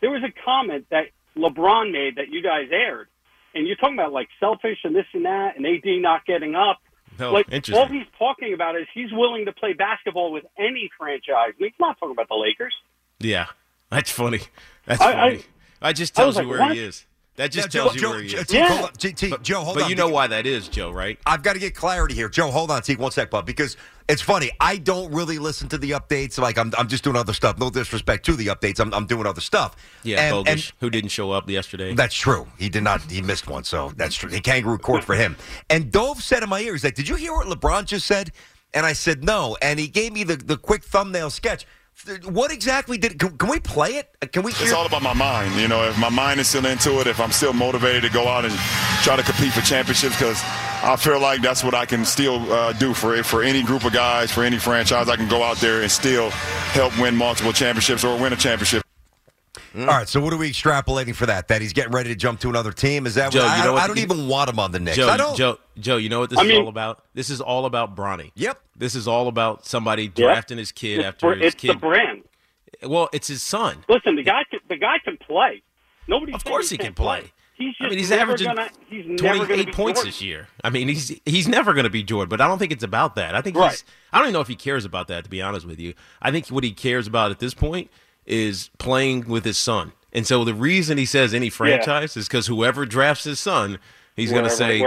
There 0.00 0.10
was 0.10 0.22
a 0.22 0.32
comment 0.44 0.86
that 0.90 1.06
LeBron 1.36 1.92
made 1.92 2.16
that 2.16 2.28
you 2.30 2.42
guys 2.42 2.68
aired, 2.72 3.08
and 3.54 3.66
you're 3.66 3.76
talking 3.76 3.94
about 3.94 4.12
like 4.12 4.28
selfish 4.40 4.78
and 4.84 4.94
this 4.94 5.06
and 5.12 5.24
that, 5.26 5.56
and 5.56 5.66
AD 5.66 5.84
not 6.00 6.24
getting 6.26 6.54
up. 6.54 6.78
no, 7.18 7.32
like 7.32 7.46
interesting. 7.52 7.74
all 7.76 7.86
he's 7.88 8.06
talking 8.18 8.54
about 8.54 8.76
is 8.76 8.86
he's 8.94 9.12
willing 9.12 9.44
to 9.46 9.52
play 9.52 9.72
basketball 9.74 10.32
with 10.32 10.44
any 10.58 10.90
franchise. 10.98 11.52
And 11.58 11.66
he's 11.66 11.72
not 11.78 11.98
talking 11.98 12.12
about 12.12 12.28
the 12.28 12.36
Lakers. 12.36 12.74
Yeah, 13.18 13.46
that's 13.90 14.10
funny. 14.10 14.40
That's 14.86 15.00
I- 15.00 15.10
I- 15.12 15.30
funny. 15.36 15.44
I, 15.82 15.92
just 15.94 16.18
I 16.18 16.24
was 16.26 16.34
tells 16.36 16.44
you 16.46 16.50
like, 16.50 16.58
where 16.60 16.68
what? 16.68 16.76
he 16.76 16.82
is. 16.82 17.06
That 17.40 17.52
just 17.52 17.72
Now, 17.74 17.84
tells 17.84 17.94
Joe, 17.96 18.08
you 18.08 18.12
where 18.12 18.22
he 18.22 18.28
Joe, 18.28 18.38
is. 18.40 18.46
T, 18.48 18.58
hold 18.60 18.80
on. 18.84 18.92
T, 18.92 19.12
T, 19.14 19.32
Joe, 19.42 19.62
hold 19.62 19.76
but 19.76 19.84
on. 19.84 19.88
you 19.90 19.96
know 19.96 20.08
why 20.10 20.26
that 20.26 20.44
is, 20.44 20.68
Joe, 20.68 20.90
right? 20.90 21.18
I've 21.24 21.42
got 21.42 21.54
to 21.54 21.58
get 21.58 21.74
clarity 21.74 22.14
here. 22.14 22.28
Joe, 22.28 22.50
hold 22.50 22.70
on, 22.70 22.82
T, 22.82 22.96
one 22.96 23.10
sec, 23.12 23.30
bud, 23.30 23.46
because 23.46 23.78
it's 24.10 24.20
funny. 24.20 24.50
I 24.60 24.76
don't 24.76 25.10
really 25.10 25.38
listen 25.38 25.66
to 25.70 25.78
the 25.78 25.92
updates. 25.92 26.36
Like, 26.38 26.58
I'm, 26.58 26.70
I'm 26.76 26.86
just 26.86 27.02
doing 27.02 27.16
other 27.16 27.32
stuff. 27.32 27.58
No 27.58 27.70
disrespect 27.70 28.26
to 28.26 28.34
the 28.34 28.48
updates. 28.48 28.78
I'm, 28.78 28.92
I'm 28.92 29.06
doing 29.06 29.26
other 29.26 29.40
stuff. 29.40 29.74
Yeah, 30.02 30.20
And- 30.20 30.44
Bogish, 30.46 30.50
and- 30.52 30.72
who 30.80 30.90
didn't 30.90 31.08
show 31.12 31.30
up 31.30 31.48
yesterday. 31.48 31.94
That's 31.94 32.14
true. 32.14 32.46
He 32.58 32.68
did 32.68 32.82
not. 32.82 33.00
He 33.10 33.22
missed 33.22 33.48
one, 33.48 33.64
so 33.64 33.90
that's 33.96 34.14
true. 34.16 34.28
The 34.28 34.40
kangaroo 34.42 34.76
court 34.76 35.02
for 35.02 35.14
him. 35.14 35.34
And 35.70 35.90
Dove 35.90 36.22
said 36.22 36.42
in 36.42 36.50
my 36.50 36.60
ear, 36.60 36.72
he's 36.74 36.84
like, 36.84 36.94
"Did 36.94 37.08
you 37.08 37.14
hear 37.16 37.32
what 37.32 37.46
LeBron 37.46 37.86
just 37.86 38.06
said?" 38.06 38.32
And 38.74 38.84
I 38.84 38.92
said, 38.92 39.24
"No." 39.24 39.56
And 39.62 39.80
he 39.80 39.88
gave 39.88 40.12
me 40.12 40.24
the 40.24 40.36
the 40.36 40.58
quick 40.58 40.84
thumbnail 40.84 41.30
sketch. 41.30 41.66
What 42.24 42.50
exactly 42.50 42.98
did? 42.98 43.18
Can, 43.18 43.36
can 43.36 43.48
we 43.48 43.60
play 43.60 43.96
it? 43.96 44.32
Can 44.32 44.42
we? 44.42 44.52
It's 44.52 44.72
all 44.72 44.86
about 44.86 45.02
my 45.02 45.12
mind. 45.12 45.54
You 45.60 45.68
know, 45.68 45.84
if 45.88 45.98
my 45.98 46.08
mind 46.08 46.40
is 46.40 46.48
still 46.48 46.66
into 46.66 47.00
it, 47.00 47.06
if 47.06 47.20
I'm 47.20 47.32
still 47.32 47.52
motivated 47.52 48.02
to 48.04 48.10
go 48.10 48.26
out 48.26 48.44
and 48.44 48.54
try 49.02 49.16
to 49.16 49.22
compete 49.22 49.52
for 49.52 49.60
championships, 49.60 50.16
because 50.16 50.40
I 50.82 50.96
feel 50.98 51.20
like 51.20 51.42
that's 51.42 51.62
what 51.62 51.74
I 51.74 51.84
can 51.86 52.04
still 52.04 52.50
uh, 52.52 52.72
do 52.72 52.94
for 52.94 53.14
it 53.14 53.26
for 53.26 53.42
any 53.42 53.62
group 53.62 53.84
of 53.84 53.92
guys, 53.92 54.32
for 54.32 54.44
any 54.44 54.58
franchise. 54.58 55.08
I 55.08 55.16
can 55.16 55.28
go 55.28 55.42
out 55.42 55.58
there 55.58 55.82
and 55.82 55.90
still 55.90 56.30
help 56.30 56.98
win 56.98 57.16
multiple 57.16 57.52
championships 57.52 58.02
or 58.02 58.18
win 58.18 58.32
a 58.32 58.36
championship. 58.36 58.82
Hmm? 59.72 59.80
All 59.82 59.86
right. 59.86 60.08
So 60.08 60.20
what 60.20 60.32
are 60.32 60.36
we 60.36 60.50
extrapolating 60.50 61.14
for 61.14 61.26
that? 61.26 61.48
That 61.48 61.60
he's 61.62 61.72
getting 61.72 61.92
ready 61.92 62.08
to 62.10 62.16
jump 62.16 62.40
to 62.40 62.48
another 62.48 62.72
team? 62.72 63.06
Is 63.06 63.14
that? 63.14 63.30
Joe, 63.32 63.40
what, 63.44 63.56
you 63.56 63.62
I, 63.62 63.64
know 63.66 63.72
what 63.74 63.82
I 63.82 63.86
don't 63.86 63.96
the- 63.96 64.02
even 64.02 64.28
want 64.28 64.50
him 64.50 64.58
on 64.58 64.72
the 64.72 64.80
Knicks. 64.80 64.96
Joe, 64.96 65.08
I 65.08 65.16
don't. 65.16 65.36
Joe, 65.36 65.58
Joe, 65.78 65.96
you 65.96 66.08
know 66.08 66.20
what 66.20 66.30
this 66.30 66.38
I 66.38 66.42
is 66.42 66.48
mean- 66.48 66.62
all 66.62 66.68
about? 66.68 67.04
This 67.14 67.30
is 67.30 67.40
all 67.40 67.66
about 67.66 67.94
Bronny. 67.96 68.32
Yep. 68.34 68.60
This 68.76 68.94
is 68.94 69.06
all 69.06 69.28
about 69.28 69.66
somebody 69.66 70.04
Yep. 70.04 70.14
drafting 70.14 70.58
his 70.58 70.72
kid 70.72 70.98
It's, 70.98 71.06
after 71.06 71.26
br- 71.28 71.34
his 71.34 71.54
it's 71.54 71.62
the 71.62 71.68
kid. 71.68 71.80
brand. 71.80 72.22
well, 72.82 73.08
it's 73.12 73.28
his 73.28 73.42
son. 73.42 73.84
Listen, 73.88 74.16
the 74.16 74.22
guy 74.22 74.42
can, 74.50 74.60
the 74.68 74.76
guy 74.76 74.98
can 75.04 75.16
play. 75.18 75.62
Nobody. 76.08 76.32
Of 76.32 76.44
course 76.44 76.70
he 76.70 76.78
can 76.78 76.94
play. 76.94 77.32
He's 77.54 77.74
I 77.78 77.88
mean, 77.90 77.98
he's 77.98 78.08
never 78.08 78.22
averaging 78.22 78.46
gonna, 78.46 78.70
he's 78.88 79.20
28 79.20 79.66
be 79.66 79.72
points 79.72 79.98
Jordan. 80.00 80.04
this 80.10 80.22
year. 80.22 80.48
I 80.64 80.70
mean, 80.70 80.88
he's 80.88 81.20
he's 81.26 81.46
never 81.46 81.74
going 81.74 81.84
to 81.84 81.90
be 81.90 82.02
Jordan, 82.02 82.30
but 82.30 82.40
I 82.40 82.48
don't 82.48 82.58
think 82.58 82.72
it's 82.72 82.82
about 82.82 83.16
that. 83.16 83.34
I 83.34 83.42
think 83.42 83.54
Right. 83.54 83.70
he's 83.72 83.84
I 84.14 84.16
don't 84.18 84.28
even 84.28 84.32
know 84.32 84.40
if 84.40 84.48
he 84.48 84.56
cares 84.56 84.86
about 84.86 85.08
that 85.08 85.24
to 85.24 85.30
be 85.30 85.42
honest 85.42 85.66
with 85.66 85.78
you. 85.78 85.92
I 86.22 86.30
think 86.30 86.48
what 86.48 86.64
he 86.64 86.72
cares 86.72 87.06
about 87.06 87.30
at 87.30 87.38
this 87.38 87.52
point 87.52 87.90
is 88.30 88.70
playing 88.78 89.28
with 89.28 89.44
his 89.44 89.58
son. 89.58 89.92
And 90.12 90.26
so 90.26 90.44
the 90.44 90.54
reason 90.54 90.98
he 90.98 91.04
says 91.04 91.34
any 91.34 91.50
franchise 91.50 92.16
is 92.16 92.28
cuz 92.28 92.46
whoever 92.46 92.86
drafts 92.86 93.24
his 93.24 93.40
son, 93.40 93.78
he's 94.20 94.32
going 94.32 94.44
to 94.44 94.50
say 94.50 94.80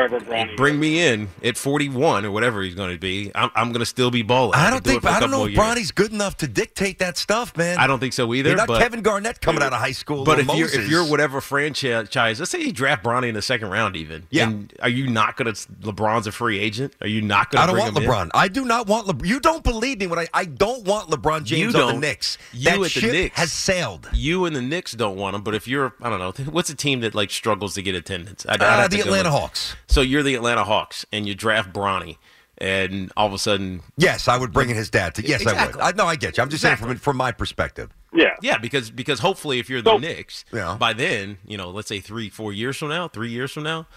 bring 0.56 0.80
me 0.80 1.00
in 1.06 1.30
at 1.44 1.58
41 1.58 2.26
or 2.26 2.32
whatever 2.32 2.62
he's 2.62 2.76
going 2.76 2.92
to 2.92 3.00
be. 3.00 3.32
I'm, 3.36 3.50
I'm 3.56 3.70
going 3.70 3.80
to 3.80 3.86
still 3.86 4.12
be 4.12 4.22
balling. 4.22 4.56
I 4.60 4.70
don't 4.70 4.84
do 4.84 4.92
think. 4.92 5.02
for 5.04 5.10
a 5.10 5.12
I 5.12 5.20
don't 5.20 5.32
know 5.32 5.46
if. 5.46 5.56
Bronny's 5.56 5.92
good 5.92 6.12
enough 6.12 6.38
to 6.38 6.48
dictate 6.48 7.00
that 7.00 7.18
stuff, 7.18 7.56
man. 7.58 7.78
I 7.78 7.88
don't 7.88 8.00
think 8.00 8.14
so 8.14 8.34
either. 8.34 8.50
You're 8.50 8.58
not 8.58 8.68
but, 8.68 8.80
Kevin 8.82 9.02
Garnett 9.02 9.42
coming 9.42 9.62
out 9.64 9.74
of 9.74 9.80
high 9.80 9.92
school. 9.92 10.24
But 10.24 10.40
or 10.40 10.42
if 10.42 10.56
you're 10.56 10.70
if 10.82 10.90
you're 10.90 11.06
whatever 11.06 11.42
franchise, 11.42 12.40
let's 12.40 12.52
say 12.52 12.62
you 12.62 12.72
draft 12.72 13.04
Bronny 13.04 13.28
in 13.30 13.36
the 13.36 13.42
second 13.42 13.70
round, 13.70 13.96
even. 13.96 14.28
Yeah. 14.30 14.48
And 14.50 14.74
are 14.82 14.90
you 14.90 15.08
not 15.10 15.38
going 15.38 15.54
to? 15.54 15.68
LeBron's 15.82 16.28
a 16.28 16.32
free 16.32 16.60
agent. 16.60 16.94
Are 17.02 17.08
you 17.08 17.22
not 17.22 17.52
going 17.52 17.60
to? 17.60 17.64
I 17.64 17.66
don't 17.68 17.76
bring 17.76 17.94
want 17.94 17.98
him 17.98 18.10
LeBron. 18.10 18.24
In? 18.26 18.32
I 18.34 18.48
do 18.48 18.66
not 18.66 18.88
want 18.88 19.08
LeBron. 19.08 19.28
You 19.28 19.40
don't 19.40 19.64
believe 19.64 20.00
me 20.00 20.08
when 20.08 20.20
I 20.20 20.28
I 20.34 20.46
don't 20.46 20.86
want 20.86 21.10
LeBron 21.10 21.44
James 21.44 21.76
on 21.76 21.82
the 21.82 21.92
don't. 21.94 22.02
Knicks. 22.02 22.38
You 22.54 22.66
that 22.66 22.76
at 22.76 22.82
the 22.82 22.90
ship 22.90 23.12
Knicks. 23.12 23.40
has 23.40 23.52
sailed. 23.52 24.10
You 24.14 24.46
and 24.46 24.56
the 24.56 24.62
Knicks 24.62 24.94
don't 24.94 25.16
want 25.18 25.36
him, 25.36 25.42
but 25.44 25.56
if 25.56 25.68
you're, 25.68 25.94
I 26.02 26.10
don't 26.10 26.20
know, 26.20 26.32
what's 26.52 26.70
a 26.70 26.76
team 26.76 27.02
that 27.02 27.16
like 27.16 27.32
struggles 27.32 27.74
to 27.76 27.82
get 27.82 27.96
attendance? 27.96 28.46
I'd, 28.48 28.62
I'd 28.62 28.66
Uh, 28.66 28.82
have 28.84 28.90
to 28.92 28.98
the 28.98 29.04
go 29.04 29.10
Atlanta. 29.28 29.42
Hawks. 29.42 29.76
So 29.88 30.02
you're 30.02 30.24
the 30.24 30.36
Atlanta 30.36 30.64
Hawks, 30.64 31.06
and 31.12 31.28
you 31.28 31.36
draft 31.36 31.74
Bronny, 31.74 32.18
and 32.58 33.12
all 33.18 33.28
of 33.28 33.34
a 33.34 33.38
sudden, 33.40 33.82
Yes, 33.98 34.28
I 34.28 34.38
would 34.38 34.54
bring 34.54 34.70
in 34.70 34.76
his 34.76 34.90
dad. 34.90 35.16
To, 35.16 35.22
yes, 35.22 35.42
Exactly. 35.42 35.82
I 35.82 35.88
would. 35.88 35.96
I 35.96 35.98
know. 35.98 36.08
I 36.08 36.16
get 36.16 36.38
you. 36.38 36.44
I'm 36.44 36.50
just 36.50 36.62
saying 36.62 36.78
from 36.78 36.96
from 36.98 37.18
my 37.18 37.32
perspective. 37.32 37.90
Yeah. 38.16 38.36
yeah, 38.44 38.58
because 38.60 38.92
because 38.92 39.20
hopefully, 39.20 39.58
if 39.60 39.70
you're 39.70 39.82
the 39.82 39.92
So- 39.92 39.98
Knicks, 39.98 40.46
Yeah. 40.54 40.76
by 40.80 40.94
then, 40.94 41.40
you 41.48 41.58
know, 41.58 41.70
let's 41.72 41.88
say 41.88 42.00
three, 42.00 42.30
four 42.30 42.54
years 42.54 42.78
from 42.78 42.90
now, 42.90 43.08
three 43.08 43.30
years 43.32 43.52
from 43.52 43.64
now. 43.64 43.88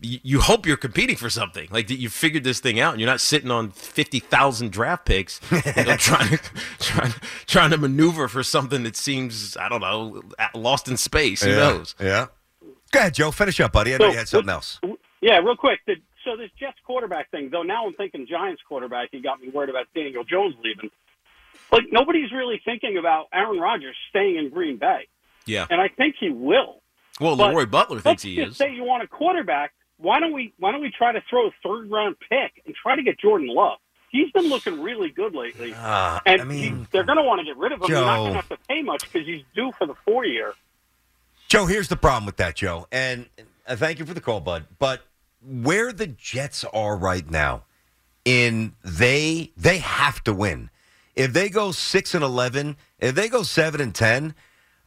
You, 0.00 0.18
you 0.22 0.40
hope 0.40 0.66
you're 0.66 0.76
competing 0.76 1.16
for 1.16 1.30
something 1.30 1.68
like 1.70 1.86
that. 1.88 1.98
You 1.98 2.08
figured 2.10 2.44
this 2.44 2.60
thing 2.60 2.78
out, 2.78 2.92
and 2.92 3.00
you're 3.00 3.08
not 3.08 3.20
sitting 3.20 3.50
on 3.50 3.70
fifty 3.70 4.18
thousand 4.20 4.70
draft 4.72 5.06
picks, 5.06 5.40
you 5.50 5.84
know, 5.84 5.96
trying 5.98 6.28
to 6.36 6.38
trying 6.78 7.14
trying 7.46 7.70
to 7.70 7.78
maneuver 7.78 8.28
for 8.28 8.42
something 8.42 8.82
that 8.82 8.96
seems 8.96 9.56
I 9.56 9.68
don't 9.68 9.80
know 9.80 10.22
lost 10.54 10.88
in 10.88 10.96
space. 10.96 11.42
Who 11.42 11.50
yeah. 11.50 11.56
knows? 11.56 11.94
Yeah. 12.00 12.26
Go 12.94 13.00
ahead, 13.00 13.14
Joe. 13.14 13.30
Finish 13.30 13.60
up, 13.60 13.72
buddy. 13.72 13.94
I 13.94 13.98
know 13.98 14.06
So, 14.06 14.10
you 14.12 14.18
had 14.18 14.28
something 14.28 14.50
else. 14.50 14.80
Yeah, 15.20 15.38
real 15.38 15.56
quick. 15.56 15.80
The, 15.86 15.94
so 16.24 16.36
this 16.36 16.50
Jets 16.58 16.78
quarterback 16.86 17.30
thing, 17.30 17.50
though, 17.50 17.62
now 17.62 17.86
I'm 17.86 17.92
thinking 17.94 18.26
Giants 18.26 18.62
quarterback. 18.68 19.08
He 19.12 19.20
got 19.20 19.40
me 19.40 19.48
worried 19.50 19.70
about 19.70 19.86
Daniel 19.94 20.24
Jones 20.24 20.54
leaving. 20.62 20.90
Like 21.72 21.84
nobody's 21.90 22.30
really 22.32 22.60
thinking 22.64 22.96
about 22.98 23.26
Aaron 23.32 23.58
Rodgers 23.58 23.96
staying 24.10 24.36
in 24.36 24.50
Green 24.50 24.76
Bay, 24.76 25.08
Yeah. 25.46 25.66
and 25.70 25.80
I 25.80 25.88
think 25.88 26.16
he 26.20 26.30
will. 26.30 26.82
Well, 27.20 27.36
But 27.36 27.52
LeRoy 27.54 27.70
Butler 27.70 28.00
thinks 28.00 28.22
he 28.22 28.40
is. 28.40 28.56
say 28.56 28.72
you 28.72 28.84
want 28.84 29.02
a 29.02 29.06
quarterback. 29.08 29.72
Why 29.96 30.20
don't 30.20 30.32
we? 30.32 30.52
Why 30.58 30.72
don't 30.72 30.82
we 30.82 30.90
try 30.90 31.12
to 31.12 31.22
throw 31.30 31.46
a 31.46 31.50
third 31.64 31.90
round 31.90 32.16
pick 32.28 32.62
and 32.66 32.74
try 32.74 32.96
to 32.96 33.02
get 33.02 33.18
Jordan 33.18 33.48
Love? 33.48 33.78
He's 34.10 34.30
been 34.32 34.48
looking 34.48 34.82
really 34.82 35.10
good 35.10 35.34
lately, 35.34 35.72
Uh, 35.74 36.20
and 36.26 36.40
I 36.42 36.44
mean, 36.44 36.78
he, 36.80 36.86
they're 36.92 37.02
going 37.04 37.18
to 37.18 37.24
want 37.24 37.40
to 37.40 37.44
get 37.44 37.56
rid 37.56 37.72
of 37.72 37.80
him. 37.80 37.88
They're 37.90 38.00
not 38.04 38.16
going 38.18 38.30
to 38.32 38.36
have 38.36 38.48
to 38.50 38.58
pay 38.68 38.82
much 38.82 39.10
because 39.10 39.26
he's 39.26 39.42
due 39.56 39.72
for 39.72 39.86
the 39.86 39.94
four 40.04 40.24
year. 40.24 40.54
Joe, 41.48 41.66
here's 41.66 41.88
the 41.88 41.96
problem 41.96 42.26
with 42.26 42.36
that, 42.38 42.56
Joe. 42.56 42.86
And 42.90 43.26
uh, 43.66 43.76
thank 43.76 43.98
you 43.98 44.06
for 44.06 44.14
the 44.14 44.20
call, 44.20 44.40
bud. 44.40 44.64
But 44.78 45.02
where 45.46 45.92
the 45.92 46.06
Jets 46.06 46.64
are 46.64 46.96
right 46.96 47.28
now, 47.30 47.64
in 48.24 48.74
they 48.82 49.52
they 49.56 49.78
have 49.78 50.24
to 50.24 50.32
win. 50.32 50.70
If 51.14 51.32
they 51.32 51.48
go 51.48 51.70
six 51.72 52.14
and 52.14 52.24
eleven, 52.24 52.76
if 52.98 53.14
they 53.14 53.28
go 53.28 53.42
seven 53.42 53.80
and 53.80 53.94
ten, 53.94 54.34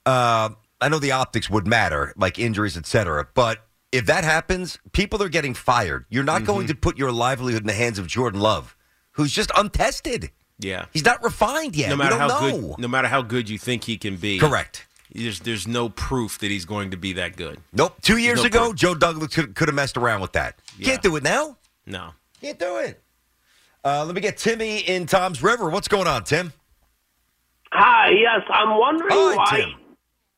uh, 0.05 0.49
I 0.82 0.89
know 0.89 0.99
the 0.99 1.12
optics 1.12 1.49
would 1.49 1.68
matter, 1.68 2.14
like 2.18 2.39
injuries, 2.39 2.76
etc. 2.76 3.28
But 3.34 3.66
if 3.91 4.08
that 4.08 4.24
happens, 4.24 4.80
people 4.91 5.22
are 5.24 5.30
getting 5.30 5.53
fired. 5.53 6.05
You're 6.10 6.24
not 6.24 6.43
going 6.43 6.62
Mm-hmm. 6.62 6.68
to 6.74 6.76
put 6.76 6.97
your 6.97 7.12
livelihood 7.12 7.62
in 7.62 7.68
the 7.68 7.74
hands 7.74 7.99
of 7.99 8.08
Jordan 8.08 8.41
Love, 8.41 8.76
who's 9.12 9.32
just 9.32 9.51
untested. 9.55 10.32
Yeah. 10.60 10.86
He's 10.91 11.05
not 11.05 11.24
refined 11.24 11.76
yet. 11.76 11.89
No 11.89 11.95
matter 11.95 12.18
how 12.18 12.28
know. 12.28 12.39
good, 12.51 12.80
no 12.80 12.88
matter 12.88 13.08
how 13.08 13.22
good 13.22 13.47
you 13.47 13.60
think 13.60 13.84
he 13.84 13.97
can 13.97 14.16
be, 14.18 14.39
Correct. 14.39 14.86
There's 15.14 15.39
there's 15.39 15.68
no 15.68 15.89
proof 15.89 16.39
that 16.39 16.51
he's 16.51 16.66
going 16.66 16.91
to 16.91 16.97
be 16.97 17.14
that 17.14 17.36
good. 17.38 17.60
Nope. 17.74 17.95
Two 18.01 18.18
years 18.18 18.41
no 18.41 18.45
ago, 18.45 18.66
proof. 18.68 18.76
Joe 18.76 18.95
Douglas 18.95 19.34
could, 19.34 19.55
could 19.55 19.68
have 19.68 19.76
messed 19.76 19.97
around 19.97 20.22
with 20.22 20.34
that. 20.34 20.60
Can't 20.82 21.01
do 21.01 21.16
it 21.16 21.24
now. 21.24 21.58
No. 21.86 22.12
Can't 22.41 22.60
do 22.60 22.78
it. 22.78 23.01
Uh, 23.84 24.03
let 24.05 24.14
me 24.14 24.22
get 24.22 24.38
Timmy 24.38 24.80
in 24.80 25.05
Toms 25.05 25.41
River. 25.41 25.70
What's 25.70 25.88
going 25.88 26.08
on, 26.08 26.24
Tim? 26.26 26.51
Hi, 27.72 28.10
yes, 28.10 28.41
I'm 28.49 28.78
wondering 28.78 29.12
Hi, 29.12 29.36
why 29.36 29.58
Tim. 29.58 29.70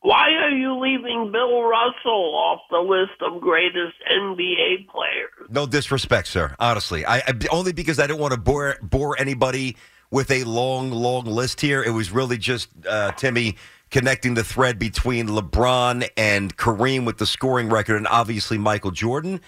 why 0.00 0.30
are 0.30 0.50
you 0.50 0.78
leaving 0.78 1.30
Bill 1.32 1.62
Russell 1.62 2.34
off 2.34 2.60
the 2.70 2.78
list 2.78 3.20
of 3.20 3.40
greatest 3.40 3.94
NBA 4.10 4.88
players? 4.88 5.48
No 5.48 5.66
disrespect, 5.66 6.28
sir. 6.28 6.54
Honestly, 6.58 7.04
I, 7.04 7.18
I 7.18 7.34
only 7.50 7.72
because 7.72 7.98
I 7.98 8.06
didn't 8.06 8.20
want 8.20 8.34
to 8.34 8.40
bore 8.40 8.76
bore 8.82 9.18
anybody 9.18 9.76
with 10.10 10.30
a 10.30 10.44
long, 10.44 10.90
long 10.90 11.24
list 11.24 11.60
here. 11.60 11.82
It 11.82 11.90
was 11.90 12.10
really 12.10 12.38
just 12.38 12.68
uh, 12.88 13.12
Timmy 13.12 13.56
connecting 13.90 14.34
the 14.34 14.44
thread 14.44 14.78
between 14.78 15.28
LeBron 15.28 16.08
and 16.16 16.56
Kareem 16.56 17.04
with 17.04 17.18
the 17.18 17.26
scoring 17.26 17.68
record, 17.68 17.96
and 17.96 18.06
obviously 18.08 18.58
Michael 18.58 18.90
Jordan. 18.90 19.40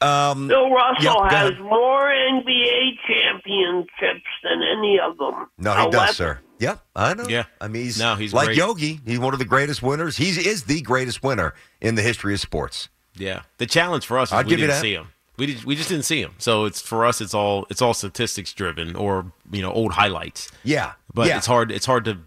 Um, 0.00 0.48
Bill 0.48 0.70
Russell 0.70 1.04
yeah, 1.04 1.30
has 1.30 1.58
more 1.60 2.08
NBA 2.10 2.96
championships 3.06 4.26
than 4.42 4.60
any 4.62 4.98
of 4.98 5.16
them. 5.18 5.48
No, 5.58 5.74
he 5.74 5.90
does, 5.90 6.16
sir. 6.16 6.40
Yep, 6.58 6.80
I 6.94 7.14
know. 7.14 7.26
Yeah. 7.28 7.44
I 7.60 7.68
mean, 7.68 7.84
he's, 7.84 7.98
No, 7.98 8.14
he's 8.14 8.32
like 8.32 8.46
great. 8.46 8.56
Yogi. 8.58 9.00
He's 9.04 9.18
one 9.18 9.32
of 9.32 9.38
the 9.38 9.44
greatest 9.44 9.82
winners. 9.82 10.16
He 10.16 10.28
is 10.30 10.64
the 10.64 10.80
greatest 10.80 11.22
winner 11.22 11.54
in 11.80 11.94
the 11.96 12.02
history 12.02 12.34
of 12.34 12.40
sports. 12.40 12.88
Yeah. 13.16 13.42
The 13.58 13.66
challenge 13.66 14.06
for 14.06 14.18
us 14.18 14.28
is 14.28 14.32
I'll 14.32 14.44
we 14.44 14.50
give 14.50 14.60
you 14.60 14.66
didn't 14.66 14.76
that. 14.76 14.82
see 14.82 14.94
him. 14.94 15.08
We 15.38 15.46
did, 15.46 15.64
we 15.64 15.74
just 15.76 15.88
didn't 15.88 16.04
see 16.04 16.20
him. 16.20 16.34
So 16.38 16.64
it's 16.66 16.80
for 16.80 17.04
us. 17.04 17.20
It's 17.20 17.34
all 17.34 17.66
it's 17.70 17.82
all 17.82 17.94
statistics 17.94 18.52
driven 18.52 18.94
or 18.94 19.26
you 19.50 19.62
know 19.62 19.72
old 19.72 19.92
highlights. 19.92 20.52
Yeah, 20.62 20.92
But 21.14 21.26
yeah. 21.28 21.38
it's 21.38 21.46
hard. 21.46 21.72
It's 21.72 21.86
hard 21.86 22.04
to 22.04 22.18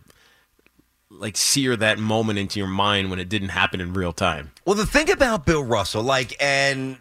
like 1.20 1.38
sear 1.38 1.76
that 1.78 1.98
moment 2.00 2.40
into 2.40 2.60
your 2.60 2.68
mind 2.68 3.10
when 3.10 3.20
it 3.20 3.30
didn't 3.30 3.50
happen 3.50 3.82
in 3.82 3.94
real 3.94 4.14
time. 4.14 4.52
Well, 4.66 4.76
the 4.76 4.86
thing 4.86 5.10
about 5.12 5.46
Bill 5.46 5.64
Russell, 5.64 6.04
like, 6.04 6.36
and 6.42 6.98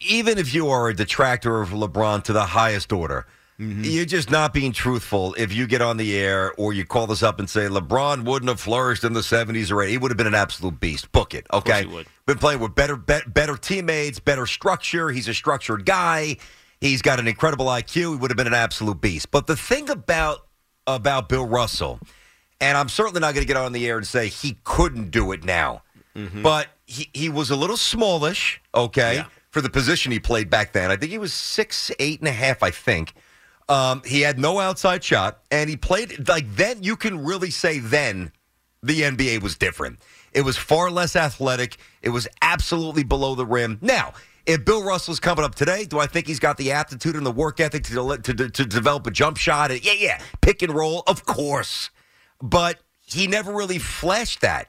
even 0.00 0.38
if 0.38 0.52
you 0.54 0.68
are 0.68 0.88
a 0.88 0.94
detractor 0.94 1.60
of 1.60 1.70
LeBron 1.70 2.24
to 2.24 2.32
the 2.32 2.46
highest 2.46 2.92
order, 2.92 3.26
Mm-hmm. 3.60 3.84
you're 3.84 4.06
just 4.06 4.30
not 4.30 4.52
being 4.54 4.72
truthful 4.72 5.34
if 5.34 5.52
you 5.52 5.66
get 5.68 5.82
on 5.82 5.98
the 5.98 6.16
air 6.16 6.52
or 6.56 6.72
you 6.72 6.84
call 6.86 7.06
this 7.06 7.22
up 7.22 7.38
and 7.38 7.48
say 7.48 7.66
LeBron 7.68 8.24
wouldn't 8.24 8.48
have 8.48 8.58
flourished 8.58 9.04
in 9.04 9.12
the 9.12 9.20
70s 9.20 9.70
or 9.70 9.76
80s. 9.76 9.88
He 9.90 9.98
would 9.98 10.10
have 10.10 10.16
been 10.16 10.26
an 10.26 10.34
absolute 10.34 10.80
beast. 10.80 11.12
Book 11.12 11.32
it, 11.34 11.46
okay? 11.52 11.86
Been 12.26 12.38
playing 12.38 12.58
with 12.60 12.74
better, 12.74 12.96
be- 12.96 13.20
better 13.26 13.56
teammates, 13.56 14.18
better 14.18 14.46
structure. 14.46 15.10
He's 15.10 15.28
a 15.28 15.34
structured 15.34 15.84
guy. 15.84 16.38
He's 16.80 17.02
got 17.02 17.20
an 17.20 17.28
incredible 17.28 17.66
IQ. 17.66 17.94
He 17.94 18.06
would 18.16 18.30
have 18.30 18.36
been 18.38 18.46
an 18.48 18.54
absolute 18.54 19.00
beast. 19.02 19.30
But 19.30 19.46
the 19.46 19.54
thing 19.54 19.90
about 19.90 20.46
about 20.86 21.28
Bill 21.28 21.46
Russell, 21.46 22.00
and 22.62 22.78
I'm 22.78 22.88
certainly 22.88 23.20
not 23.20 23.34
going 23.34 23.42
to 23.46 23.48
get 23.52 23.56
on 23.56 23.72
the 23.72 23.86
air 23.86 23.98
and 23.98 24.06
say 24.06 24.28
he 24.28 24.56
couldn't 24.64 25.10
do 25.10 25.32
it 25.32 25.44
now, 25.44 25.82
but 26.42 26.68
he, 26.86 27.08
he 27.12 27.28
was 27.28 27.50
a 27.50 27.56
little 27.56 27.76
smallish, 27.76 28.60
okay, 28.74 29.16
for 29.50 29.60
the 29.60 29.68
position 29.70 30.12
he 30.12 30.18
played 30.20 30.48
back 30.48 30.72
then. 30.72 30.90
I 30.90 30.96
think 30.96 31.10
he 31.10 31.18
was 31.18 31.32
six, 31.34 31.90
eight 31.98 32.20
and 32.20 32.28
a 32.28 32.32
half, 32.32 32.62
I 32.62 32.70
think. 32.70 33.14
Um, 33.68 34.02
he 34.04 34.20
had 34.20 34.38
no 34.38 34.58
outside 34.60 35.02
shot, 35.02 35.40
and 35.50 35.68
he 35.68 35.76
played 35.76 36.28
like 36.28 36.46
then. 36.56 36.82
You 36.82 36.96
can 36.96 37.24
really 37.24 37.50
say 37.50 37.78
then 37.78 38.32
the 38.82 39.02
NBA 39.02 39.42
was 39.42 39.56
different. 39.56 40.00
It 40.32 40.42
was 40.42 40.56
far 40.56 40.90
less 40.90 41.16
athletic. 41.16 41.76
It 42.02 42.10
was 42.10 42.28
absolutely 42.42 43.04
below 43.04 43.34
the 43.34 43.46
rim. 43.46 43.78
Now, 43.80 44.12
if 44.46 44.64
Bill 44.64 44.82
Russell's 44.82 45.20
coming 45.20 45.44
up 45.44 45.54
today, 45.54 45.84
do 45.84 45.98
I 45.98 46.06
think 46.06 46.26
he's 46.26 46.40
got 46.40 46.56
the 46.56 46.72
aptitude 46.72 47.16
and 47.16 47.24
the 47.24 47.30
work 47.32 47.60
ethic 47.60 47.84
to, 47.84 48.18
to, 48.18 48.48
to 48.50 48.64
develop 48.66 49.06
a 49.06 49.10
jump 49.10 49.36
shot? 49.36 49.70
Yeah, 49.84 49.92
yeah. 49.92 50.20
Pick 50.40 50.62
and 50.62 50.74
roll, 50.74 51.04
of 51.06 51.24
course. 51.24 51.90
But 52.42 52.78
he 53.06 53.26
never 53.28 53.52
really 53.52 53.78
flashed 53.78 54.40
that 54.40 54.68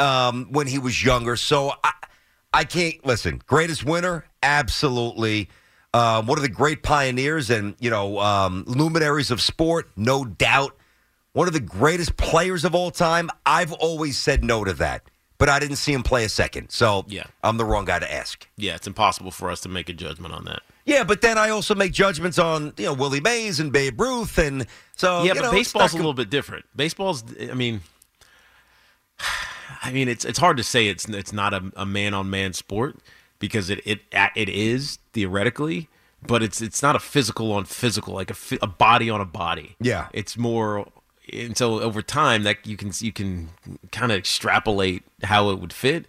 um, 0.00 0.46
when 0.50 0.66
he 0.66 0.78
was 0.78 1.04
younger. 1.04 1.36
So 1.36 1.72
I, 1.84 1.92
I 2.52 2.64
can't 2.64 3.04
listen. 3.04 3.42
Greatest 3.46 3.84
winner, 3.84 4.24
absolutely. 4.42 5.48
Uh, 5.92 6.22
one 6.22 6.38
of 6.38 6.42
the 6.42 6.48
great 6.48 6.82
pioneers 6.82 7.50
and 7.50 7.76
you 7.78 7.90
know 7.90 8.18
um, 8.18 8.64
luminaries 8.66 9.30
of 9.30 9.40
sport, 9.40 9.90
no 9.96 10.24
doubt. 10.24 10.76
One 11.34 11.46
of 11.48 11.52
the 11.52 11.60
greatest 11.60 12.16
players 12.16 12.64
of 12.64 12.74
all 12.74 12.90
time. 12.90 13.28
I've 13.44 13.72
always 13.72 14.16
said 14.18 14.44
no 14.44 14.64
to 14.64 14.72
that, 14.74 15.02
but 15.38 15.48
I 15.48 15.58
didn't 15.58 15.76
see 15.76 15.92
him 15.92 16.02
play 16.04 16.24
a 16.24 16.28
second, 16.28 16.70
so 16.70 17.04
Yeah. 17.08 17.24
I'm 17.42 17.56
the 17.56 17.64
wrong 17.64 17.84
guy 17.84 17.98
to 17.98 18.12
ask. 18.12 18.46
Yeah, 18.56 18.76
it's 18.76 18.86
impossible 18.86 19.30
for 19.32 19.50
us 19.50 19.60
to 19.62 19.68
make 19.68 19.88
a 19.88 19.92
judgment 19.92 20.32
on 20.32 20.44
that. 20.44 20.62
Yeah, 20.84 21.04
but 21.04 21.22
then 21.22 21.38
I 21.38 21.48
also 21.48 21.74
make 21.74 21.92
judgments 21.92 22.38
on 22.38 22.74
you 22.76 22.86
know 22.86 22.92
Willie 22.92 23.20
Mays 23.20 23.58
and 23.58 23.72
Babe 23.72 23.98
Ruth, 24.00 24.38
and 24.38 24.66
so 24.96 25.22
yeah, 25.22 25.28
you 25.28 25.34
but 25.34 25.42
know, 25.42 25.48
it's 25.48 25.72
baseball's 25.72 25.94
a 25.94 25.96
little 25.96 26.14
bit 26.14 26.28
different. 26.30 26.66
Baseball's, 26.76 27.24
I 27.40 27.54
mean, 27.54 27.80
I 29.82 29.92
mean, 29.92 30.08
it's 30.08 30.24
it's 30.24 30.38
hard 30.38 30.56
to 30.58 30.62
say 30.62 30.88
it's 30.88 31.08
it's 31.08 31.32
not 31.32 31.54
a, 31.54 31.72
a 31.76 31.86
man 31.86 32.14
on 32.14 32.28
man 32.30 32.52
sport 32.52 32.96
because 33.38 33.70
it 33.70 33.80
it 33.84 34.00
it 34.34 34.48
is 34.48 34.98
theoretically, 35.12 35.88
but 36.26 36.42
it's 36.42 36.60
it's 36.60 36.82
not 36.82 36.96
a 36.96 37.00
physical 37.00 37.52
on 37.52 37.64
physical 37.64 38.14
like 38.14 38.30
a, 38.30 38.36
a 38.62 38.66
body 38.66 39.10
on 39.10 39.20
a 39.20 39.26
body. 39.26 39.76
Yeah. 39.80 40.08
it's 40.12 40.36
more. 40.36 40.86
And 41.32 41.56
so 41.56 41.80
over 41.80 42.02
time, 42.02 42.42
that 42.42 42.66
you 42.66 42.76
can 42.76 42.92
you 42.98 43.12
can 43.12 43.48
kind 43.92 44.12
of 44.12 44.18
extrapolate 44.18 45.04
how 45.22 45.48
it 45.50 45.58
would 45.58 45.72
fit. 45.72 46.04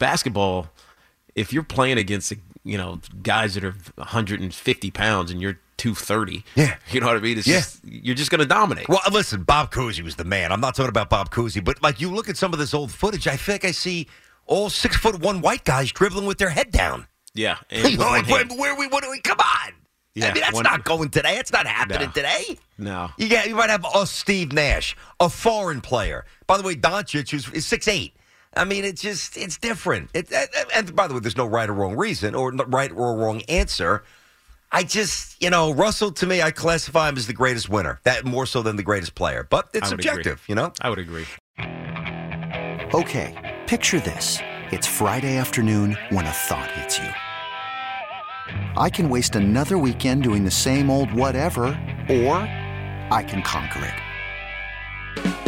Basketball, 0.00 0.70
if 1.36 1.52
you're 1.52 1.62
playing 1.62 1.98
against 1.98 2.32
you 2.64 2.76
know 2.78 3.00
guys 3.22 3.54
that 3.54 3.64
are 3.64 3.74
150 3.96 4.90
pounds 4.90 5.30
and 5.30 5.40
you're 5.40 5.58
230, 5.76 6.44
yeah, 6.56 6.76
you 6.90 7.00
know 7.00 7.06
what 7.06 7.16
I 7.16 7.20
mean. 7.20 7.38
It's 7.38 7.46
Yeah. 7.46 7.58
just 7.58 7.80
you're 7.84 8.14
just 8.16 8.30
going 8.30 8.40
to 8.40 8.46
dominate. 8.46 8.88
Well, 8.88 9.00
listen, 9.12 9.42
Bob 9.44 9.70
Cousy 9.72 10.02
was 10.02 10.16
the 10.16 10.24
man. 10.24 10.50
I'm 10.52 10.60
not 10.60 10.74
talking 10.74 10.88
about 10.88 11.08
Bob 11.10 11.30
Cousy, 11.30 11.62
but 11.62 11.82
like 11.82 12.00
you 12.00 12.10
look 12.12 12.28
at 12.28 12.36
some 12.36 12.52
of 12.52 12.58
this 12.58 12.74
old 12.74 12.90
footage, 12.90 13.26
I 13.28 13.36
feel 13.36 13.54
like 13.54 13.64
I 13.64 13.70
see 13.70 14.08
all 14.46 14.70
six 14.70 14.96
foot 14.96 15.20
one 15.20 15.40
white 15.40 15.64
guys 15.64 15.92
dribbling 15.92 16.26
with 16.26 16.38
their 16.38 16.50
head 16.50 16.70
down. 16.70 17.06
Yeah, 17.34 17.58
and 17.70 17.88
You 17.90 17.98
know, 17.98 18.06
like, 18.06 18.26
where, 18.28 18.44
where 18.46 18.74
we, 18.76 18.86
what 18.88 19.04
do 19.04 19.10
we, 19.10 19.20
come 19.20 19.38
on. 19.38 19.72
Yeah, 20.14 20.30
I 20.30 20.32
mean, 20.34 20.42
that's 20.42 20.54
one- 20.54 20.64
not 20.64 20.82
going 20.84 21.10
today. 21.10 21.36
It's 21.36 21.52
not 21.52 21.66
happening 21.66 22.06
No. 22.08 22.12
today. 22.12 22.58
No. 22.76 23.10
You 23.18 23.28
got, 23.28 23.48
you 23.48 23.54
might 23.54 23.70
have 23.70 23.84
a 23.94 24.04
Steve 24.06 24.52
Nash, 24.52 24.96
a 25.20 25.28
foreign 25.28 25.80
player. 25.80 26.24
By 26.48 26.56
the 26.56 26.64
way, 26.64 26.74
Doncic 26.74 27.30
who's 27.30 27.48
is 27.52 27.66
six 27.66 27.86
eight. 27.86 28.14
I 28.56 28.64
mean, 28.64 28.84
it's 28.84 29.00
just 29.02 29.36
it's 29.36 29.56
different. 29.58 30.10
It, 30.14 30.32
and- 30.32 30.48
and 30.74 30.96
by 30.96 31.06
the 31.06 31.14
way, 31.14 31.20
there's 31.20 31.36
no 31.36 31.46
right 31.46 31.68
or 31.68 31.74
wrong 31.74 31.96
reason 31.96 32.34
or 32.34 32.50
right 32.52 32.90
or 32.90 33.16
wrong 33.16 33.42
answer. 33.48 34.02
I 34.70 34.82
just, 34.82 35.42
you 35.42 35.48
know, 35.48 35.72
Russell 35.72 36.10
to 36.12 36.26
me, 36.26 36.42
I 36.42 36.50
classify 36.50 37.08
him 37.08 37.16
as 37.16 37.26
the 37.26 37.32
greatest 37.32 37.68
winner. 37.70 38.00
That 38.04 38.24
more 38.26 38.44
so 38.46 38.60
than 38.62 38.76
the 38.76 38.82
greatest 38.82 39.14
player, 39.14 39.46
but 39.48 39.68
it's 39.72 39.88
I 39.88 39.90
would 39.94 40.00
agree. 40.00 40.10
subjective. 40.24 40.44
You 40.48 40.54
know, 40.56 40.72
I 40.80 40.90
would 40.90 40.98
agree. 40.98 41.26
Okay, 42.94 43.60
picture 43.66 44.00
this. 44.00 44.38
It's 44.70 44.86
Friday 44.86 45.36
afternoon 45.36 45.96
when 46.10 46.26
a 46.26 46.30
thought 46.32 46.70
hits 46.72 46.98
you. 46.98 47.08
I 48.76 48.90
can 48.90 49.08
waste 49.08 49.36
another 49.36 49.78
weekend 49.78 50.22
doing 50.22 50.44
the 50.44 50.50
same 50.50 50.90
old 50.90 51.12
whatever, 51.12 51.66
or 52.08 52.36
I 53.10 53.24
can 53.26 53.42
conquer 53.42 53.84
it. 53.84 55.47